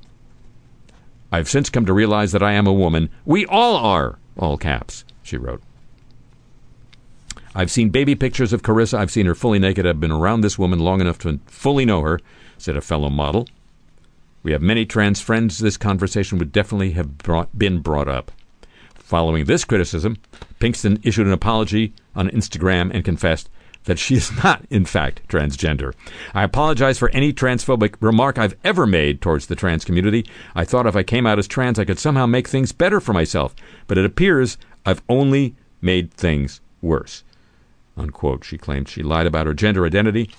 I've 1.31 1.49
since 1.49 1.69
come 1.69 1.85
to 1.85 1.93
realize 1.93 2.31
that 2.31 2.43
I 2.43 2.53
am 2.53 2.67
a 2.67 2.73
woman. 2.73 3.09
We 3.25 3.45
all 3.45 3.75
are, 3.75 4.17
all 4.37 4.57
caps, 4.57 5.05
she 5.21 5.37
wrote. 5.37 5.61
I've 7.53 7.71
seen 7.71 7.89
baby 7.89 8.15
pictures 8.15 8.53
of 8.53 8.61
Carissa. 8.61 8.97
I've 8.97 9.11
seen 9.11 9.25
her 9.25 9.35
fully 9.35 9.59
naked. 9.59 9.85
I've 9.85 9.99
been 9.99 10.11
around 10.11 10.41
this 10.41 10.57
woman 10.57 10.79
long 10.79 11.01
enough 11.01 11.19
to 11.19 11.39
fully 11.47 11.85
know 11.85 12.01
her, 12.01 12.19
said 12.57 12.75
a 12.75 12.81
fellow 12.81 13.09
model. 13.09 13.47
We 14.43 14.51
have 14.51 14.61
many 14.61 14.85
trans 14.85 15.19
friends. 15.19 15.59
This 15.59 15.77
conversation 15.77 16.37
would 16.37 16.51
definitely 16.51 16.91
have 16.91 17.17
brought, 17.17 17.57
been 17.57 17.79
brought 17.79 18.07
up. 18.07 18.31
Following 18.95 19.45
this 19.45 19.65
criticism, 19.65 20.17
Pinkston 20.59 20.99
issued 21.03 21.27
an 21.27 21.33
apology 21.33 21.93
on 22.15 22.29
Instagram 22.29 22.91
and 22.93 23.03
confessed 23.03 23.49
that 23.89 23.97
she 23.97 24.13
is 24.13 24.31
not, 24.43 24.63
in 24.69 24.85
fact, 24.85 25.27
transgender. 25.27 25.95
I 26.35 26.43
apologize 26.43 26.99
for 26.99 27.09
any 27.09 27.33
transphobic 27.33 27.95
remark 27.99 28.37
I've 28.37 28.55
ever 28.63 28.85
made 28.85 29.19
towards 29.19 29.47
the 29.47 29.55
trans 29.55 29.83
community. 29.83 30.27
I 30.53 30.63
thought 30.63 30.85
if 30.85 30.95
I 30.95 31.01
came 31.01 31.25
out 31.25 31.39
as 31.39 31.47
trans, 31.47 31.79
I 31.79 31.85
could 31.85 31.97
somehow 31.97 32.27
make 32.27 32.47
things 32.47 32.71
better 32.71 32.99
for 32.99 33.13
myself, 33.13 33.55
but 33.87 33.97
it 33.97 34.05
appears 34.05 34.59
I've 34.85 35.01
only 35.09 35.55
made 35.81 36.13
things 36.13 36.61
worse. 36.83 37.23
Unquote. 37.97 38.43
She 38.43 38.59
claimed 38.59 38.87
she 38.87 39.01
lied 39.01 39.25
about 39.25 39.47
her 39.47 39.55
gender 39.55 39.83
identity 39.87 40.29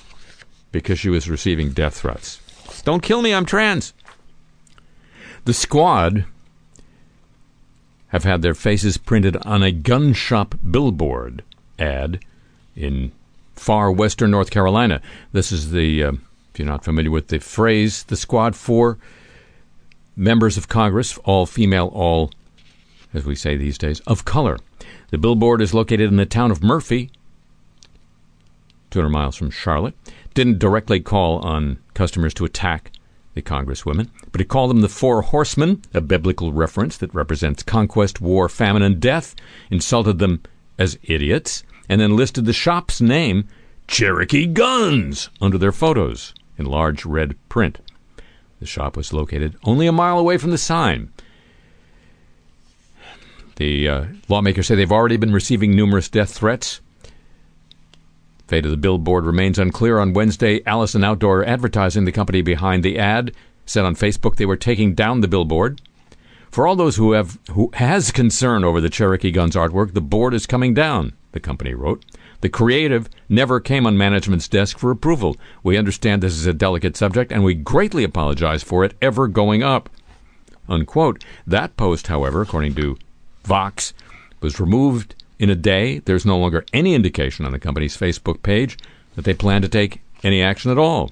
because 0.70 1.00
she 1.00 1.10
was 1.10 1.28
receiving 1.28 1.72
death 1.72 1.98
threats. 1.98 2.40
Don't 2.84 3.02
kill 3.02 3.20
me, 3.20 3.34
I'm 3.34 3.46
trans. 3.46 3.94
The 5.44 5.52
squad 5.52 6.24
have 8.08 8.22
had 8.22 8.42
their 8.42 8.54
faces 8.54 8.96
printed 8.96 9.36
on 9.38 9.64
a 9.64 9.72
gun 9.72 10.12
shop 10.12 10.54
billboard 10.70 11.42
ad 11.80 12.24
in 12.76 13.10
far 13.60 13.92
western 13.92 14.30
North 14.30 14.50
Carolina. 14.50 15.02
This 15.32 15.52
is 15.52 15.70
the, 15.70 16.02
uh, 16.02 16.12
if 16.52 16.58
you're 16.58 16.66
not 16.66 16.82
familiar 16.82 17.10
with 17.10 17.28
the 17.28 17.38
phrase, 17.38 18.04
the 18.04 18.16
squad 18.16 18.56
for 18.56 18.96
members 20.16 20.56
of 20.56 20.68
Congress, 20.68 21.18
all 21.24 21.44
female, 21.44 21.88
all, 21.88 22.30
as 23.12 23.26
we 23.26 23.34
say 23.34 23.56
these 23.58 23.76
days, 23.76 24.00
of 24.00 24.24
color. 24.24 24.58
The 25.10 25.18
billboard 25.18 25.60
is 25.60 25.74
located 25.74 26.08
in 26.08 26.16
the 26.16 26.24
town 26.24 26.50
of 26.50 26.62
Murphy, 26.62 27.10
200 28.90 29.10
miles 29.10 29.36
from 29.36 29.50
Charlotte. 29.50 29.94
Didn't 30.32 30.58
directly 30.58 30.98
call 30.98 31.40
on 31.40 31.78
customers 31.92 32.32
to 32.34 32.46
attack 32.46 32.90
the 33.34 33.42
congresswomen, 33.42 34.08
but 34.32 34.40
he 34.40 34.44
called 34.46 34.70
them 34.70 34.80
the 34.80 34.88
Four 34.88 35.20
Horsemen, 35.20 35.82
a 35.92 36.00
biblical 36.00 36.50
reference 36.52 36.96
that 36.96 37.14
represents 37.14 37.62
conquest, 37.62 38.22
war, 38.22 38.48
famine, 38.48 38.82
and 38.82 38.98
death, 39.00 39.34
insulted 39.70 40.18
them 40.18 40.40
as 40.78 40.98
idiots, 41.02 41.62
and 41.90 42.00
then 42.00 42.14
listed 42.14 42.44
the 42.44 42.52
shop's 42.52 43.00
name, 43.00 43.48
Cherokee 43.88 44.46
Guns, 44.46 45.28
under 45.40 45.58
their 45.58 45.72
photos 45.72 46.32
in 46.56 46.64
large 46.64 47.04
red 47.04 47.36
print. 47.48 47.80
The 48.60 48.66
shop 48.66 48.96
was 48.96 49.12
located 49.12 49.56
only 49.64 49.88
a 49.88 49.92
mile 49.92 50.16
away 50.16 50.38
from 50.38 50.52
the 50.52 50.58
sign. 50.58 51.12
The 53.56 53.88
uh, 53.88 54.04
lawmakers 54.28 54.68
say 54.68 54.76
they've 54.76 54.92
already 54.92 55.16
been 55.16 55.32
receiving 55.32 55.74
numerous 55.74 56.08
death 56.08 56.32
threats. 56.32 56.80
Fate 58.46 58.64
of 58.64 58.70
the 58.70 58.76
billboard 58.76 59.24
remains 59.24 59.58
unclear. 59.58 59.98
On 59.98 60.12
Wednesday, 60.12 60.62
Allison 60.66 61.02
Outdoor 61.02 61.44
Advertising, 61.44 62.04
the 62.04 62.12
company 62.12 62.40
behind 62.40 62.84
the 62.84 63.00
ad, 63.00 63.34
said 63.66 63.84
on 63.84 63.96
Facebook 63.96 64.36
they 64.36 64.46
were 64.46 64.56
taking 64.56 64.94
down 64.94 65.22
the 65.22 65.28
billboard. 65.28 65.80
For 66.52 66.68
all 66.68 66.76
those 66.76 66.96
who 66.96 67.12
have 67.12 67.38
who 67.50 67.70
has 67.74 68.12
concern 68.12 68.62
over 68.62 68.80
the 68.80 68.90
Cherokee 68.90 69.32
Guns 69.32 69.56
artwork, 69.56 69.92
the 69.92 70.00
board 70.00 70.34
is 70.34 70.46
coming 70.46 70.72
down, 70.72 71.14
the 71.32 71.40
company 71.40 71.74
wrote. 71.74 72.04
The 72.40 72.48
creative 72.48 73.08
never 73.28 73.60
came 73.60 73.86
on 73.86 73.96
management's 73.96 74.48
desk 74.48 74.78
for 74.78 74.90
approval. 74.90 75.36
We 75.62 75.76
understand 75.76 76.22
this 76.22 76.34
is 76.34 76.46
a 76.46 76.52
delicate 76.52 76.96
subject 76.96 77.32
and 77.32 77.44
we 77.44 77.54
greatly 77.54 78.04
apologize 78.04 78.62
for 78.62 78.84
it 78.84 78.94
ever 79.00 79.28
going 79.28 79.62
up. 79.62 79.90
Unquote. 80.68 81.24
That 81.46 81.76
post, 81.76 82.06
however, 82.06 82.42
according 82.42 82.74
to 82.76 82.96
Vox, 83.44 83.92
was 84.40 84.60
removed 84.60 85.14
in 85.38 85.50
a 85.50 85.56
day. 85.56 85.98
There's 85.98 86.26
no 86.26 86.38
longer 86.38 86.64
any 86.72 86.94
indication 86.94 87.44
on 87.44 87.52
the 87.52 87.58
company's 87.58 87.96
Facebook 87.96 88.42
page 88.42 88.78
that 89.16 89.24
they 89.24 89.34
plan 89.34 89.62
to 89.62 89.68
take 89.68 90.00
any 90.22 90.42
action 90.42 90.70
at 90.70 90.78
all. 90.78 91.10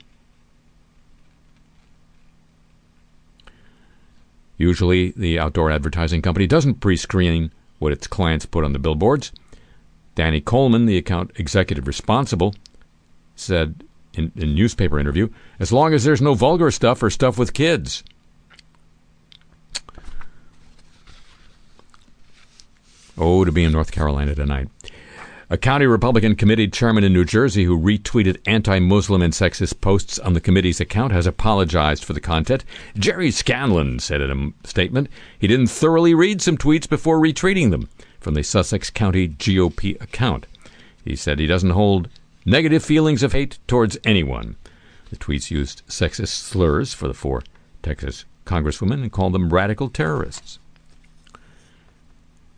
Usually, 4.57 5.13
the 5.13 5.39
outdoor 5.39 5.71
advertising 5.71 6.21
company 6.21 6.47
doesn't 6.47 6.81
pre 6.81 6.97
screen 6.97 7.53
what 7.79 7.93
its 7.93 8.07
clients 8.07 8.45
put 8.45 8.65
on 8.65 8.73
the 8.73 8.79
billboards. 8.79 9.33
Danny 10.19 10.41
Coleman, 10.41 10.87
the 10.87 10.99
account 10.99 11.31
executive 11.37 11.87
responsible, 11.87 12.53
said 13.37 13.85
in 14.15 14.33
a 14.35 14.47
newspaper 14.47 14.99
interview, 14.99 15.29
as 15.61 15.73
long 15.73 15.95
as 15.95 16.03
there's 16.03 16.21
no 16.21 16.35
vulgar 16.35 16.73
stuff 16.73 17.01
or 17.05 17.09
stuff 17.09 17.39
with 17.39 17.55
kids. 17.55 18.03
Oh, 23.17 23.45
to 23.45 23.53
be 23.53 23.63
in 23.63 23.71
North 23.71 23.93
Carolina 23.93 24.35
tonight. 24.35 24.67
A 25.51 25.57
county 25.57 25.87
Republican 25.87 26.35
committee 26.35 26.67
chairman 26.67 27.05
in 27.05 27.13
New 27.13 27.25
Jersey 27.25 27.63
who 27.63 27.79
retweeted 27.79 28.39
anti 28.45 28.81
Muslim 28.81 29.23
and 29.23 29.33
sexist 29.33 29.81
posts 29.81 30.19
on 30.19 30.33
the 30.33 30.41
committee's 30.41 30.81
account 30.81 31.13
has 31.13 31.29
apologized 31.29 32.05
for 32.05 32.13
the 32.13 32.21
content. 32.21 32.65
Jerry 32.99 33.31
Scanlon 33.31 34.01
said 34.01 34.21
in 34.21 34.33
a 34.33 34.67
statement 34.67 35.11
he 35.39 35.47
didn't 35.47 35.69
thoroughly 35.69 36.13
read 36.13 36.43
some 36.43 36.59
tweets 36.59 36.89
before 36.89 37.21
retweeting 37.21 37.71
them 37.71 37.89
from 38.21 38.35
the 38.35 38.43
Sussex 38.43 38.91
County 38.91 39.29
GOP 39.29 40.01
account. 40.01 40.47
He 41.05 41.17
said 41.17 41.39
he 41.39 41.47
doesn't 41.47 41.71
hold 41.71 42.09
negative 42.45 42.85
feelings 42.85 43.23
of 43.23 43.33
hate 43.33 43.59
towards 43.67 43.99
anyone. 44.05 44.57
The 45.11 45.17
tweets 45.17 45.51
used 45.51 45.83
sexist 45.87 46.29
slurs 46.29 46.93
for 46.93 47.09
the 47.09 47.15
four 47.15 47.43
Texas 47.83 48.25
congresswomen 48.45 49.03
and 49.03 49.13
called 49.13 49.33
them 49.33 49.51
radical 49.51 49.89
terrorists. 49.89 50.59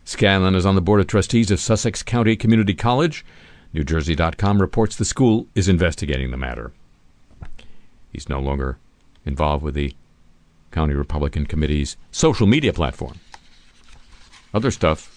Scanlon 0.05 0.55
is 0.55 0.65
on 0.65 0.75
the 0.75 0.81
Board 0.81 0.99
of 0.99 1.07
Trustees 1.07 1.51
of 1.51 1.59
Sussex 1.59 2.03
County 2.03 2.35
Community 2.35 2.73
College. 2.73 3.23
NewJersey.com 3.73 4.59
reports 4.59 4.95
the 4.95 5.05
school 5.05 5.47
is 5.55 5.69
investigating 5.69 6.31
the 6.31 6.37
matter. 6.37 6.71
He's 8.11 8.27
no 8.27 8.39
longer 8.39 8.77
involved 9.25 9.63
with 9.63 9.75
the 9.75 9.93
County 10.71 10.93
Republican 10.93 11.45
Committee's 11.45 11.95
social 12.11 12.47
media 12.47 12.73
platform. 12.73 13.19
Other 14.53 14.71
stuff. 14.71 15.10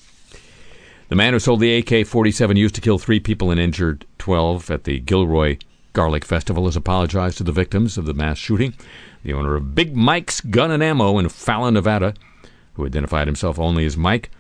The 1.09 1.17
man 1.17 1.35
who 1.35 1.39
sold 1.39 1.61
the 1.61 1.77
AK 1.77 2.07
47 2.07 2.57
used 2.57 2.75
to 2.77 2.81
kill 2.81 2.99
three 2.99 3.21
people 3.21 3.51
and 3.51 3.61
injured 3.61 4.07
12 4.19 4.71
at 4.71 4.85
the 4.85 5.01
Gilroy 5.01 5.59
Garlic 5.93 6.25
Festival 6.25 6.65
has 6.65 6.77
apologized 6.77 7.37
to 7.39 7.45
the 7.45 7.53
victims 7.53 7.99
of 7.99 8.07
the 8.07 8.15
mass 8.15 8.39
shooting. 8.39 8.73
The 9.23 9.35
owner 9.35 9.55
of 9.55 9.75
Big 9.75 9.95
Mike's 9.95 10.41
Gun 10.41 10.71
and 10.71 10.83
Ammo 10.83 11.19
in 11.19 11.29
Fallon, 11.29 11.75
Nevada, 11.75 12.15
who 12.75 12.87
identified 12.87 13.29
himself 13.29 13.59
only 13.59 13.85
as 13.85 13.99
Mike, 13.99 14.31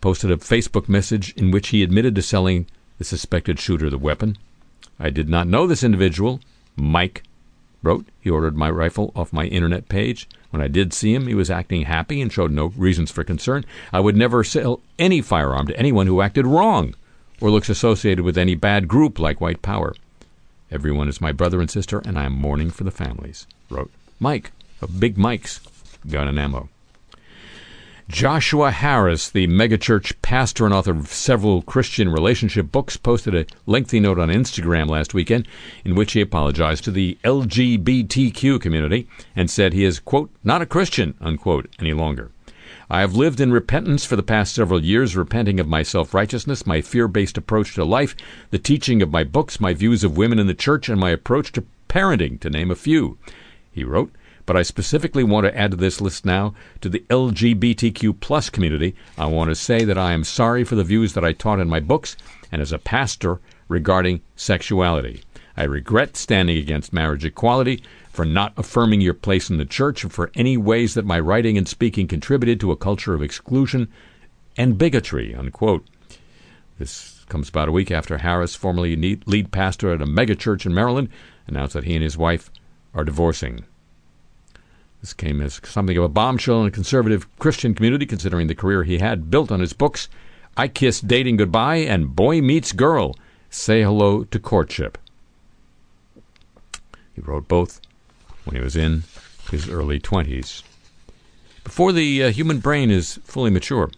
posted 0.00 0.30
a 0.30 0.38
Facebook 0.38 0.88
message 0.88 1.34
in 1.36 1.50
which 1.50 1.68
he 1.68 1.82
admitted 1.82 2.14
to 2.14 2.22
selling 2.22 2.66
the 2.96 3.04
suspected 3.04 3.60
shooter 3.60 3.90
the 3.90 3.98
weapon. 3.98 4.38
I 4.98 5.10
did 5.10 5.28
not 5.28 5.46
know 5.46 5.66
this 5.66 5.84
individual, 5.84 6.40
Mike 6.74 7.22
wrote. 7.84 8.06
He 8.20 8.30
ordered 8.30 8.56
my 8.56 8.70
rifle 8.70 9.12
off 9.14 9.32
my 9.32 9.44
internet 9.44 9.88
page. 9.88 10.28
When 10.50 10.62
I 10.62 10.68
did 10.68 10.92
see 10.92 11.14
him, 11.14 11.26
he 11.26 11.34
was 11.34 11.50
acting 11.50 11.82
happy 11.82 12.20
and 12.20 12.32
showed 12.32 12.50
no 12.50 12.66
reasons 12.76 13.10
for 13.10 13.24
concern. 13.24 13.64
I 13.92 14.00
would 14.00 14.16
never 14.16 14.42
sell 14.42 14.80
any 14.98 15.20
firearm 15.20 15.66
to 15.66 15.78
anyone 15.78 16.06
who 16.06 16.20
acted 16.20 16.46
wrong 16.46 16.94
or 17.40 17.50
looks 17.50 17.68
associated 17.68 18.24
with 18.24 18.38
any 18.38 18.54
bad 18.54 18.88
group 18.88 19.18
like 19.18 19.40
White 19.40 19.62
Power. 19.62 19.94
Everyone 20.70 21.08
is 21.08 21.20
my 21.20 21.32
brother 21.32 21.60
and 21.60 21.70
sister, 21.70 22.02
and 22.04 22.18
I 22.18 22.24
am 22.24 22.32
mourning 22.32 22.70
for 22.70 22.84
the 22.84 22.90
families, 22.90 23.46
wrote 23.68 23.90
Mike 24.18 24.52
of 24.80 24.98
Big 24.98 25.18
Mike's 25.18 25.60
Gun 26.08 26.28
and 26.28 26.38
Ammo. 26.38 26.68
Joshua 28.08 28.70
Harris, 28.70 29.30
the 29.30 29.46
megachurch 29.46 30.12
pastor 30.20 30.66
and 30.66 30.74
author 30.74 30.90
of 30.90 31.08
several 31.08 31.62
Christian 31.62 32.10
relationship 32.10 32.70
books, 32.70 32.98
posted 32.98 33.34
a 33.34 33.46
lengthy 33.64 33.98
note 33.98 34.18
on 34.18 34.28
Instagram 34.28 34.90
last 34.90 35.14
weekend 35.14 35.48
in 35.86 35.94
which 35.94 36.12
he 36.12 36.20
apologized 36.20 36.84
to 36.84 36.90
the 36.90 37.16
LGBTQ 37.24 38.60
community 38.60 39.08
and 39.34 39.50
said 39.50 39.72
he 39.72 39.84
is, 39.84 40.00
quote, 40.00 40.30
not 40.44 40.60
a 40.60 40.66
Christian, 40.66 41.14
unquote, 41.18 41.74
any 41.78 41.94
longer. 41.94 42.30
I 42.90 43.00
have 43.00 43.16
lived 43.16 43.40
in 43.40 43.52
repentance 43.52 44.04
for 44.04 44.16
the 44.16 44.22
past 44.22 44.54
several 44.54 44.84
years, 44.84 45.16
repenting 45.16 45.58
of 45.58 45.66
my 45.66 45.82
self 45.82 46.12
righteousness, 46.12 46.66
my 46.66 46.82
fear 46.82 47.08
based 47.08 47.38
approach 47.38 47.74
to 47.74 47.86
life, 47.86 48.14
the 48.50 48.58
teaching 48.58 49.00
of 49.00 49.10
my 49.10 49.24
books, 49.24 49.60
my 49.60 49.72
views 49.72 50.04
of 50.04 50.18
women 50.18 50.38
in 50.38 50.46
the 50.46 50.52
church, 50.52 50.90
and 50.90 51.00
my 51.00 51.10
approach 51.10 51.52
to 51.52 51.64
parenting, 51.88 52.38
to 52.40 52.50
name 52.50 52.70
a 52.70 52.76
few. 52.76 53.16
He 53.72 53.82
wrote, 53.82 54.12
but 54.46 54.56
I 54.56 54.62
specifically 54.62 55.24
want 55.24 55.46
to 55.46 55.56
add 55.56 55.70
to 55.70 55.76
this 55.76 56.00
list 56.00 56.24
now 56.24 56.54
to 56.80 56.88
the 56.88 57.04
LGBTQ 57.10 58.20
plus 58.20 58.50
community. 58.50 58.94
I 59.16 59.26
want 59.26 59.50
to 59.50 59.54
say 59.54 59.84
that 59.84 59.98
I 59.98 60.12
am 60.12 60.24
sorry 60.24 60.64
for 60.64 60.74
the 60.74 60.84
views 60.84 61.14
that 61.14 61.24
I 61.24 61.32
taught 61.32 61.60
in 61.60 61.68
my 61.68 61.80
books 61.80 62.16
and 62.52 62.60
as 62.60 62.72
a 62.72 62.78
pastor 62.78 63.40
regarding 63.68 64.20
sexuality. 64.36 65.22
I 65.56 65.64
regret 65.64 66.16
standing 66.16 66.58
against 66.58 66.92
marriage 66.92 67.24
equality, 67.24 67.82
for 68.10 68.24
not 68.24 68.52
affirming 68.56 69.00
your 69.00 69.14
place 69.14 69.50
in 69.50 69.56
the 69.56 69.64
church, 69.64 70.04
and 70.04 70.12
for 70.12 70.30
any 70.34 70.56
ways 70.56 70.94
that 70.94 71.04
my 71.04 71.18
writing 71.18 71.58
and 71.58 71.66
speaking 71.66 72.06
contributed 72.06 72.60
to 72.60 72.70
a 72.70 72.76
culture 72.76 73.14
of 73.14 73.22
exclusion 73.22 73.88
and 74.56 74.78
bigotry. 74.78 75.34
Unquote. 75.34 75.84
This 76.78 77.24
comes 77.28 77.48
about 77.48 77.68
a 77.68 77.72
week 77.72 77.90
after 77.90 78.18
Harris, 78.18 78.54
formerly 78.54 78.96
lead 78.96 79.52
pastor 79.52 79.92
at 79.92 80.02
a 80.02 80.06
megachurch 80.06 80.66
in 80.66 80.74
Maryland, 80.74 81.08
announced 81.46 81.74
that 81.74 81.84
he 81.84 81.94
and 81.94 82.02
his 82.02 82.18
wife 82.18 82.50
are 82.94 83.04
divorcing. 83.04 83.64
This 85.04 85.12
came 85.12 85.42
as 85.42 85.60
something 85.64 85.98
of 85.98 86.04
a 86.04 86.08
bombshell 86.08 86.62
in 86.62 86.68
a 86.68 86.70
conservative 86.70 87.26
Christian 87.38 87.74
community, 87.74 88.06
considering 88.06 88.46
the 88.46 88.54
career 88.54 88.84
he 88.84 89.00
had 89.00 89.30
built 89.30 89.52
on 89.52 89.60
his 89.60 89.74
books 89.74 90.08
I 90.56 90.66
Kiss 90.66 90.98
Dating 90.98 91.36
Goodbye 91.36 91.76
and 91.76 92.16
Boy 92.16 92.40
Meets 92.40 92.72
Girl 92.72 93.14
Say 93.50 93.82
Hello 93.82 94.24
to 94.24 94.38
Courtship. 94.38 94.96
He 97.14 97.20
wrote 97.20 97.48
both 97.48 97.82
when 98.44 98.56
he 98.56 98.62
was 98.62 98.76
in 98.76 99.02
his 99.50 99.68
early 99.68 100.00
20s. 100.00 100.62
Before 101.64 101.92
the 101.92 102.24
uh, 102.24 102.30
human 102.30 102.60
brain 102.60 102.90
is 102.90 103.20
fully 103.24 103.50
mature. 103.50 103.90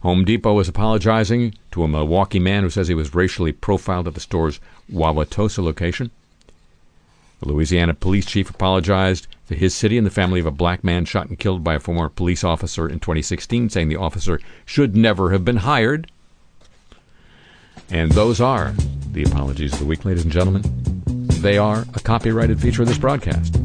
Home 0.00 0.24
Depot 0.24 0.58
is 0.60 0.68
apologizing 0.68 1.52
to 1.72 1.82
a 1.82 1.88
Milwaukee 1.88 2.38
man 2.38 2.62
who 2.62 2.70
says 2.70 2.88
he 2.88 2.94
was 2.94 3.14
racially 3.14 3.52
profiled 3.52 4.08
at 4.08 4.14
the 4.14 4.20
store's 4.20 4.60
Wauwatosa 4.90 5.62
location. 5.62 6.10
The 7.40 7.48
Louisiana 7.48 7.92
police 7.92 8.24
chief 8.24 8.48
apologized 8.48 9.26
to 9.48 9.56
his 9.56 9.74
city 9.74 9.98
and 9.98 10.06
the 10.06 10.10
family 10.10 10.40
of 10.40 10.46
a 10.46 10.50
black 10.50 10.84
man 10.84 11.04
shot 11.04 11.28
and 11.28 11.38
killed 11.38 11.64
by 11.64 11.74
a 11.74 11.80
former 11.80 12.08
police 12.08 12.44
officer 12.44 12.88
in 12.88 13.00
2016, 13.00 13.70
saying 13.70 13.88
the 13.88 13.96
officer 13.96 14.40
should 14.64 14.94
never 14.94 15.30
have 15.30 15.44
been 15.44 15.56
hired. 15.56 16.10
And 17.90 18.12
those 18.12 18.40
are 18.40 18.74
the 19.12 19.24
apologies 19.24 19.72
of 19.72 19.78
the 19.78 19.86
week, 19.86 20.04
ladies 20.04 20.24
and 20.24 20.32
gentlemen. 20.32 20.62
They 21.40 21.56
are 21.56 21.86
a 21.94 22.00
copyrighted 22.00 22.60
feature 22.60 22.82
of 22.82 22.88
this 22.88 22.98
broadcast. 22.98 23.56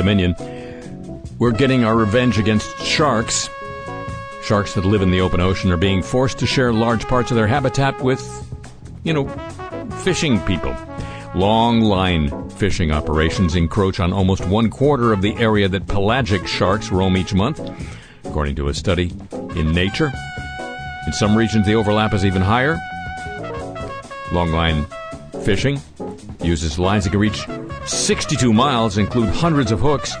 Dominion. 0.00 0.34
We're 1.38 1.50
getting 1.50 1.84
our 1.84 1.94
revenge 1.94 2.38
against 2.38 2.74
sharks. 2.78 3.50
Sharks 4.42 4.72
that 4.72 4.86
live 4.86 5.02
in 5.02 5.10
the 5.10 5.20
open 5.20 5.40
ocean 5.40 5.70
are 5.70 5.76
being 5.76 6.02
forced 6.02 6.38
to 6.38 6.46
share 6.46 6.72
large 6.72 7.06
parts 7.06 7.30
of 7.30 7.36
their 7.36 7.46
habitat 7.46 8.00
with, 8.00 8.22
you 9.04 9.12
know, 9.12 9.28
fishing 10.02 10.40
people. 10.46 10.74
Long 11.34 11.82
line 11.82 12.48
fishing 12.48 12.90
operations 12.90 13.54
encroach 13.54 14.00
on 14.00 14.10
almost 14.10 14.46
one 14.46 14.70
quarter 14.70 15.12
of 15.12 15.20
the 15.20 15.36
area 15.36 15.68
that 15.68 15.86
pelagic 15.86 16.46
sharks 16.46 16.90
roam 16.90 17.14
each 17.18 17.34
month, 17.34 17.60
according 18.24 18.56
to 18.56 18.68
a 18.68 18.74
study 18.74 19.12
in 19.54 19.72
Nature. 19.72 20.10
In 21.06 21.12
some 21.12 21.36
regions, 21.36 21.66
the 21.66 21.74
overlap 21.74 22.14
is 22.14 22.24
even 22.24 22.40
higher. 22.40 22.78
Long 24.32 24.50
line 24.50 24.86
fishing 25.44 25.78
uses 26.42 26.78
lines 26.78 27.04
that 27.04 27.10
can 27.10 27.20
reach 27.20 27.46
62 27.86 28.52
miles, 28.52 28.98
include 28.98 29.28
hundreds 29.28 29.72
of 29.72 29.80
hooks, 29.80 30.14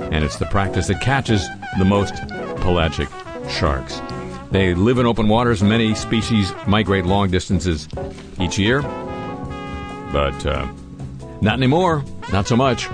and 0.00 0.24
it's 0.24 0.36
the 0.36 0.46
practice 0.46 0.88
that 0.88 1.00
catches 1.00 1.46
the 1.78 1.84
most 1.84 2.14
pelagic 2.56 3.08
sharks. 3.48 4.00
They 4.50 4.74
live 4.74 4.98
in 4.98 5.06
open 5.06 5.28
waters. 5.28 5.62
Many 5.62 5.94
species 5.94 6.52
migrate 6.66 7.06
long 7.06 7.30
distances 7.30 7.88
each 8.38 8.58
year, 8.58 8.82
but 10.12 10.44
uh, 10.44 10.70
not 11.40 11.54
anymore. 11.54 12.04
Not 12.32 12.46
so 12.46 12.56
much. 12.56 12.88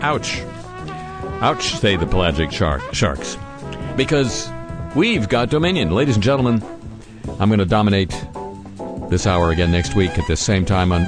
Ouch. 0.00 0.40
Ouch, 1.40 1.74
say 1.74 1.96
the 1.96 2.06
pelagic 2.06 2.52
shark, 2.52 2.82
sharks. 2.94 3.36
Because 3.96 4.48
we've 4.94 5.28
got 5.28 5.50
Dominion. 5.50 5.90
Ladies 5.90 6.14
and 6.14 6.22
gentlemen, 6.22 6.64
I'm 7.40 7.48
going 7.48 7.58
to 7.58 7.66
dominate 7.66 8.10
this 9.10 9.26
hour 9.26 9.50
again 9.50 9.72
next 9.72 9.94
week 9.94 10.18
at 10.18 10.26
the 10.28 10.36
same 10.36 10.64
time 10.64 10.92
on 10.92 11.06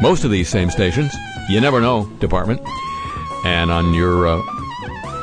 most 0.00 0.24
of 0.24 0.30
these 0.30 0.48
same 0.48 0.70
stations. 0.70 1.14
You 1.48 1.60
never 1.60 1.80
know, 1.80 2.06
department. 2.20 2.60
And 3.44 3.70
on 3.70 3.92
your 3.94 4.26
uh, 4.26 4.42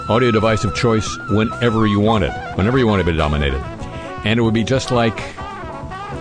audio 0.09 0.31
device 0.31 0.63
of 0.63 0.75
choice 0.75 1.17
whenever 1.29 1.87
you 1.87 1.99
want 1.99 2.23
it, 2.23 2.33
whenever 2.55 2.77
you 2.77 2.87
want 2.87 3.03
to 3.05 3.11
be 3.11 3.17
dominated. 3.17 3.61
And 4.23 4.39
it 4.39 4.43
would 4.43 4.53
be 4.53 4.63
just 4.63 4.91
like 4.91 5.17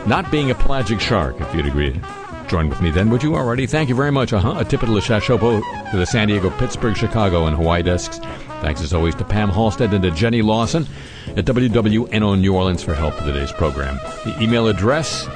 not 0.07 0.31
being 0.31 0.51
a 0.51 0.55
pelagic 0.55 1.01
shark, 1.01 1.41
if 1.41 1.55
you'd 1.55 1.67
agree. 1.67 2.01
Join 2.49 2.69
with 2.69 2.81
me 2.81 2.91
then, 2.91 3.11
would 3.11 3.23
you 3.23 3.37
already? 3.37 3.67
Thank 3.67 3.89
you 3.89 3.95
very 3.95 4.11
much. 4.11 4.33
Uh-huh. 4.33 4.59
A 4.59 4.65
tip 4.65 4.83
of 4.83 4.89
the 4.89 5.01
Shashopo 5.01 5.63
to 5.91 5.97
the 5.97 6.07
San 6.07 6.29
Diego, 6.29 6.51
Pittsburgh, 6.51 6.97
Chicago, 6.97 7.47
and 7.47 7.57
Hawaii 7.57 7.83
desks. 7.83 8.19
Thanks 8.61 8.83
as 8.83 8.93
always 8.93 9.15
to 9.17 9.25
Pam 9.25 9.51
Halstead 9.51 9.93
and 9.95 10.03
to 10.03 10.11
Jenny 10.11 10.43
Lawson 10.43 10.87
at 11.29 11.45
WWNO 11.45 12.41
New 12.41 12.55
Orleans 12.55 12.83
for 12.83 12.95
help 12.95 13.15
with 13.17 13.25
today's 13.25 13.53
program. 13.53 13.97
The 14.25 14.37
email 14.41 14.67
address, 14.67 15.29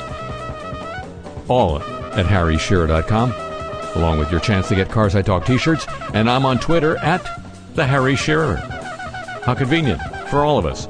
all 1.49 1.79
at 2.17 2.27
harryshearer.com, 2.27 3.33
along 3.97 4.19
with 4.19 4.31
your 4.31 4.41
chance 4.41 4.69
to 4.69 4.75
get 4.75 4.91
Cars 4.91 5.15
I 5.15 5.23
Talk 5.23 5.45
t-shirts. 5.45 5.87
And 6.13 6.29
I'm 6.31 6.47
on 6.47 6.59
Twitter 6.59 6.97
at 6.99 7.23
the 7.75 7.87
Harry 7.87 8.17
Shearer. 8.17 8.57
How 9.45 9.55
convenient 9.55 10.01
for 10.29 10.45
all 10.45 10.59
of 10.59 10.67
us. 10.67 10.87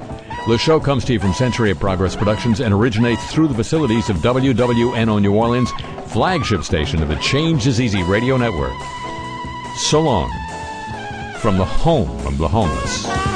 The 0.47 0.59
show 0.59 0.79
comes 0.79 1.05
to 1.07 1.15
you 1.15 1.21
from 1.21 1.33
Century 1.33 1.71
of 1.71 1.81
Progress 1.81 2.15
Productions 2.15 2.61
and 2.61 2.75
originates 2.75 3.33
through 3.33 3.49
the 3.49 3.55
facilities 3.55 4.11
of 4.11 4.17
WWNO 4.19 5.21
New 5.21 5.35
Orleans, 5.35 5.71
flagship 6.07 6.63
station 6.63 7.03
of 7.03 7.09
the 7.09 7.17
Change 7.17 7.67
is 7.67 7.81
Easy 7.81 8.03
radio 8.03 8.37
network. 8.37 8.75
So 9.77 10.01
long 10.01 10.31
from 11.39 11.57
the 11.57 11.65
home 11.65 12.11
of 12.27 12.39
the 12.39 12.49
homeless. 12.49 13.34